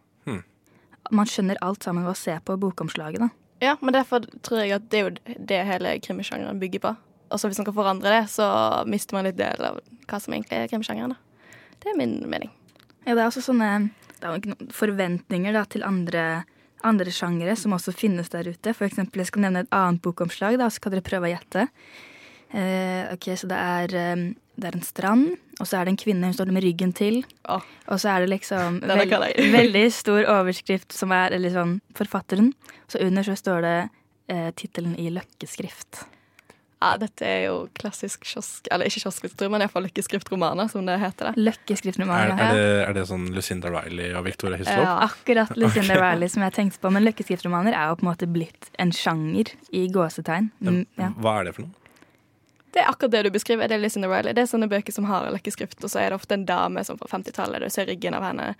Man 1.14 1.30
skjønner 1.30 1.60
alt 1.62 1.86
sammen 1.86 2.06
ved 2.06 2.16
å 2.16 2.18
se 2.18 2.34
på 2.42 2.56
bokomslaget, 2.58 3.22
da. 3.22 3.28
ja, 3.62 3.76
men 3.80 3.94
derfor 3.94 4.26
tror 4.42 4.64
jeg 4.64 4.74
at 4.74 4.88
det 4.90 4.98
er 4.98 5.04
jo 5.04 5.36
det 5.52 5.60
hele 5.68 5.94
krimsjangeren 6.02 6.58
bygger 6.62 6.82
på. 6.82 6.96
Og 7.30 7.42
så 7.42 7.50
hvis 7.50 7.60
man 7.60 7.68
kan 7.68 7.76
forandre 7.76 8.10
det, 8.10 8.24
så 8.30 8.48
mister 8.90 9.18
man 9.18 9.26
litt 9.26 9.38
del 9.38 9.62
av 9.68 9.78
hva 10.06 10.18
som 10.22 10.34
egentlig 10.34 10.58
er 10.58 10.70
krimsjangeren. 10.70 11.14
da. 11.14 11.54
Det 11.82 11.92
er 11.92 11.98
min 11.98 12.18
mening. 12.26 12.50
Ja, 13.06 13.14
det 13.14 13.20
er 13.20 13.28
også 13.28 13.44
sånne 13.46 13.70
det 14.16 14.24
er 14.24 14.32
jo 14.32 14.40
ikke 14.40 14.52
noen 14.54 14.70
forventninger 14.72 15.56
da, 15.56 15.62
til 15.68 15.84
andre, 15.86 16.22
andre 16.86 17.12
sjangere 17.14 17.56
som 17.58 17.74
også 17.76 17.94
finnes 17.96 18.30
der 18.32 18.48
ute. 18.48 18.74
For 18.76 18.88
eksempel, 18.88 19.22
jeg 19.22 19.30
skal 19.30 19.46
nevne 19.46 19.64
et 19.64 19.74
annet 19.74 20.02
bokomslag, 20.04 20.58
da, 20.60 20.70
så 20.72 20.82
kan 20.82 20.94
dere 20.94 21.06
prøve 21.06 21.28
å 21.28 21.34
gjette. 21.34 21.66
Eh, 22.54 23.12
ok, 23.12 23.32
så 23.36 23.50
det 23.50 23.58
er, 23.58 23.94
eh, 23.98 24.24
det 24.56 24.70
er 24.70 24.78
en 24.78 24.86
strand, 24.86 25.28
og 25.58 25.66
så 25.66 25.78
er 25.78 25.86
det 25.86 25.94
en 25.94 26.00
kvinne, 26.00 26.30
hun 26.30 26.36
står 26.36 26.52
med 26.54 26.64
ryggen 26.64 26.94
til. 26.96 27.22
Og 27.50 28.00
så 28.00 28.14
er 28.14 28.24
det 28.24 28.32
liksom 28.32 28.80
veld, 28.86 29.16
veldig 29.58 29.86
stor 29.92 30.28
overskrift 30.38 30.94
som 30.96 31.14
er 31.16 31.36
eller 31.36 31.54
sånn 31.54 31.78
forfatteren. 31.98 32.52
Så 32.88 33.02
under 33.04 33.26
så 33.26 33.36
står 33.38 33.66
det 33.66 33.78
eh, 34.32 34.52
tittelen 34.56 34.94
i 35.00 35.10
løkkeskrift. 35.14 36.06
Ja, 36.82 36.90
dette 37.00 37.24
er 37.24 37.38
jo 37.46 37.54
klassisk 37.72 38.26
kiosk... 38.28 38.66
Eller 38.70 38.90
ikke 38.90 39.00
kiosklitteratur, 39.06 39.48
men 39.52 39.62
iallfall 39.64 39.86
løkkeskriftromaner, 39.86 40.68
som 40.68 40.84
det 40.84 40.98
heter. 41.00 41.30
det. 41.30 41.32
Er, 41.32 41.44
Løkkeskriftromaner. 41.46 42.34
er, 42.36 42.52
det, 42.52 42.66
er 42.84 42.92
det 42.98 43.06
sånn 43.08 43.24
Lucinda 43.32 43.70
Riley 43.72 44.10
og 44.12 44.26
Victoria 44.26 44.58
Hislop? 44.60 44.82
Ja, 44.84 44.92
akkurat 45.06 45.54
Lucinda 45.56 45.96
okay. 45.96 46.02
Riley 46.04 46.28
som 46.34 46.44
jeg 46.44 46.52
tenkte 46.58 46.82
på. 46.82 46.92
Men 46.92 47.06
løkkeskriftromaner 47.08 47.72
er 47.72 47.88
jo 47.88 47.96
på 48.02 48.04
en 48.04 48.10
måte 48.10 48.28
blitt 48.28 48.68
en 48.82 48.92
sjanger 48.92 49.54
i 49.72 49.86
gåsetegn. 49.94 50.50
Ja, 50.68 50.76
ja. 51.00 51.10
Hva 51.16 51.38
er 51.40 51.48
det 51.48 51.56
for 51.56 51.64
noe? 51.64 51.82
Det 52.76 52.82
er 52.84 52.90
akkurat 52.92 53.14
det 53.14 53.22
du 53.24 53.30
beskriver. 53.32 53.72
Det 53.72 53.78
er 53.78 53.80
Lucinda 53.80 54.12
Riley. 54.12 54.36
Det 54.36 54.42
er 54.44 54.52
sånne 54.52 54.68
bøker 54.68 54.92
som 54.92 55.08
har 55.08 55.30
løkkeskrift, 55.32 55.80
og 55.80 55.88
så 55.88 56.02
er 56.02 56.12
det 56.12 56.20
ofte 56.20 56.36
en 56.36 56.44
dame 56.44 56.84
som 56.84 56.98
fra 57.00 57.08
50-tallet. 57.16 57.64
Du 57.64 57.72
ser 57.72 57.88
ryggen 57.88 58.12
av 58.18 58.26
henne. 58.28 58.50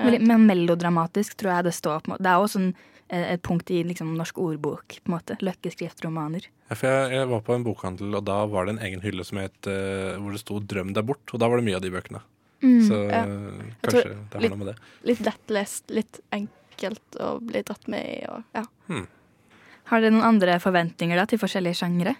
Veldig- 0.00 0.26
Men 0.26 0.46
melodramatisk 0.50 1.36
tror 1.38 1.52
jeg 1.60 1.64
det 1.70 1.74
står. 1.78 2.00
på. 2.08 2.16
Det 2.18 2.26
er 2.26 2.42
jo 2.42 2.48
sånn, 2.50 2.72
et 3.12 3.42
punkt 3.44 3.70
i 3.70 3.82
liksom, 3.84 4.14
norsk 4.16 4.38
ordbok. 4.40 4.96
på 5.04 5.10
en 5.10 5.14
måte. 5.18 5.36
Løkkeskriftromaner. 5.44 6.46
Ja, 6.70 6.74
for 6.78 6.88
jeg, 6.88 7.12
jeg 7.18 7.28
var 7.28 7.42
på 7.44 7.54
en 7.54 7.64
bokhandel, 7.66 8.14
og 8.16 8.24
da 8.24 8.38
var 8.48 8.66
det 8.66 8.76
en 8.76 8.84
egen 8.86 9.02
hylle 9.04 9.24
som 9.28 9.38
het, 9.42 9.58
uh, 9.68 10.16
hvor 10.18 10.32
det 10.32 10.40
sto 10.40 10.60
'Drøm 10.60 10.94
deg 10.96 11.04
bort', 11.04 11.34
og 11.34 11.40
da 11.40 11.48
var 11.48 11.60
det 11.60 11.66
mye 11.68 11.76
av 11.76 11.82
de 11.84 11.90
bøkene. 11.92 12.22
Mm, 12.62 12.80
Så 12.86 12.94
ja. 13.10 13.24
eh, 13.26 13.72
kanskje 13.82 14.02
det 14.08 14.32
har 14.34 14.40
litt- 14.40 14.50
noe 14.54 14.58
med 14.58 14.66
det. 14.70 14.76
Litt 15.04 15.20
lettlest, 15.26 15.90
litt 15.90 16.20
enkelt 16.32 17.16
å 17.18 17.40
bli 17.42 17.62
dratt 17.62 17.88
med 17.88 18.04
i. 18.06 18.18
Og, 18.30 18.44
ja. 18.54 18.62
Hmm. 18.86 19.08
Har 19.90 20.00
dere 20.00 20.12
noen 20.14 20.28
andre 20.28 20.60
forventninger 20.62 21.16
da, 21.18 21.24
til 21.26 21.38
forskjellige 21.42 21.74
sjangere? 21.82 22.14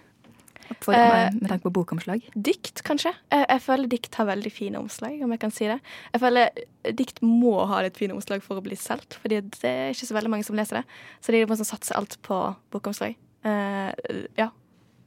For, 0.79 0.93
Eh, 0.95 1.29
med 1.33 1.49
tanke 1.49 1.67
på 1.67 1.73
bokomslag? 1.75 2.23
Dikt, 2.35 2.83
kanskje. 2.87 3.11
Jeg, 3.31 3.45
jeg 3.49 3.61
føler 3.65 3.91
dikt 3.91 4.15
har 4.15 4.27
veldig 4.29 4.51
fine 4.53 4.79
omslag, 4.79 5.19
om 5.23 5.31
jeg 5.35 5.41
kan 5.43 5.53
si 5.53 5.67
det. 5.69 5.79
Jeg 6.13 6.23
føler 6.23 6.63
dikt 6.99 7.21
må 7.25 7.55
ha 7.69 7.81
litt 7.85 7.99
fine 7.99 8.15
omslag 8.15 8.43
for 8.45 8.59
å 8.59 8.63
bli 8.65 8.77
solgt, 8.79 9.17
fordi 9.21 9.41
det 9.59 9.69
er 9.69 9.93
ikke 9.93 10.09
så 10.09 10.17
veldig 10.17 10.31
mange 10.33 10.47
som 10.47 10.57
leser 10.57 10.81
det. 10.81 10.85
Så 11.23 11.35
de 11.35 11.43
må 11.49 11.57
sånn 11.59 11.69
satse 11.69 11.95
alt 11.97 12.17
på 12.25 12.39
bokomslag. 12.73 13.15
Eh, 13.43 13.91
ja. 14.39 14.49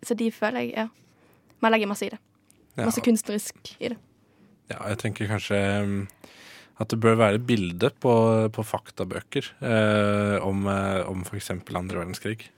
Så 0.05 0.17
de 0.19 0.31
føler 0.31 0.67
jeg 0.67 0.77
Ja. 0.77 0.89
Man 1.65 1.73
legger 1.73 1.89
masse 1.89 2.05
i 2.05 2.13
det. 2.13 2.19
Ja. 2.77 2.85
Masse 2.85 3.01
kunstnerisk 3.01 3.77
i 3.81 3.89
det. 3.89 3.97
Ja, 4.69 4.83
jeg 4.91 4.99
tenker 5.01 5.31
kanskje 5.31 5.57
at 6.77 6.93
det 6.93 6.99
bør 7.01 7.17
være 7.17 7.41
bilde 7.41 7.89
på, 8.05 8.13
på 8.53 8.65
faktabøker 8.67 9.49
eh, 9.65 10.37
om, 10.45 10.67
eh, 10.69 11.01
om 11.09 11.23
f.eks. 11.25 11.51
andre 11.55 12.03
verdenskrig. 12.03 12.51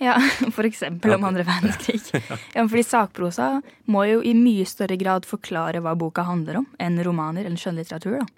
Ja, 0.00 0.16
for 0.56 0.64
eksempel 0.68 1.12
om 1.18 1.24
andre 1.28 1.44
verdenskrig. 1.44 2.00
Ja, 2.56 2.64
fordi 2.66 2.84
sakprosa 2.86 3.50
må 3.90 4.06
jo 4.08 4.22
i 4.24 4.32
mye 4.36 4.64
større 4.68 4.96
grad 5.00 5.26
forklare 5.28 5.82
hva 5.84 5.92
boka 5.98 6.24
handler 6.28 6.62
om, 6.62 6.68
enn 6.80 6.96
romaner 7.04 7.44
eller 7.44 7.60
skjønnlitteratur. 7.60 8.20
da. 8.22 8.28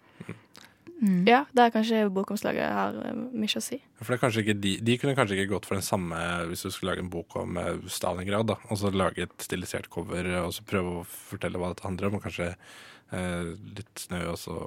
Mm. 1.03 1.25
Ja, 1.27 1.41
der 1.51 1.73
kanskje 1.75 2.05
bokomslaget 2.15 2.63
har 2.71 2.95
eh, 3.09 3.17
mye 3.35 3.59
å 3.59 3.63
si. 3.63 3.81
For 3.99 4.15
det 4.15 4.23
er 4.29 4.37
ikke 4.45 4.55
de, 4.63 4.75
de 4.87 4.95
kunne 5.03 5.17
kanskje 5.19 5.35
ikke 5.41 5.51
gått 5.57 5.67
for 5.67 5.75
den 5.75 5.83
samme 5.83 6.19
hvis 6.47 6.63
du 6.63 6.71
skulle 6.71 6.93
lage 6.93 7.03
en 7.03 7.11
bok 7.11 7.35
om 7.41 7.59
eh, 7.59 7.73
Stalingrad. 7.91 8.47
da, 8.53 8.57
Og 8.71 8.79
så 8.79 8.93
lage 8.95 9.25
et 9.27 9.35
stilisert 9.43 9.89
cover 9.91 10.29
eh, 10.31 10.39
og 10.45 10.55
så 10.55 10.63
prøve 10.69 11.01
å 11.01 11.07
fortelle 11.11 11.59
hva 11.59 11.73
dette 11.73 11.89
handler 11.89 12.07
om. 12.11 12.21
Og 12.21 12.27
kanskje 12.29 12.53
eh, 12.53 13.51
litt 13.81 14.05
snø 14.05 14.23
og 14.31 14.39
så 14.39 14.59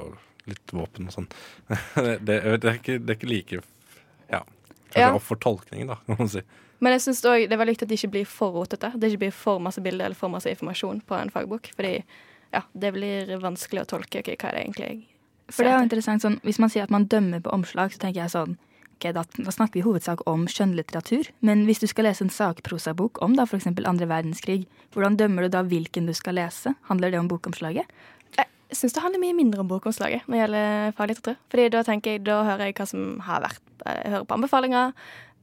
litt 0.52 0.76
våpen 0.76 1.08
og 1.08 1.16
sånn. 1.16 1.30
det, 2.04 2.18
det, 2.28 2.42
det, 2.44 2.68
er 2.68 2.82
ikke, 2.82 3.00
det 3.00 3.16
er 3.16 3.20
ikke 3.22 3.32
like 3.32 3.62
Ja. 4.32 4.44
Kanskje 4.92 5.08
Ja. 5.08 5.14
opp 5.16 5.24
for 5.28 5.40
tolkningen, 5.40 5.90
da, 5.92 6.02
kan 6.08 6.20
man 6.20 6.30
si. 6.36 6.44
Men 6.84 6.96
jeg 6.96 7.06
synes 7.06 7.24
også 7.24 7.48
det 7.48 7.56
er 7.56 7.62
veldig 7.62 7.76
viktig 7.76 7.88
at 7.88 7.92
det 7.92 8.00
ikke 8.00 8.14
blir 8.18 8.30
for 8.30 8.56
rotete. 8.56 8.92
Det 8.96 9.10
ikke 9.12 9.26
blir 9.26 9.36
for 9.36 9.64
masse 9.64 9.82
bilder 9.82 10.10
eller 10.10 10.20
for 10.20 10.34
masse 10.34 10.52
informasjon 10.52 11.02
på 11.08 11.18
en 11.18 11.32
fagbok. 11.34 11.72
Fordi 11.76 11.98
ja, 12.54 12.62
det 12.74 12.94
blir 12.96 13.36
vanskelig 13.44 13.84
å 13.84 13.90
tolke 13.96 14.22
okay, 14.22 14.38
hva 14.40 14.52
er 14.52 14.58
det 14.58 14.64
egentlig 14.66 14.88
jeg 14.88 15.02
For 15.52 15.66
det 15.66 15.74
er 15.74 15.80
jo 15.80 15.88
interessant 15.88 16.24
sånn, 16.24 16.40
Hvis 16.46 16.60
man 16.62 16.72
sier 16.72 16.86
at 16.86 16.94
man 16.94 17.08
dømmer 17.12 17.44
på 17.44 17.54
omslag, 17.56 17.94
så 17.94 18.02
tenker 18.02 18.24
jeg 18.24 18.36
sånn 18.36 18.58
ok, 18.96 19.10
da, 19.12 19.26
da 19.38 19.52
snakker 19.52 19.76
vi 19.76 19.84
i 19.84 19.86
hovedsak 19.86 20.24
om 20.30 20.46
skjønnlitteratur. 20.48 21.30
Men 21.46 21.66
hvis 21.68 21.82
du 21.84 21.88
skal 21.92 22.08
lese 22.08 22.24
en 22.26 22.32
sakprosabok 22.32 23.20
om 23.26 23.36
da 23.36 23.44
f.eks. 23.44 23.68
andre 23.68 24.08
verdenskrig, 24.08 24.66
hvordan 24.96 25.18
dømmer 25.20 25.46
du 25.46 25.56
da 25.56 25.66
hvilken 25.68 26.08
du 26.08 26.14
skal 26.16 26.40
lese? 26.40 26.76
Handler 26.90 27.12
det 27.12 27.20
om 27.20 27.28
bokomslaget? 27.32 27.92
Jeg 28.36 28.80
syns 28.80 28.96
det 28.96 29.04
handler 29.04 29.22
mye 29.22 29.36
mindre 29.38 29.62
om 29.62 29.68
bokomslaget 29.70 30.26
når 30.26 30.36
det 30.36 30.42
gjelder 30.42 30.96
faglitteratur. 30.98 31.38
Fordi 31.52 31.68
da 31.76 31.84
tenker 31.86 32.16
jeg, 32.16 32.24
da 32.26 32.40
hører 32.48 32.70
jeg 32.70 32.78
hva 32.80 32.88
som 32.90 33.04
har 33.28 33.44
vært. 33.44 33.62
Jeg 33.84 34.16
hører 34.16 34.26
på 34.30 34.38
anbefalinger. 34.40 34.96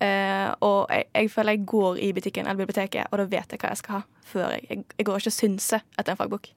Eh, 0.03 0.49
og 0.67 0.91
jeg, 0.91 1.07
jeg 1.15 1.31
føler 1.33 1.57
jeg 1.57 1.67
går 1.73 2.01
i 2.03 2.11
butikken 2.17 2.49
eller 2.49 2.65
biblioteket, 2.65 3.11
og 3.11 3.23
da 3.23 3.29
vet 3.37 3.55
jeg 3.55 3.63
hva 3.63 3.71
jeg 3.73 3.81
skal 3.83 4.01
ha. 4.01 4.03
Før 4.33 4.51
jeg, 4.55 4.67
jeg, 4.69 4.85
jeg 4.99 5.09
går 5.09 5.23
ikke 5.23 5.33
og 5.33 5.39
synser 5.39 5.87
etter 5.99 6.15
en 6.15 6.21
fagbok. 6.21 6.51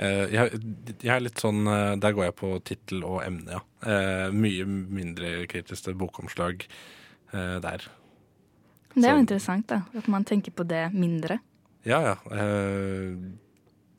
Uh, 0.00 0.24
jeg, 0.32 0.60
jeg 1.02 1.12
er 1.12 1.20
litt 1.20 1.40
sånn 1.42 1.66
eh, 1.68 1.90
Der 2.00 2.14
går 2.16 2.30
jeg 2.30 2.34
på 2.38 2.54
tittel 2.64 3.02
og 3.04 3.18
emne, 3.20 3.58
ja. 3.58 3.60
Uh, 3.84 4.28
mye 4.32 4.64
mindre 4.64 5.32
kritisk 5.50 5.84
til 5.84 5.96
bokomslag 6.00 6.64
eh, 6.64 7.56
der. 7.60 7.84
Det 8.94 9.04
er 9.04 9.14
jo 9.14 9.22
interessant, 9.22 9.68
da. 9.70 9.82
At 9.96 10.08
man 10.10 10.24
tenker 10.28 10.54
på 10.56 10.64
det 10.68 10.86
mindre. 10.94 11.38
Ja, 11.88 12.00
ja. 12.04 12.16
Eh, 12.32 13.12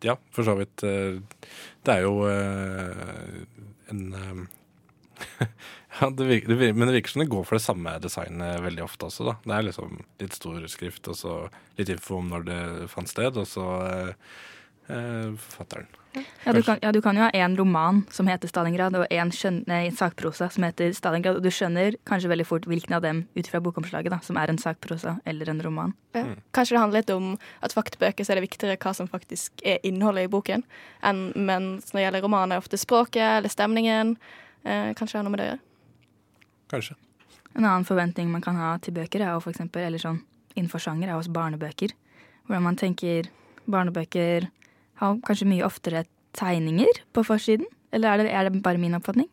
ja, 0.06 0.18
for 0.34 0.46
så 0.46 0.56
vidt. 0.58 0.82
det 0.82 1.94
er 1.94 2.02
jo 2.02 2.26
en 2.26 4.02
Ja, 6.00 6.08
det 6.08 6.24
virker, 6.24 6.48
det 6.48 6.56
virker, 6.56 6.78
men 6.80 6.88
det 6.88 6.94
virker 6.96 7.12
som 7.12 7.20
det 7.20 7.32
går 7.34 7.44
for 7.44 7.58
det 7.58 7.66
samme 7.66 7.92
designet 8.00 8.62
veldig 8.64 8.84
ofte 8.86 9.10
også, 9.10 9.26
da. 9.28 9.34
Det 9.44 9.56
er 9.58 9.66
liksom 9.68 9.98
litt 10.24 10.38
stor 10.38 10.68
skrift, 10.72 11.10
og 11.12 11.18
så 11.20 11.34
litt 11.80 11.92
info 11.92 12.22
om 12.22 12.30
når 12.32 12.46
det 12.48 12.60
fant 12.94 13.12
sted, 13.12 13.36
og 13.36 13.50
så 13.50 13.66
eh, 13.90 14.14
eh, 14.88 15.34
forfatteren. 15.36 15.90
Ja 16.44 16.52
du, 16.54 16.60
kan, 16.64 16.80
ja, 16.82 16.92
du 16.92 17.00
kan 17.02 17.16
jo 17.16 17.24
ha 17.24 17.30
én 17.32 17.54
roman 17.56 18.02
som 18.12 18.28
heter 18.28 18.50
Stalingrad, 18.50 18.96
og 19.00 19.08
én 19.14 19.32
sakprosa 19.96 20.50
som 20.52 20.66
heter 20.68 20.92
Stalingrad. 20.96 21.40
Og 21.40 21.46
du 21.46 21.52
skjønner 21.54 21.96
kanskje 22.08 22.32
veldig 22.32 22.48
fort 22.50 22.68
hvilken 22.68 22.98
av 22.98 23.06
dem 23.06 23.24
ut 23.38 23.48
fra 23.48 23.62
bokomslaget 23.64 24.12
da, 24.12 24.20
som 24.26 24.40
er 24.42 24.52
en 24.52 24.60
sakprosa 24.60 25.20
eller 25.26 25.50
en 25.50 25.62
roman. 25.64 25.96
Ja. 26.18 26.26
Kanskje 26.52 26.76
det 26.76 26.84
handler 26.84 27.04
litt 27.04 27.16
om 27.16 27.32
at 27.64 27.76
faktbøker 27.78 28.28
så 28.28 28.34
er 28.34 28.42
det 28.42 28.50
viktigere 28.50 28.80
hva 28.82 28.96
som 28.98 29.08
faktisk 29.12 29.64
er 29.64 29.80
innholdet 29.88 30.28
i 30.28 30.32
boken. 30.32 30.66
Enn, 31.08 31.30
mens 31.36 31.94
når 31.94 32.00
det 32.00 32.06
gjelder 32.08 32.28
romaner, 32.28 32.58
er 32.58 32.66
ofte 32.66 32.82
språket 32.82 33.38
eller 33.38 33.54
stemningen. 33.54 34.18
Eh, 34.64 34.92
kanskje 34.98 35.20
har 35.20 35.26
noe 35.26 35.34
med 35.34 35.42
det 35.42 35.48
å 35.48 35.52
gjøre. 35.52 35.64
Kanskje. 36.72 36.96
En 37.56 37.66
annen 37.66 37.88
forventning 37.88 38.32
man 38.32 38.44
kan 38.44 38.56
ha 38.56 38.78
til 38.80 38.96
bøker, 38.96 39.24
er 39.24 39.36
jo 39.36 39.44
for 39.44 39.52
eksempel, 39.52 39.84
eller 39.88 40.02
sånn 40.02 40.22
innenfor 40.56 40.84
sjanger, 40.84 41.10
er 41.10 41.20
hos 41.20 41.32
barnebøker. 41.32 41.94
Hvordan 42.48 42.66
man 42.70 42.80
tenker 42.80 43.30
barnebøker 43.70 44.48
har 45.02 45.22
kanskje 45.28 45.50
mye 45.50 45.68
oftere 45.68 46.06
tegninger 46.38 47.04
på 47.16 47.26
forsiden. 47.28 47.68
Eller 47.92 48.14
er 48.14 48.22
det, 48.22 48.32
er 48.32 48.48
det 48.48 48.64
bare 48.64 48.80
min 48.80 48.96
oppfatning? 48.96 49.28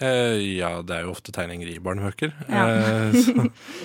Eh, 0.00 0.56
ja, 0.56 0.70
det 0.80 0.94
er 0.96 1.04
jo 1.04 1.12
ofte 1.12 1.32
tegninger 1.36 1.68
i 1.68 1.80
barnebøker. 1.84 2.32
Ja. 2.48 2.62
Eh, 2.72 3.16
så, 3.20 3.34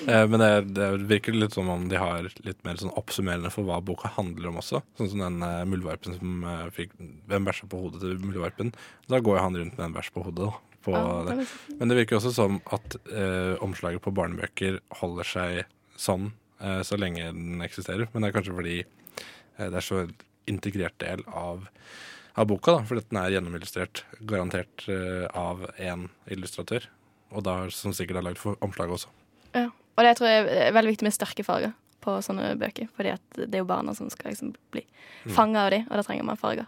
eh, 0.08 0.24
men 0.32 0.40
det, 0.40 0.52
det 0.78 0.88
virker 1.10 1.36
litt 1.36 1.58
som 1.58 1.68
om 1.72 1.90
de 1.92 2.00
har 2.00 2.30
litt 2.48 2.62
mer 2.64 2.80
sånn 2.80 2.94
oppsummerende 2.96 3.52
for 3.52 3.68
hva 3.68 3.82
boka 3.84 4.14
handler 4.16 4.48
om 4.54 4.62
også. 4.64 4.80
Sånn 4.96 5.12
som 5.12 5.26
den 5.26 5.44
eh, 5.44 5.66
muldvarpen 5.68 6.16
som 6.16 6.46
eh, 6.48 6.70
fikk 6.76 6.96
Hvem 7.28 7.50
bæsja 7.50 7.68
på 7.70 7.82
hodet 7.84 8.00
til 8.06 8.16
muldvarpen? 8.24 8.72
Da 9.12 9.20
går 9.20 9.38
jo 9.38 9.44
han 9.44 9.60
rundt 9.60 9.76
med 9.76 9.90
en 9.90 9.98
bæsj 9.98 10.14
på 10.16 10.24
hodet. 10.30 10.48
Da, 10.48 10.75
på 10.86 10.94
Ja, 10.96 11.24
det. 11.28 11.36
det 11.42 11.76
Men 11.80 11.92
det 11.92 11.98
virker 12.00 12.20
også 12.20 12.32
som 12.36 12.60
at 12.76 12.98
eh, 13.12 13.56
omslaget 13.66 14.04
på 14.06 14.14
barnebøker 14.16 14.80
holder 15.02 15.28
seg 15.28 15.62
sånn 16.00 16.32
eh, 16.62 16.82
så 16.86 16.98
lenge 17.02 17.28
den 17.34 17.62
eksisterer. 17.66 18.08
Men 18.14 18.22
det 18.26 18.30
er 18.32 18.38
kanskje 18.40 18.56
fordi 18.58 18.78
eh, 18.84 19.68
det 19.70 19.76
er 19.82 19.86
så 19.86 20.06
integrert 20.48 20.98
del 21.02 21.24
av, 21.32 21.64
av 22.38 22.46
boka, 22.52 22.76
da, 22.78 22.84
fordi 22.86 23.02
den 23.10 23.18
er 23.24 23.32
gjennomillustrert, 23.34 24.04
garantert 24.30 24.86
eh, 24.92 25.26
av 25.34 25.64
én 25.82 26.08
illustratør. 26.30 26.86
Og 27.36 27.42
da 27.48 27.56
som 27.74 27.92
sikkert 27.98 28.22
er 28.22 28.28
lagd 28.30 28.38
for 28.40 28.60
omslaget 28.64 29.00
også. 29.00 29.10
Ja. 29.58 29.70
Og 29.96 30.04
det 30.04 30.18
tror 30.20 30.28
jeg 30.30 30.46
er 30.68 30.74
veldig 30.76 30.92
viktig 30.92 31.06
med 31.08 31.14
sterke 31.16 31.44
farger 31.48 31.72
på 32.04 32.18
sånne 32.22 32.52
bøker. 32.60 32.90
Fordi 32.98 33.14
at 33.16 33.38
det 33.40 33.48
er 33.56 33.62
jo 33.64 33.68
barna 33.70 33.94
som 33.98 34.10
skal 34.14 34.34
liksom 34.36 34.54
bli 34.76 34.84
Mm. 35.26 35.32
fanga 35.34 35.62
av 35.66 35.72
de, 35.74 35.78
og 35.90 35.96
da 35.98 36.04
trenger 36.06 36.26
man 36.28 36.38
farger. 36.38 36.68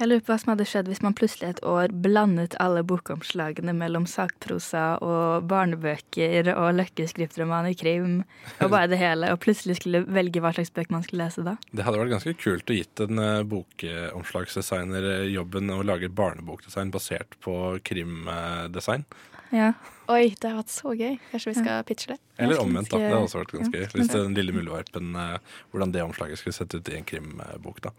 Jeg 0.00 0.08
lurer 0.08 0.22
på 0.24 0.32
hva 0.32 0.38
som 0.40 0.50
hadde 0.50 0.64
skjedd 0.66 0.88
hvis 0.90 1.02
man 1.04 1.14
plutselig 1.14 1.48
et 1.52 1.60
år 1.68 1.92
blandet 2.04 2.56
alle 2.62 2.80
bokomslagene 2.88 3.74
mellom 3.76 4.06
sakprosa 4.10 4.96
og 5.04 5.44
barnebøker 5.50 6.48
og 6.56 6.72
løkkeskriftromaner, 6.80 7.76
krim 7.78 8.22
og 8.58 8.72
bare 8.72 8.88
det 8.90 8.98
hele, 9.02 9.30
og 9.30 9.42
plutselig 9.44 9.76
skulle 9.78 10.02
velge 10.08 10.42
hva 10.42 10.54
slags 10.56 10.72
bøk 10.74 10.90
man 10.94 11.04
skulle 11.06 11.26
lese 11.26 11.44
da. 11.46 11.54
Det 11.70 11.86
hadde 11.86 12.00
vært 12.00 12.14
ganske 12.16 12.34
kult 12.40 12.72
å 12.72 12.78
gitt 12.78 13.04
en 13.04 13.20
uh, 13.22 13.44
bokomslagsdesigner 13.52 15.10
eh, 15.12 15.28
jobben 15.36 15.70
å 15.70 15.82
lage 15.86 16.10
barnebokdesign 16.10 16.90
basert 16.94 17.36
på 17.44 17.58
krimdesign. 17.86 19.06
Ja. 19.52 19.74
Oi, 20.10 20.32
det 20.40 20.48
har 20.48 20.56
vært 20.58 20.72
så 20.72 20.94
gøy. 20.96 21.18
Kanskje 21.30 21.52
vi 21.52 21.60
skal 21.60 21.84
pitche 21.86 22.14
det? 22.14 22.18
Eller 22.42 22.58
omvendt, 22.60 22.90
da. 22.90 22.98
Det 22.98 23.12
hadde 23.12 23.28
også 23.28 23.42
vært 23.42 23.54
ganske 23.54 23.76
Ja. 23.76 23.84
gøy. 23.86 24.00
Hvis 24.00 24.10
den 24.12 24.34
lille 24.34 24.56
muldvarpen, 24.56 25.14
eh, 25.14 25.38
hvordan 25.70 25.92
det 25.92 26.02
omslaget 26.02 26.40
skulle 26.40 26.56
sett 26.56 26.74
ut 26.74 26.88
i 26.88 26.96
en 26.96 27.04
krimbok, 27.04 27.80
da. 27.84 27.92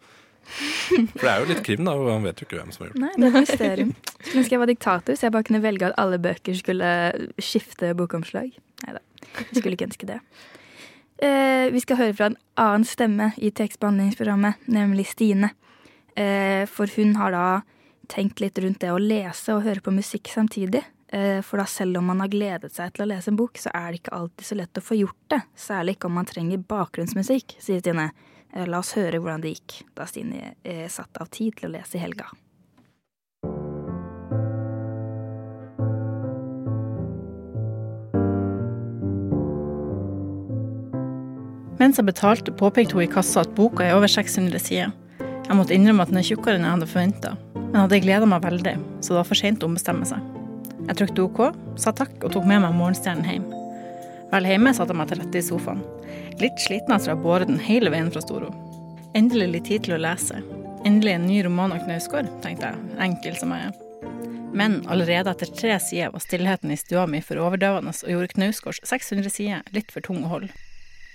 For 0.43 1.23
det 1.23 1.31
er 1.31 1.43
jo 1.43 1.49
litt 1.49 1.63
krim, 1.65 1.83
da, 1.87 1.95
og 1.97 2.09
han 2.11 2.25
vet 2.27 2.41
jo 2.41 2.47
ikke 2.47 2.59
hvem 2.59 2.73
som 2.75 2.83
har 2.83 2.91
gjort 2.91 2.99
det. 2.99 3.03
Nei, 3.03 3.13
det 3.15 3.27
er 3.27 3.37
et 3.37 3.47
mysterium. 3.47 3.93
Skulle 4.23 4.43
ønske 4.43 4.55
jeg 4.55 4.63
var 4.63 4.71
diktator, 4.71 5.17
så 5.17 5.27
jeg 5.27 5.35
bare 5.35 5.47
kunne 5.49 5.63
velge 5.63 5.87
at 5.89 5.97
alle 6.01 6.19
bøker 6.21 6.57
skulle 6.57 6.89
skifte 7.41 7.93
bokomslag. 7.97 8.53
Nei 8.83 8.95
da, 8.97 9.01
skulle 9.51 9.77
ikke 9.77 9.89
ønske 9.89 10.09
det. 10.09 10.19
Eh, 11.23 11.67
vi 11.71 11.81
skal 11.83 11.99
høre 11.99 12.15
fra 12.17 12.29
en 12.31 12.39
annen 12.59 12.87
stemme 12.87 13.31
i 13.37 13.51
tekstbehandlingsprogrammet, 13.55 14.65
nemlig 14.71 15.07
Stine. 15.11 15.53
Eh, 16.15 16.65
for 16.69 16.91
hun 16.97 17.15
har 17.19 17.33
da 17.33 17.45
tenkt 18.11 18.43
litt 18.43 18.59
rundt 18.59 18.81
det 18.83 18.91
å 18.91 18.99
lese 19.01 19.55
og 19.55 19.63
høre 19.67 19.83
på 19.83 19.93
musikk 19.95 20.31
samtidig. 20.33 20.83
Eh, 21.13 21.39
for 21.45 21.61
da 21.61 21.67
selv 21.69 21.99
om 21.99 22.09
man 22.09 22.23
har 22.23 22.31
gledet 22.33 22.73
seg 22.73 22.93
til 22.93 23.05
å 23.05 23.09
lese 23.13 23.31
en 23.31 23.39
bok, 23.39 23.59
så 23.61 23.71
er 23.73 23.91
det 23.91 24.01
ikke 24.01 24.17
alltid 24.17 24.47
så 24.47 24.57
lett 24.59 24.79
å 24.81 24.83
få 24.83 24.97
gjort 24.97 25.19
det. 25.31 25.41
Særlig 25.55 25.97
ikke 25.97 26.09
om 26.09 26.17
man 26.17 26.29
trenger 26.29 26.63
bakgrunnsmusikk, 26.73 27.57
sier 27.61 27.83
Stine. 27.83 28.09
Eh, 28.53 28.67
La 28.69 28.79
oss 28.83 28.93
høre 28.97 29.19
hvordan 29.21 29.43
det 29.43 29.55
gikk 29.57 29.81
da 29.97 30.07
Stine 30.09 30.53
eh, 30.63 30.87
satte 30.91 31.23
av 31.23 31.31
tid 31.33 31.57
til 31.57 31.69
å 31.71 31.75
lese 31.75 31.97
i 31.97 32.03
helga. 32.03 32.29
Mens 41.81 41.97
jeg 41.99 42.07
betalte, 42.07 42.53
påpekte 42.55 42.95
hun 42.95 43.03
i 43.03 43.11
kassa 43.11 43.41
at 43.43 43.55
boka 43.57 43.83
er 43.83 43.97
over 43.97 44.07
600 44.07 44.61
sider. 44.61 44.93
Jeg 45.19 45.57
måtte 45.57 45.75
innrømme 45.75 46.05
at 46.05 46.13
den 46.13 46.21
er 46.21 46.27
tjukkere 46.29 46.55
enn 46.55 46.63
jeg 46.63 46.77
hadde 46.77 46.87
forventa, 46.87 47.33
men 47.57 47.81
hadde 47.81 47.99
gleda 48.05 48.29
meg 48.29 48.45
veldig, 48.45 48.75
så 49.03 49.11
det 49.11 49.17
var 49.17 49.27
for 49.27 49.39
seint 49.39 49.65
å 49.65 49.67
ombestemme 49.67 50.07
seg. 50.07 50.29
Jeg 50.85 50.99
trykte 51.01 51.25
OK, 51.25 51.41
sa 51.81 51.91
takk 51.95 52.13
og 52.23 52.31
tok 52.31 52.47
med 52.47 52.63
meg 52.63 52.77
morgenstjernen 52.77 53.27
hjem. 53.27 53.49
Vel 54.31 54.47
hjemme 54.47 54.71
satte 54.77 54.95
jeg 54.95 55.01
meg 55.01 55.11
til 55.11 55.19
rette 55.19 55.41
i 55.41 55.43
sofaen. 55.43 55.83
Litt 56.41 56.59
sliten 56.59 56.95
etter 56.95 57.13
å 57.13 57.15
ha 57.15 57.21
båret 57.21 57.49
den 57.51 57.61
hele 57.61 57.91
veien 57.93 58.09
fra 58.11 58.21
Storo. 58.23 58.49
Endelig 59.13 59.49
litt 59.51 59.67
tid 59.69 59.86
til 59.86 59.95
å 59.97 60.01
lese. 60.01 60.39
Endelig 60.84 61.13
en 61.13 61.27
ny 61.29 61.43
roman 61.45 61.75
av 61.75 61.84
Knausgård, 61.86 62.29
tenkte 62.41 62.71
jeg, 62.71 62.79
enkel 63.05 63.38
som 63.38 63.53
jeg 63.53 63.69
er. 63.69 63.84
Men 64.53 64.79
allerede 64.91 65.31
etter 65.31 65.49
tre 65.49 65.77
sider 65.81 66.11
var 66.13 66.21
stillheten 66.21 66.73
i 66.73 66.77
stua 66.77 67.05
mi 67.09 67.21
for 67.25 67.41
overdøvende 67.41 67.93
og 67.93 68.11
gjorde 68.11 68.34
Knausgårds 68.36 68.81
600 68.89 69.34
sider 69.34 69.77
litt 69.77 69.93
for 69.93 70.05
tung 70.05 70.21
å 70.25 70.34
holde. 70.34 70.51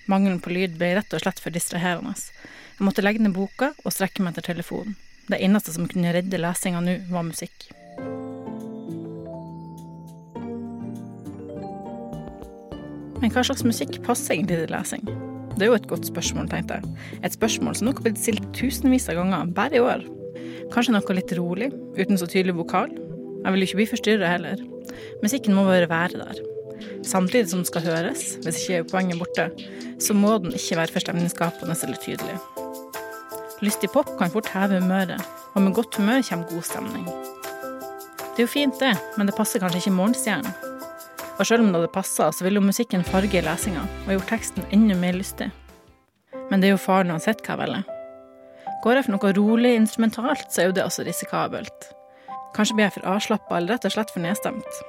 Mangelen 0.09 0.41
på 0.43 0.55
lyd 0.55 0.79
ble 0.79 0.95
rett 0.97 1.13
og 1.15 1.23
slett 1.23 1.43
for 1.43 1.55
distraherende. 1.55 2.15
Jeg 2.79 2.87
måtte 2.87 3.05
legge 3.05 3.23
ned 3.23 3.35
boka 3.37 3.75
og 3.85 3.95
strekke 3.95 4.25
meg 4.25 4.35
etter 4.37 4.53
telefonen. 4.55 4.97
Det 5.29 5.43
eneste 5.45 5.75
som 5.75 5.91
kunne 5.91 6.15
redde 6.15 6.41
lesinga 6.41 6.81
nå, 6.81 6.95
var 7.11 7.27
musikk. 7.27 7.69
Men 13.19 13.33
hva 13.35 13.43
slags 13.43 13.65
musikk 13.67 13.99
passer 14.07 14.37
egentlig 14.37 14.61
til 14.63 14.71
lesing? 14.75 15.09
Det 15.59 15.67
er 15.67 15.73
jo 15.73 15.79
et 15.79 15.89
godt 15.91 16.07
spørsmål, 16.07 16.47
tenkte 16.53 16.77
jeg. 16.79 16.91
Et 17.27 17.35
spørsmål 17.35 17.75
som 17.75 17.89
nok 17.89 17.99
har 17.99 18.07
blitt 18.07 18.21
stilt 18.23 18.45
tusenvis 18.55 19.09
av 19.11 19.19
ganger, 19.19 19.49
bare 19.57 19.81
i 19.81 19.83
år. 19.83 20.05
Kanskje 20.71 20.95
noe 20.95 21.17
litt 21.17 21.33
rolig, 21.35 21.73
uten 21.99 22.21
så 22.21 22.29
tydelig 22.31 22.55
vokal. 22.61 22.93
Jeg 23.43 23.55
vil 23.55 23.65
jo 23.65 23.69
ikke 23.69 23.81
bli 23.81 23.89
forstyrra 23.91 24.31
heller. 24.37 24.63
Musikken 25.25 25.57
må 25.57 25.67
bare 25.67 25.91
være 25.91 26.21
der. 26.21 26.45
Samtidig 27.03 27.51
som 27.51 27.65
den 27.65 27.67
skal 27.67 27.87
høres, 27.89 28.37
hvis 28.45 28.61
ikke 28.63 28.79
er 28.79 28.87
poenget 28.93 29.19
borte, 29.19 29.49
så 29.99 30.15
må 30.15 30.37
den 30.39 30.55
ikke 30.55 30.79
være 30.79 30.95
for 30.95 31.03
stemningsskapende 31.03 31.75
eller 31.89 32.03
tydelig. 32.05 32.39
Lystig 33.67 33.91
pop 33.91 34.15
kan 34.21 34.31
fort 34.31 34.53
heve 34.55 34.79
humøret, 34.79 35.19
og 35.55 35.63
med 35.65 35.75
godt 35.75 35.99
humør 35.99 36.23
kommer 36.29 36.47
god 36.55 36.71
stemning. 36.71 37.11
Det 38.37 38.45
er 38.45 38.47
jo 38.47 38.55
fint, 38.55 38.79
det, 38.79 38.95
men 39.19 39.27
det 39.27 39.35
passer 39.35 39.59
kanskje 39.59 39.83
ikke 39.83 39.97
morgenstjernen. 39.99 40.68
Og 41.39 41.47
selv 41.47 41.63
om 41.63 41.71
det 41.71 41.79
hadde 41.79 41.95
passa, 41.95 42.33
så 42.35 42.45
ville 42.45 42.59
jo 42.59 42.67
musikken 42.67 43.07
farge 43.07 43.43
lesinga 43.45 43.85
og 44.07 44.11
gjort 44.17 44.33
teksten 44.33 44.67
enda 44.75 44.97
mer 44.99 45.15
lystig. 45.15 45.53
Men 46.51 46.61
det 46.61 46.71
er 46.71 46.75
jo 46.75 46.83
faren 46.83 47.13
uansett 47.15 47.45
hva 47.45 47.55
jeg 47.55 47.63
velger. 47.63 47.95
Går 48.83 48.99
jeg 48.99 49.07
for 49.07 49.15
noe 49.15 49.33
rolig 49.37 49.73
instrumentalt, 49.79 50.51
så 50.51 50.63
er 50.63 50.69
jo 50.69 50.77
det 50.77 50.85
også 50.87 51.07
risikabelt. 51.07 51.89
Kanskje 52.57 52.77
blir 52.77 52.89
jeg 52.89 52.97
for 52.99 53.11
avslappa 53.15 53.59
eller 53.59 53.77
rett 53.77 53.87
og 53.87 53.95
slett 53.95 54.15
for 54.15 54.25
nedstemt. 54.25 54.83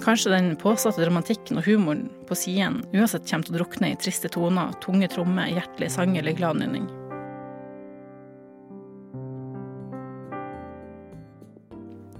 Kanskje 0.00 0.32
den 0.32 0.54
påsatte 0.60 1.04
dramatikken 1.04 1.60
og 1.60 1.68
humoren 1.68 2.06
på 2.28 2.38
siden 2.38 2.80
uansett 2.94 3.28
kommer 3.28 3.48
til 3.48 3.56
å 3.56 3.60
drukne 3.60 3.92
i 3.92 4.00
triste 4.00 4.32
toner, 4.32 4.72
tunge 4.84 5.10
trommer, 5.12 5.52
hjertelig 5.52 5.92
sang 5.96 6.16
eller 6.16 6.36
glad 6.36 6.60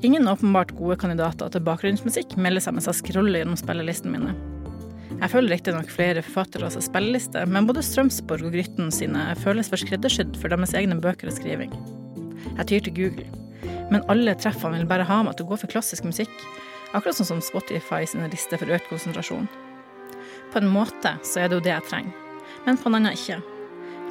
Ingen 0.02 0.28
åpenbart 0.28 0.70
gode 0.78 0.96
kandidater 0.96 1.50
til 1.52 1.60
bakgrunnsmusikk 1.66 2.38
melder 2.40 2.62
seg 2.64 2.72
mens 2.72 2.86
jeg 2.88 2.96
scroller 3.02 3.42
gjennom 3.42 3.58
spillelistene 3.60 4.14
mine. 4.14 4.32
Jeg 5.10 5.28
følger 5.28 5.52
riktignok 5.52 5.90
flere 5.92 6.22
forfattere 6.24 6.70
seg 6.72 6.86
spillelister, 6.86 7.44
men 7.44 7.66
både 7.68 7.82
Strømsborg 7.84 8.46
og 8.48 8.54
Grytten 8.54 8.88
sine 8.96 9.26
føles 9.42 9.68
for 9.68 9.82
skreddersydd 9.82 10.38
for 10.40 10.48
deres 10.48 10.72
egne 10.78 10.96
bøker 11.04 11.28
og 11.28 11.36
skriving. 11.36 11.74
Jeg 12.46 12.68
tyr 12.70 12.86
til 12.86 12.96
Google, 12.96 13.26
men 13.92 14.06
alle 14.08 14.32
treffene 14.40 14.80
vil 14.80 14.88
bare 14.88 15.04
ha 15.04 15.20
meg 15.26 15.36
til 15.36 15.44
å 15.44 15.52
gå 15.52 15.60
for 15.60 15.74
klassisk 15.74 16.08
musikk, 16.08 16.32
akkurat 16.96 17.20
sånn 17.20 17.28
som 17.34 17.44
Spotify 17.44 18.06
sine 18.08 18.32
lister 18.32 18.56
for 18.56 18.72
økt 18.72 18.88
konsentrasjon. 18.88 19.50
På 20.48 20.62
en 20.62 20.72
måte 20.72 21.12
så 21.28 21.44
er 21.44 21.52
det 21.52 21.60
jo 21.60 21.66
det 21.68 21.74
jeg 21.74 21.88
trenger, 21.90 22.16
men 22.64 22.80
på 22.80 22.88
en 22.88 23.02
annen 23.02 23.20
ikke. 23.20 23.42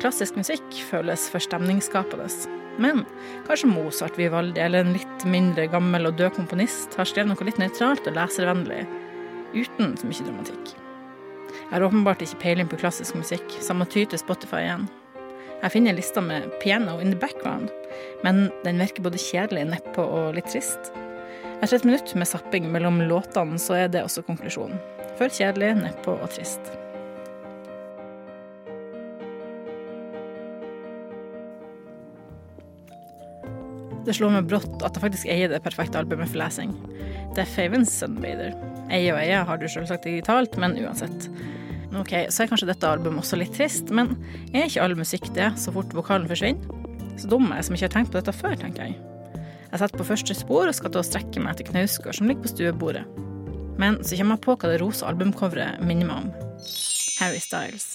Klassisk 0.04 0.38
musikk 0.38 0.84
føles 0.92 1.26
for 1.34 1.42
stemningsskapende. 1.42 2.30
Men 2.80 3.04
kanskje 3.48 3.68
Mozart, 3.68 4.18
Vivaldi 4.18 4.62
eller 4.64 4.86
en 4.86 4.94
litt 4.96 5.26
mindre 5.28 5.68
gammel 5.72 6.08
og 6.08 6.16
død 6.20 6.38
komponist 6.38 6.96
har 6.96 7.10
skrevet 7.10 7.32
noe 7.34 7.48
litt 7.48 7.60
nøytralt 7.60 8.08
og 8.08 8.16
leservennlig, 8.16 8.86
uten 9.52 9.98
så 10.00 10.08
mye 10.08 10.28
dramatikk. 10.30 10.72
Jeg 11.60 11.74
har 11.76 11.86
åpenbart 11.86 12.24
ikke 12.24 12.40
peiling 12.44 12.70
på 12.72 12.80
klassisk 12.80 13.18
musikk, 13.20 13.46
så 13.60 13.74
jeg 13.74 13.82
må 13.82 13.90
ty 13.90 14.06
til 14.08 14.22
Spotify 14.22 14.64
igjen. 14.64 14.88
Jeg 15.60 15.74
finner 15.74 15.98
lista 15.98 16.22
med 16.24 16.48
'Piano 16.62 17.00
in 17.04 17.12
the 17.12 17.20
background', 17.20 17.70
men 18.24 18.50
den 18.64 18.80
virker 18.80 19.04
både 19.04 19.20
kjedelig, 19.20 19.68
nedpå 19.68 20.00
og 20.00 20.36
litt 20.36 20.48
trist. 20.48 20.94
Etter 21.62 21.76
et 21.76 21.86
minutt 21.86 22.16
med 22.16 22.28
zapping 22.28 22.72
mellom 22.72 23.02
låtene, 23.02 23.60
så 23.60 23.76
er 23.76 23.88
det 23.92 24.06
også 24.06 24.24
konklusjonen. 24.24 24.80
For 25.18 25.28
kjedelig, 25.28 25.76
nedpå 25.76 26.16
og 26.16 26.30
trist. 26.32 26.72
Det 34.10 34.16
slår 34.18 34.32
meg 34.34 34.48
brått 34.50 34.82
at 34.82 34.96
jeg 34.98 35.04
faktisk 35.04 35.30
eier 35.30 35.52
det 35.52 35.60
perfekte 35.62 36.00
albumet 36.00 36.32
for 36.32 36.42
lesing. 36.42 36.72
Death 37.38 37.60
Havens 37.60 37.92
Sunbather. 37.94 38.56
Eie 38.90 39.12
og 39.14 39.20
eie 39.22 39.44
har 39.46 39.60
du 39.62 39.68
selvsagt 39.70 40.08
digitalt, 40.08 40.56
men 40.58 40.74
uansett. 40.82 41.28
Ok, 41.94 42.16
så 42.34 42.42
er 42.42 42.50
kanskje 42.50 42.72
dette 42.72 42.90
albumet 42.90 43.22
også 43.22 43.38
litt 43.38 43.54
trist, 43.54 43.94
men 43.94 44.16
er 44.50 44.66
ikke 44.66 44.82
all 44.82 44.98
musikk 44.98 45.30
det 45.36 45.52
så 45.62 45.74
fort 45.76 45.94
vokalen 45.94 46.26
forsvinner? 46.30 46.74
Så 47.22 47.30
dum 47.30 47.52
er 47.52 47.60
jeg 47.60 47.68
som 47.68 47.78
ikke 47.78 47.86
har 47.86 47.94
tenkt 48.00 48.14
på 48.14 48.18
dette 48.18 48.34
før, 48.34 48.56
tenker 48.58 48.88
jeg. 48.88 48.98
Jeg 49.70 49.82
setter 49.84 50.02
på 50.02 50.08
første 50.08 50.38
spor 50.40 50.72
og 50.72 50.78
skal 50.80 50.94
til 50.96 51.04
å 51.04 51.06
strekke 51.06 51.44
meg 51.44 51.54
etter 51.54 51.70
Knausgård 51.70 52.18
som 52.18 52.32
ligger 52.32 52.48
på 52.48 52.54
stuebordet. 52.56 53.04
Men 53.78 54.00
så 54.02 54.18
kommer 54.18 54.40
jeg 54.40 54.46
på 54.48 54.56
hva 54.58 54.72
det 54.72 54.80
rosa 54.82 55.12
albumcoveret 55.12 55.86
minner 55.86 56.10
meg 56.10 56.24
om. 56.24 56.58
Harry 57.20 57.44
Styles. 57.44 57.92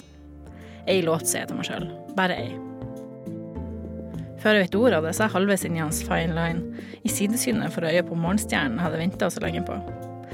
Ei 0.86 1.02
låt, 1.02 1.26
sier 1.26 1.42
jeg 1.42 1.50
til 1.50 1.58
meg 1.58 1.66
sjøl. 1.72 1.90
Bare 2.14 2.38
ei. 2.38 2.73
Før 4.44 4.58
jeg 4.58 4.66
vet 4.66 4.74
ordet 4.76 4.96
av 4.98 5.06
det, 5.06 5.14
så 5.16 5.22
er 5.22 5.30
jeg 5.30 5.34
halvveis 5.38 5.62
inn 5.64 5.76
i 5.78 5.80
hans 5.80 6.02
fine 6.04 6.34
line. 6.36 6.82
I 7.00 7.08
sidesynet 7.08 7.72
for 7.72 7.88
øyet 7.88 8.04
på 8.10 8.18
morgenstjernen 8.18 8.76
jeg 8.76 8.84
hadde 8.84 8.98
venta 9.00 9.30
så 9.32 9.40
lenge 9.40 9.62
på. 9.64 9.78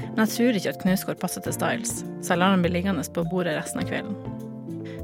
Men 0.01 0.25
jeg 0.25 0.33
tror 0.33 0.59
ikke 0.59 0.73
at 0.73 0.81
Knausgård 0.81 1.21
passer 1.21 1.45
til 1.45 1.55
Styles, 1.55 2.01
så 2.19 2.33
jeg 2.33 2.41
lar 2.41 2.51
han 2.51 2.65
bli 2.65 2.73
liggende 2.73 3.05
på 3.15 3.23
bordet 3.31 3.55
resten 3.55 3.79
av 3.79 3.87
kvelden. 3.87 4.17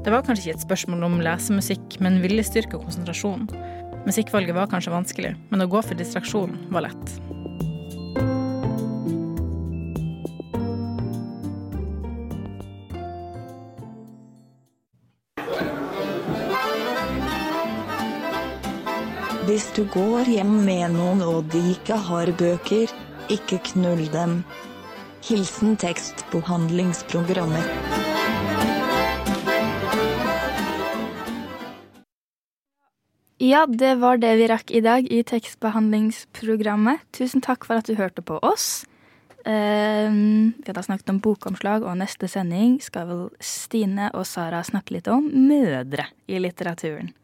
Det 0.04 0.12
var 0.12 0.26
kanskje 0.26 0.50
ikke 0.50 0.58
et 0.58 0.66
spørsmål 0.66 1.08
om 1.08 1.16
lesemusikk, 1.24 1.96
men 2.04 2.20
viljestyrke 2.20 2.76
og 2.76 2.84
konsentrasjon. 2.84 3.48
Musikkvalget 4.04 4.60
var 4.60 4.68
kanskje 4.68 4.92
vanskelig, 4.92 5.32
men 5.48 5.64
å 5.64 5.70
gå 5.72 5.80
for 5.88 5.96
distraksjon 5.96 6.58
var 6.68 6.90
lett. 6.90 7.16
Hvis 19.48 19.70
du 19.72 19.86
går 19.88 20.28
hjem 20.28 20.50
med 20.60 20.90
noen 20.92 21.22
og 21.24 21.46
de 21.48 21.70
ikke 21.70 21.96
har 22.04 22.28
bøker, 22.36 22.90
ikke 23.32 23.56
knull 23.70 24.02
dem. 24.12 24.42
Hilsen 25.24 25.72
tekstbehandlingsprogrammet. 25.80 27.64
Ja, 33.40 33.62
det 33.64 33.94
var 34.02 34.20
det 34.20 34.34
vi 34.36 34.50
rakk 34.52 34.68
i 34.68 34.82
dag 34.84 35.08
i 35.08 35.22
tekstbehandlingsprogrammet. 35.24 37.06
Tusen 37.16 37.40
takk 37.40 37.64
for 37.64 37.80
at 37.80 37.88
du 37.88 37.96
hørte 37.96 38.20
på 38.20 38.36
oss. 38.44 38.84
Um, 39.48 40.52
vi 40.60 40.74
har 40.74 40.84
snakket 40.84 41.14
om 41.14 41.22
bokomslag, 41.24 41.88
og 41.88 41.96
neste 42.02 42.28
sending 42.28 42.82
skal 42.84 43.08
vel 43.08 43.24
Stine 43.40 44.10
og 44.12 44.28
Sara 44.28 44.60
snakke 44.60 44.98
litt 44.98 45.08
om 45.08 45.24
mødre 45.24 46.04
i 46.28 46.36
litteraturen. 46.36 47.14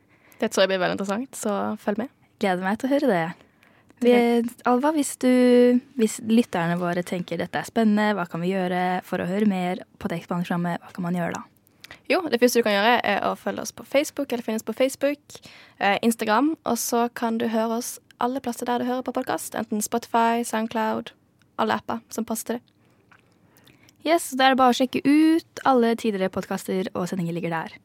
Det 0.40 0.50
tror 0.50 0.64
jeg 0.64 0.74
blir 0.74 0.82
veldig 0.82 0.98
interessant, 0.98 1.38
så 1.38 1.54
følg 1.80 2.04
med. 2.04 2.12
Gleder 2.42 2.66
meg 2.66 2.78
til 2.80 2.90
å 2.90 2.94
høre 2.94 3.10
det. 3.10 3.24
Vi, 4.04 4.12
Alva, 4.68 4.90
hvis, 4.92 5.14
du, 5.22 5.30
hvis 5.96 6.18
lytterne 6.28 6.76
våre 6.80 7.04
tenker 7.06 7.38
dette 7.40 7.60
er 7.60 7.68
spennende, 7.68 8.16
hva 8.18 8.26
kan 8.28 8.42
vi 8.42 8.50
gjøre 8.50 9.00
for 9.06 9.22
å 9.22 9.28
høre 9.28 9.48
mer 9.48 9.84
på 10.02 10.10
tekstbehandlingsprogrammet, 10.12 10.82
hva 10.82 10.92
kan 10.92 11.06
man 11.06 11.16
gjøre 11.16 11.38
da? 11.38 11.44
Jo, 12.10 12.18
det 12.28 12.40
første 12.42 12.60
du 12.60 12.66
kan 12.66 12.74
gjøre, 12.74 12.98
er 13.06 13.22
å 13.24 13.32
følge 13.38 13.64
oss 13.64 13.72
på 13.72 13.86
Facebook, 13.88 14.32
eller 14.32 14.44
finnes 14.44 14.66
på 14.66 14.74
Facebook, 14.76 15.38
eh, 15.78 15.96
Instagram, 16.04 16.52
og 16.66 16.76
så 16.80 17.06
kan 17.16 17.38
du 17.40 17.46
høre 17.48 17.78
oss 17.78 17.96
alle 18.20 18.42
plasser 18.44 18.68
der 18.68 18.82
du 18.82 18.88
hører 18.88 19.06
på 19.06 19.14
podkast, 19.16 19.56
enten 19.56 19.80
Spotify, 19.84 20.44
Soundcloud, 20.44 21.14
alle 21.56 21.78
apper 21.78 22.02
som 22.12 22.26
passer 22.28 22.50
til 22.50 22.58
det. 22.58 22.70
Yes, 24.04 24.34
Da 24.36 24.50
er 24.50 24.52
det 24.52 24.60
bare 24.60 24.74
å 24.74 24.76
sjekke 24.76 25.00
ut. 25.00 25.60
Alle 25.64 25.94
tidligere 25.96 26.28
podkaster 26.28 26.90
og 26.92 27.06
sendinger 27.08 27.32
ligger 27.32 27.54
der. 27.54 27.76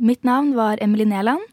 Mitt 0.00 0.24
navn 0.24 0.54
var 0.56 0.80
Emily 0.80 1.04
Næland. 1.04 1.44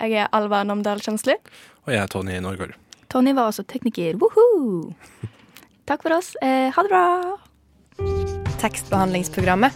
Jeg 0.00 0.24
er 0.24 0.30
Alva 0.32 0.62
Namdal 0.64 1.02
Kjensli. 1.04 1.36
Og 1.84 1.92
jeg 1.92 2.02
er 2.02 2.10
Tony 2.10 2.38
Norgård. 2.42 2.76
Tony 3.12 3.34
var 3.36 3.50
også 3.50 3.64
tekniker. 3.68 4.16
Woohoo! 4.16 4.94
Takk 5.88 6.02
for 6.06 6.16
oss. 6.16 6.32
Eh, 6.42 6.70
ha 6.72 6.82
det 6.86 6.92
bra. 6.92 7.04
Tekstbehandlingsprogrammet. 8.62 9.72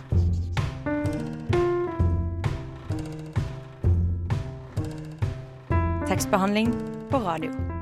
Tekstbehandling 6.07 6.71
på 7.11 7.19
radio. 7.19 7.76